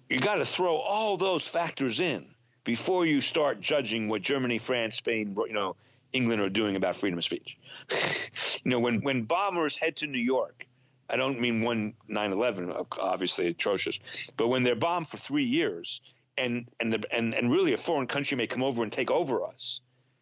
You 0.08 0.20
got 0.20 0.36
to 0.36 0.46
throw 0.46 0.76
all 0.76 1.16
those 1.16 1.46
factors 1.46 1.98
in 1.98 2.33
before 2.64 3.06
you 3.06 3.20
start 3.20 3.60
judging 3.60 4.08
what 4.08 4.22
Germany, 4.22 4.58
France, 4.58 4.96
Spain, 4.96 5.36
you 5.46 5.52
know, 5.52 5.76
England 6.12 6.40
are 6.40 6.48
doing 6.48 6.76
about 6.76 6.96
freedom 6.96 7.18
of 7.18 7.24
speech. 7.24 7.56
you 8.64 8.70
know, 8.70 8.78
when 8.78 9.00
when 9.02 9.22
bombers 9.22 9.76
head 9.76 9.96
to 9.96 10.06
New 10.06 10.18
York, 10.18 10.66
I 11.08 11.16
don't 11.16 11.40
mean 11.40 11.62
one 11.62 11.94
9/11, 12.08 12.86
obviously 12.98 13.48
atrocious, 13.48 13.98
but 14.36 14.48
when 14.48 14.62
they're 14.62 14.74
bombed 14.74 15.08
for 15.08 15.18
three 15.18 15.44
years 15.44 16.00
and 16.38 16.66
and 16.80 16.92
the, 16.92 17.04
and 17.14 17.34
and 17.34 17.50
really 17.50 17.72
a 17.72 17.76
foreign 17.76 18.06
country 18.06 18.36
may 18.36 18.46
come 18.46 18.62
over 18.62 18.82
and 18.82 18.92
take 18.92 19.10
over 19.10 19.44
us. 19.44 19.80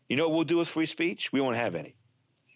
You 0.09 0.16
know 0.16 0.28
what 0.28 0.34
we'll 0.34 0.45
do 0.45 0.59
with 0.59 0.68
free 0.68 0.86
speech? 0.86 1.32
We 1.32 1.40
won't 1.40 1.57
have 1.57 1.74
any. 1.74 1.95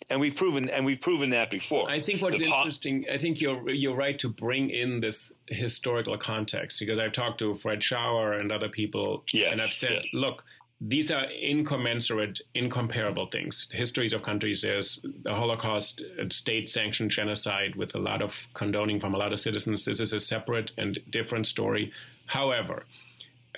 And 0.08 0.20
we've 0.20 0.36
proven 0.36 0.68
and 0.68 0.86
we've 0.86 1.00
proven 1.00 1.30
that 1.30 1.50
before. 1.50 1.90
I 1.90 2.00
think 2.00 2.22
what's 2.22 2.40
interesting, 2.40 3.06
I 3.12 3.18
think 3.18 3.40
you're 3.40 3.68
you're 3.70 3.96
right 3.96 4.18
to 4.20 4.28
bring 4.28 4.70
in 4.70 5.00
this 5.00 5.32
historical 5.48 6.16
context 6.16 6.78
because 6.78 6.98
I've 6.98 7.12
talked 7.12 7.38
to 7.38 7.54
Fred 7.56 7.80
Schauer 7.80 8.38
and 8.40 8.52
other 8.52 8.68
people, 8.68 9.24
yes, 9.32 9.50
and 9.50 9.60
I've 9.60 9.70
said, 9.70 9.90
yes. 10.04 10.08
look, 10.14 10.44
these 10.80 11.10
are 11.10 11.24
incommensurate, 11.30 12.40
incomparable 12.54 13.26
things. 13.26 13.68
Histories 13.72 14.12
of 14.12 14.22
countries, 14.22 14.60
there's 14.60 15.00
the 15.22 15.34
Holocaust, 15.34 16.02
uh, 16.20 16.24
state 16.30 16.68
sanctioned 16.68 17.10
genocide 17.10 17.76
with 17.76 17.94
a 17.94 17.98
lot 17.98 18.20
of 18.20 18.46
condoning 18.52 19.00
from 19.00 19.14
a 19.14 19.18
lot 19.18 19.32
of 19.32 19.40
citizens. 19.40 19.86
This 19.86 20.00
is 20.00 20.12
a 20.12 20.20
separate 20.20 20.72
and 20.76 20.98
different 21.10 21.46
story. 21.46 21.92
However, 22.26 22.84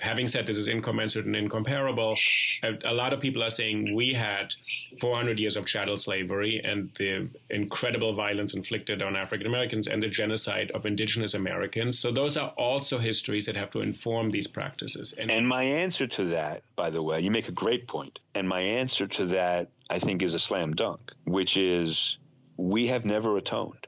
having 0.01 0.27
said 0.27 0.45
this 0.45 0.57
is 0.57 0.67
incommensurate 0.67 1.25
and 1.25 1.35
incomparable, 1.35 2.15
a, 2.63 2.73
a, 2.85 2.93
lot 2.93 3.13
of 3.13 3.19
people 3.19 3.43
are 3.43 3.49
saying 3.49 3.93
we 3.93 4.13
had 4.13 4.53
400 4.99 5.39
years 5.39 5.57
of 5.57 5.65
chattel 5.65 5.97
slavery 5.97 6.61
and 6.63 6.91
the 6.97 7.29
incredible 7.49 8.13
violence 8.13 8.53
inflicted 8.53 9.01
on 9.01 9.15
African 9.15 9.47
Americans 9.47 9.87
and 9.87 10.01
the 10.01 10.07
genocide 10.07 10.71
of 10.71 10.85
indigenous 10.85 11.33
Americans. 11.33 11.99
So 11.99 12.11
those 12.11 12.37
are 12.37 12.49
also 12.57 12.97
histories 12.97 13.45
that 13.45 13.55
have 13.55 13.69
to 13.71 13.81
inform 13.81 14.31
these 14.31 14.47
practices. 14.47 15.13
And, 15.17 15.31
and 15.31 15.47
my 15.47 15.63
answer 15.63 16.07
to 16.07 16.25
that, 16.25 16.63
by 16.75 16.89
the 16.89 17.01
way, 17.01 17.19
you 17.21 17.31
make 17.31 17.47
a 17.47 17.53
great 17.53 17.87
point. 17.87 18.19
And 18.35 18.47
my 18.47 18.61
answer 18.61 19.07
to 19.07 19.25
that, 19.27 19.69
I 19.89 19.99
think, 19.99 20.21
is 20.21 20.33
a 20.33 20.39
slam 20.39 20.73
dunk, 20.73 21.11
which 21.25 21.57
is 21.57 22.17
we 22.57 22.87
have 22.87 23.05
never 23.05 23.37
atoned. 23.37 23.87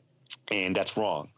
And 0.49 0.75
that's 0.75 0.97
wrong. 0.97 1.29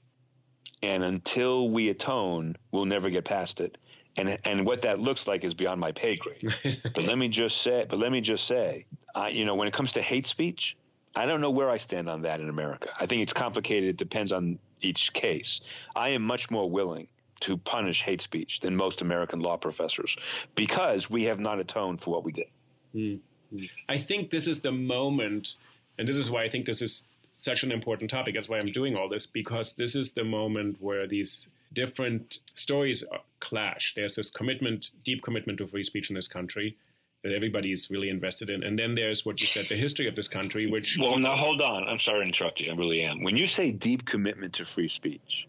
And 0.81 1.03
until 1.03 1.69
we 1.69 1.89
atone, 1.89 2.57
we'll 2.71 2.85
never 2.85 3.09
get 3.09 3.23
past 3.23 3.61
it 3.61 3.77
and 4.17 4.37
and 4.45 4.65
what 4.65 4.83
that 4.83 4.99
looks 4.99 5.27
like 5.27 5.43
is 5.43 5.53
beyond 5.53 5.79
my 5.79 5.91
pay 5.91 6.15
grade. 6.15 6.53
but 6.93 7.05
let 7.05 7.17
me 7.17 7.27
just 7.27 7.61
say, 7.61 7.85
but 7.87 7.99
let 7.99 8.11
me 8.11 8.21
just 8.21 8.45
say, 8.45 8.85
uh, 9.15 9.29
you 9.31 9.45
know, 9.45 9.55
when 9.55 9.67
it 9.67 9.73
comes 9.73 9.93
to 9.93 10.01
hate 10.01 10.27
speech, 10.27 10.77
I 11.15 11.25
don't 11.25 11.41
know 11.41 11.51
where 11.51 11.69
I 11.69 11.77
stand 11.77 12.09
on 12.09 12.23
that 12.23 12.39
in 12.39 12.49
America. 12.49 12.89
I 12.99 13.05
think 13.05 13.21
it's 13.21 13.33
complicated. 13.33 13.89
It 13.89 13.97
depends 13.97 14.31
on 14.31 14.59
each 14.81 15.13
case. 15.13 15.61
I 15.95 16.09
am 16.09 16.23
much 16.23 16.51
more 16.51 16.69
willing 16.69 17.07
to 17.41 17.57
punish 17.57 18.01
hate 18.01 18.21
speech 18.21 18.61
than 18.61 18.75
most 18.75 19.01
American 19.01 19.39
law 19.39 19.57
professors 19.57 20.15
because 20.55 21.09
we 21.09 21.23
have 21.23 21.39
not 21.39 21.59
atoned 21.59 21.99
for 21.99 22.11
what 22.11 22.23
we 22.23 22.31
did. 22.31 22.47
Mm-hmm. 22.95 23.65
I 23.87 23.97
think 23.97 24.31
this 24.31 24.47
is 24.47 24.61
the 24.61 24.71
moment, 24.71 25.55
and 25.97 26.07
this 26.07 26.17
is 26.17 26.31
why 26.31 26.43
I 26.43 26.49
think 26.49 26.65
this 26.65 26.81
is 26.81 27.03
such 27.35 27.63
an 27.63 27.71
important 27.71 28.09
topic. 28.09 28.35
That's 28.35 28.49
why 28.49 28.59
I'm 28.59 28.71
doing 28.71 28.95
all 28.95 29.09
this 29.09 29.25
because 29.25 29.73
this 29.73 29.95
is 29.95 30.13
the 30.13 30.23
moment 30.23 30.77
where 30.79 31.07
these 31.07 31.49
different 31.73 32.39
stories 32.55 33.03
clash. 33.39 33.93
There's 33.95 34.15
this 34.15 34.29
commitment, 34.29 34.91
deep 35.03 35.23
commitment 35.23 35.57
to 35.59 35.67
free 35.67 35.83
speech 35.83 36.09
in 36.09 36.15
this 36.15 36.27
country 36.27 36.77
that 37.23 37.33
everybody 37.33 37.71
is 37.71 37.89
really 37.89 38.09
invested 38.09 38.49
in. 38.49 38.63
And 38.63 38.77
then 38.77 38.95
there's 38.95 39.25
what 39.25 39.39
you 39.39 39.47
said, 39.47 39.67
the 39.69 39.75
history 39.75 40.07
of 40.07 40.15
this 40.15 40.27
country, 40.27 40.69
which. 40.69 40.97
Well, 40.99 41.17
now 41.17 41.35
hold 41.35 41.61
on. 41.61 41.87
I'm 41.87 41.99
sorry 41.99 42.21
to 42.21 42.27
interrupt 42.27 42.59
you. 42.59 42.71
I 42.71 42.75
really 42.75 43.01
am. 43.01 43.21
When 43.21 43.37
you 43.37 43.47
say 43.47 43.71
deep 43.71 44.05
commitment 44.05 44.55
to 44.55 44.65
free 44.65 44.89
speech, 44.89 45.47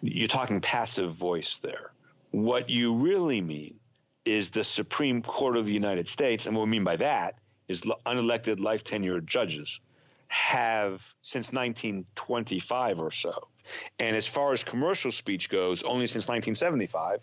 you're 0.00 0.28
talking 0.28 0.60
passive 0.60 1.12
voice 1.12 1.58
there. 1.58 1.92
What 2.32 2.70
you 2.70 2.94
really 2.94 3.40
mean 3.40 3.78
is 4.24 4.50
the 4.50 4.64
Supreme 4.64 5.22
Court 5.22 5.56
of 5.56 5.66
the 5.66 5.72
United 5.72 6.08
States. 6.08 6.46
And 6.46 6.56
what 6.56 6.64
we 6.64 6.70
mean 6.70 6.84
by 6.84 6.96
that 6.96 7.36
is 7.68 7.82
unelected 8.06 8.60
life 8.60 8.84
tenure 8.84 9.20
judges 9.20 9.80
have 10.28 11.02
since 11.22 11.52
1925 11.52 13.00
or 13.00 13.10
so 13.10 13.48
and 13.98 14.16
as 14.16 14.26
far 14.26 14.52
as 14.52 14.64
commercial 14.64 15.12
speech 15.12 15.48
goes, 15.48 15.82
only 15.82 16.06
since 16.06 16.24
1975. 16.24 17.20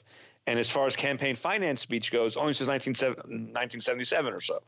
And 0.47 0.57
as 0.57 0.69
far 0.69 0.87
as 0.87 0.95
campaign 0.95 1.35
finance 1.35 1.81
speech 1.81 2.11
goes, 2.11 2.35
only 2.35 2.53
since 2.53 2.67
1977 2.69 4.33
or 4.33 4.41
so. 4.41 4.61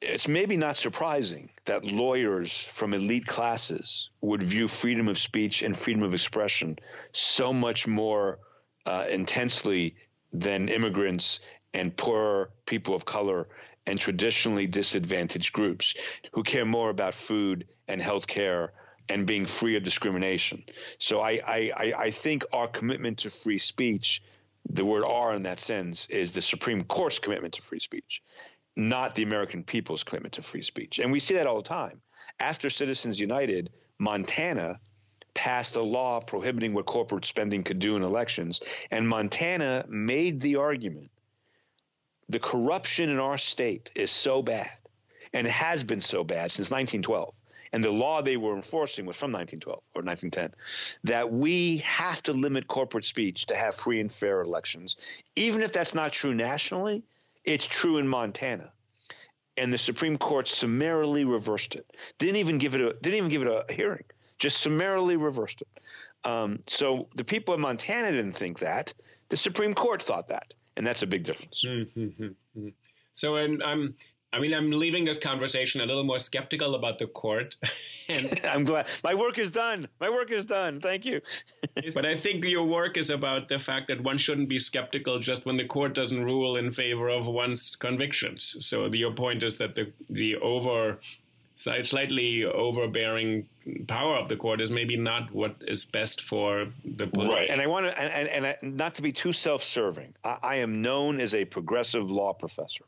It's 0.00 0.26
maybe 0.26 0.56
not 0.56 0.76
surprising 0.76 1.50
that 1.66 1.84
lawyers 1.84 2.56
from 2.56 2.94
elite 2.94 3.26
classes 3.26 4.10
would 4.22 4.42
view 4.42 4.66
freedom 4.66 5.08
of 5.08 5.18
speech 5.18 5.62
and 5.62 5.76
freedom 5.76 6.02
of 6.02 6.14
expression 6.14 6.78
so 7.12 7.52
much 7.52 7.86
more 7.86 8.38
uh, 8.86 9.04
intensely 9.10 9.94
than 10.32 10.68
immigrants 10.68 11.40
and 11.74 11.94
poor 11.94 12.50
people 12.66 12.94
of 12.94 13.04
color 13.04 13.46
and 13.86 13.98
traditionally 13.98 14.66
disadvantaged 14.66 15.52
groups 15.52 15.94
who 16.32 16.42
care 16.42 16.64
more 16.64 16.90
about 16.90 17.14
food 17.14 17.66
and 17.88 18.00
health 18.00 18.26
care 18.26 18.72
and 19.10 19.26
being 19.26 19.44
free 19.44 19.76
of 19.76 19.82
discrimination. 19.82 20.62
So 20.98 21.20
I, 21.20 21.40
I, 21.44 21.92
I 21.98 22.10
think 22.10 22.44
our 22.52 22.68
commitment 22.68 23.18
to 23.18 23.30
free 23.30 23.58
speech, 23.58 24.22
the 24.68 24.84
word 24.84 25.04
"R" 25.04 25.34
in 25.34 25.42
that 25.42 25.60
sense, 25.60 26.06
is 26.08 26.32
the 26.32 26.40
Supreme 26.40 26.84
Court's 26.84 27.18
commitment 27.18 27.54
to 27.54 27.62
free 27.62 27.80
speech, 27.80 28.22
not 28.76 29.16
the 29.16 29.24
American 29.24 29.64
people's 29.64 30.04
commitment 30.04 30.34
to 30.34 30.42
free 30.42 30.62
speech. 30.62 31.00
And 31.00 31.10
we 31.10 31.18
see 31.18 31.34
that 31.34 31.46
all 31.46 31.56
the 31.56 31.68
time. 31.68 32.00
After 32.38 32.70
Citizens 32.70 33.18
United, 33.18 33.70
Montana 33.98 34.78
passed 35.34 35.76
a 35.76 35.82
law 35.82 36.20
prohibiting 36.20 36.72
what 36.72 36.86
corporate 36.86 37.24
spending 37.24 37.64
could 37.64 37.80
do 37.80 37.96
in 37.96 38.02
elections, 38.02 38.60
and 38.92 39.08
Montana 39.08 39.84
made 39.88 40.40
the 40.40 40.56
argument 40.56 41.10
the 42.28 42.38
corruption 42.38 43.10
in 43.10 43.18
our 43.18 43.38
state 43.38 43.90
is 43.96 44.12
so 44.12 44.40
bad 44.40 44.70
and 45.32 45.48
has 45.48 45.82
been 45.82 46.00
so 46.00 46.22
bad 46.22 46.52
since 46.52 46.70
1912 46.70 47.34
and 47.72 47.84
the 47.84 47.90
law 47.90 48.22
they 48.22 48.36
were 48.36 48.56
enforcing 48.56 49.06
was 49.06 49.16
from 49.16 49.32
1912 49.32 49.82
or 49.94 50.02
1910, 50.02 50.54
that 51.04 51.32
we 51.32 51.78
have 51.78 52.22
to 52.24 52.32
limit 52.32 52.66
corporate 52.66 53.04
speech 53.04 53.46
to 53.46 53.56
have 53.56 53.74
free 53.74 54.00
and 54.00 54.12
fair 54.12 54.40
elections. 54.40 54.96
Even 55.36 55.62
if 55.62 55.72
that's 55.72 55.94
not 55.94 56.12
true 56.12 56.34
nationally, 56.34 57.04
it's 57.44 57.66
true 57.66 57.98
in 57.98 58.08
Montana. 58.08 58.72
And 59.56 59.72
the 59.72 59.78
Supreme 59.78 60.16
Court 60.16 60.48
summarily 60.48 61.24
reversed 61.24 61.74
it. 61.74 61.86
Didn't 62.18 62.36
even 62.36 62.58
give 62.58 62.74
it 62.74 62.80
a 62.80 62.94
didn't 62.94 63.16
even 63.16 63.30
give 63.30 63.42
it 63.42 63.48
a 63.48 63.72
hearing. 63.72 64.04
Just 64.38 64.58
summarily 64.58 65.16
reversed 65.16 65.62
it. 65.62 65.68
Um, 66.28 66.60
so 66.66 67.08
the 67.14 67.24
people 67.24 67.54
in 67.54 67.60
Montana 67.60 68.10
didn't 68.10 68.32
think 68.32 68.60
that. 68.60 68.94
The 69.28 69.36
Supreme 69.36 69.74
Court 69.74 70.02
thought 70.02 70.28
that, 70.28 70.54
and 70.76 70.86
that's 70.86 71.02
a 71.02 71.06
big 71.06 71.24
difference. 71.24 71.62
Mm-hmm. 71.64 72.00
mm-hmm. 72.00 72.68
So, 73.12 73.36
and 73.36 73.62
I'm 73.62 73.94
I 74.32 74.38
mean, 74.38 74.54
I'm 74.54 74.70
leaving 74.70 75.04
this 75.04 75.18
conversation 75.18 75.80
a 75.80 75.86
little 75.86 76.04
more 76.04 76.18
skeptical 76.18 76.74
about 76.74 76.98
the 76.98 77.06
court. 77.06 77.56
and 78.08 78.40
I'm 78.44 78.64
glad 78.64 78.86
my 79.02 79.14
work 79.14 79.38
is 79.38 79.50
done. 79.50 79.88
My 80.00 80.08
work 80.08 80.30
is 80.30 80.44
done. 80.44 80.80
Thank 80.80 81.04
you. 81.04 81.20
but 81.94 82.06
I 82.06 82.16
think 82.16 82.44
your 82.44 82.64
work 82.64 82.96
is 82.96 83.10
about 83.10 83.48
the 83.48 83.58
fact 83.58 83.88
that 83.88 84.02
one 84.02 84.18
shouldn't 84.18 84.48
be 84.48 84.58
skeptical 84.58 85.18
just 85.18 85.46
when 85.46 85.56
the 85.56 85.64
court 85.64 85.94
doesn't 85.94 86.22
rule 86.22 86.56
in 86.56 86.70
favor 86.70 87.08
of 87.08 87.26
one's 87.26 87.74
convictions. 87.74 88.56
So 88.60 88.88
the, 88.88 88.98
your 88.98 89.12
point 89.12 89.42
is 89.42 89.58
that 89.58 89.74
the 89.74 89.92
the 90.08 90.36
over 90.36 91.00
slightly 91.54 92.42
overbearing 92.44 93.46
power 93.86 94.16
of 94.16 94.30
the 94.30 94.36
court 94.36 94.62
is 94.62 94.70
maybe 94.70 94.96
not 94.96 95.30
what 95.30 95.56
is 95.60 95.84
best 95.84 96.22
for 96.22 96.68
the 96.86 97.06
political. 97.06 97.36
right. 97.36 97.50
And 97.50 97.60
I 97.60 97.66
want 97.66 97.84
to 97.84 98.00
and, 98.00 98.28
and, 98.28 98.56
and 98.62 98.76
not 98.78 98.94
to 98.94 99.02
be 99.02 99.12
too 99.12 99.34
self-serving. 99.34 100.14
I, 100.24 100.38
I 100.42 100.54
am 100.56 100.80
known 100.80 101.20
as 101.20 101.34
a 101.34 101.44
progressive 101.44 102.10
law 102.10 102.32
professor 102.32 102.84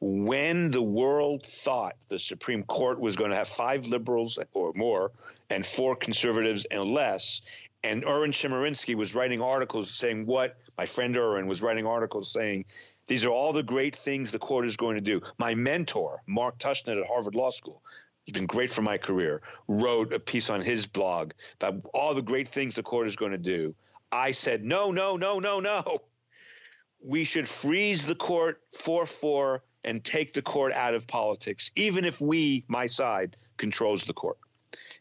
when 0.00 0.70
the 0.70 0.82
world 0.82 1.44
thought 1.44 1.96
the 2.08 2.18
Supreme 2.18 2.62
Court 2.64 2.98
was 2.98 3.16
going 3.16 3.30
to 3.30 3.36
have 3.36 3.48
five 3.48 3.86
liberals 3.86 4.38
or 4.54 4.72
more 4.74 5.12
and 5.50 5.64
four 5.64 5.94
conservatives 5.94 6.64
and 6.70 6.84
less, 6.84 7.42
and 7.84 8.04
Erwin 8.04 8.32
Chemerinsky 8.32 8.94
was 8.94 9.14
writing 9.14 9.42
articles 9.42 9.90
saying 9.90 10.26
what 10.26 10.56
my 10.78 10.86
friend 10.86 11.16
Erwin 11.16 11.46
was 11.46 11.60
writing 11.60 11.86
articles 11.86 12.32
saying 12.32 12.64
these 13.06 13.24
are 13.24 13.30
all 13.30 13.52
the 13.52 13.62
great 13.62 13.96
things 13.96 14.30
the 14.30 14.38
court 14.38 14.66
is 14.66 14.76
going 14.76 14.94
to 14.94 15.00
do. 15.00 15.20
My 15.38 15.54
mentor, 15.54 16.22
Mark 16.26 16.58
Tushnet 16.58 17.00
at 17.00 17.06
Harvard 17.06 17.34
Law 17.34 17.50
School, 17.50 17.82
he's 18.24 18.32
been 18.32 18.46
great 18.46 18.70
for 18.70 18.82
my 18.82 18.96
career, 18.96 19.42
wrote 19.68 20.12
a 20.12 20.20
piece 20.20 20.48
on 20.48 20.62
his 20.62 20.86
blog 20.86 21.32
about 21.60 21.84
all 21.92 22.14
the 22.14 22.22
great 22.22 22.48
things 22.48 22.74
the 22.74 22.82
court 22.82 23.06
is 23.06 23.16
going 23.16 23.32
to 23.32 23.38
do. 23.38 23.74
I 24.12 24.32
said, 24.32 24.64
no, 24.64 24.92
no, 24.92 25.16
no, 25.16 25.40
no, 25.40 25.60
no. 25.60 25.98
We 27.02 27.24
should 27.24 27.48
freeze 27.48 28.04
the 28.04 28.14
court 28.14 28.60
4 28.74 29.06
4 29.06 29.62
and 29.84 30.04
take 30.04 30.34
the 30.34 30.42
court 30.42 30.72
out 30.72 30.94
of 30.94 31.06
politics, 31.06 31.70
even 31.76 32.04
if 32.04 32.20
we, 32.20 32.64
my 32.68 32.86
side, 32.86 33.36
controls 33.56 34.02
the 34.02 34.12
court. 34.12 34.38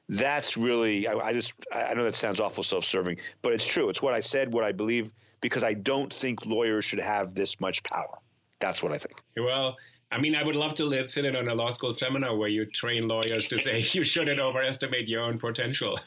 That's 0.07 0.57
really, 0.57 1.07
I, 1.07 1.13
I 1.13 1.33
just, 1.33 1.53
I 1.73 1.93
know 1.93 2.03
that 2.03 2.15
sounds 2.15 2.39
awful 2.39 2.63
self 2.63 2.85
serving, 2.85 3.17
but 3.41 3.53
it's 3.53 3.65
true. 3.65 3.89
It's 3.89 4.01
what 4.01 4.13
I 4.13 4.21
said, 4.21 4.53
what 4.53 4.63
I 4.63 4.71
believe, 4.71 5.11
because 5.41 5.63
I 5.63 5.73
don't 5.73 6.13
think 6.13 6.45
lawyers 6.45 6.85
should 6.85 6.99
have 6.99 7.35
this 7.35 7.59
much 7.59 7.83
power. 7.83 8.17
That's 8.59 8.81
what 8.81 8.91
I 8.91 8.97
think. 8.97 9.21
Well, 9.37 9.77
I 10.11 10.19
mean, 10.19 10.35
I 10.35 10.41
would 10.41 10.55
love 10.55 10.73
to 10.75 11.07
sit 11.07 11.25
in 11.25 11.35
on 11.35 11.47
a 11.47 11.53
law 11.53 11.69
school 11.69 11.93
seminar 11.93 12.35
where 12.35 12.47
you 12.47 12.65
train 12.65 13.07
lawyers 13.07 13.47
to 13.47 13.59
say 13.59 13.79
you 13.91 14.03
shouldn't 14.03 14.39
overestimate 14.39 15.07
your 15.07 15.21
own 15.21 15.37
potential. 15.37 15.99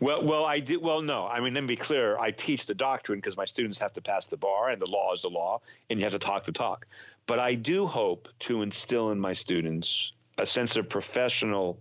Well, 0.00 0.22
well, 0.22 0.44
I 0.44 0.60
did. 0.60 0.82
Well, 0.82 1.00
no. 1.00 1.26
I 1.26 1.40
mean, 1.40 1.54
let 1.54 1.62
me 1.62 1.68
be 1.68 1.76
clear. 1.76 2.18
I 2.18 2.32
teach 2.32 2.66
the 2.66 2.74
doctrine 2.74 3.18
because 3.18 3.38
my 3.38 3.46
students 3.46 3.78
have 3.78 3.94
to 3.94 4.02
pass 4.02 4.26
the 4.26 4.36
bar, 4.36 4.68
and 4.68 4.80
the 4.80 4.90
law 4.90 5.14
is 5.14 5.22
the 5.22 5.30
law, 5.30 5.62
and 5.88 5.98
you 5.98 6.04
have 6.04 6.12
to 6.12 6.18
talk 6.18 6.44
the 6.44 6.52
talk. 6.52 6.86
But 7.26 7.38
I 7.38 7.54
do 7.54 7.86
hope 7.86 8.28
to 8.40 8.62
instill 8.62 9.10
in 9.10 9.20
my 9.20 9.34
students 9.34 10.12
a 10.38 10.46
sense 10.46 10.76
of 10.76 10.88
professional 10.88 11.80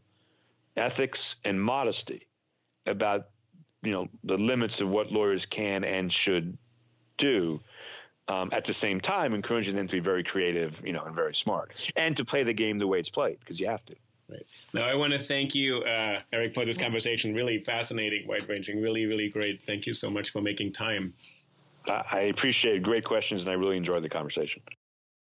ethics 0.76 1.36
and 1.44 1.62
modesty 1.62 2.28
about, 2.86 3.30
you 3.82 3.92
know, 3.92 4.10
the 4.24 4.38
limits 4.38 4.82
of 4.82 4.90
what 4.90 5.12
lawyers 5.12 5.46
can 5.46 5.84
and 5.84 6.12
should 6.12 6.58
do 7.18 7.60
um, 8.28 8.50
at 8.52 8.66
the 8.66 8.74
same 8.74 9.02
time 9.02 9.34
encouraging 9.34 9.76
them 9.76 9.88
to 9.88 9.94
be 9.94 10.00
very 10.00 10.24
creative, 10.24 10.82
you 10.86 10.94
know, 10.94 11.04
and 11.04 11.16
very 11.16 11.34
smart, 11.34 11.74
and 11.96 12.16
to 12.18 12.26
play 12.26 12.44
the 12.44 12.54
game 12.54 12.78
the 12.78 12.88
way 12.88 13.00
it's 13.00 13.10
played 13.10 13.40
because 13.40 13.60
you 13.60 13.68
have 13.68 13.84
to. 13.86 13.96
Right. 14.30 14.46
Now, 14.74 14.84
I 14.84 14.96
want 14.96 15.14
to 15.14 15.20
thank 15.20 15.56
you, 15.56 15.80
uh, 15.80 16.22
Eric, 16.32 16.54
for 16.54 16.64
this 16.64 16.78
conversation. 16.78 17.34
Really 17.34 17.64
fascinating, 17.64 18.28
wide 18.28 18.48
ranging, 18.48 18.80
really, 18.80 19.06
really 19.06 19.30
great. 19.30 19.64
Thank 19.66 19.88
you 19.88 19.94
so 19.94 20.12
much 20.12 20.30
for 20.30 20.42
making 20.42 20.74
time. 20.74 21.14
I 21.88 22.22
appreciate 22.22 22.84
great 22.84 23.04
questions, 23.04 23.42
and 23.42 23.50
I 23.50 23.54
really 23.54 23.78
enjoyed 23.78 24.04
the 24.04 24.10
conversation. 24.10 24.62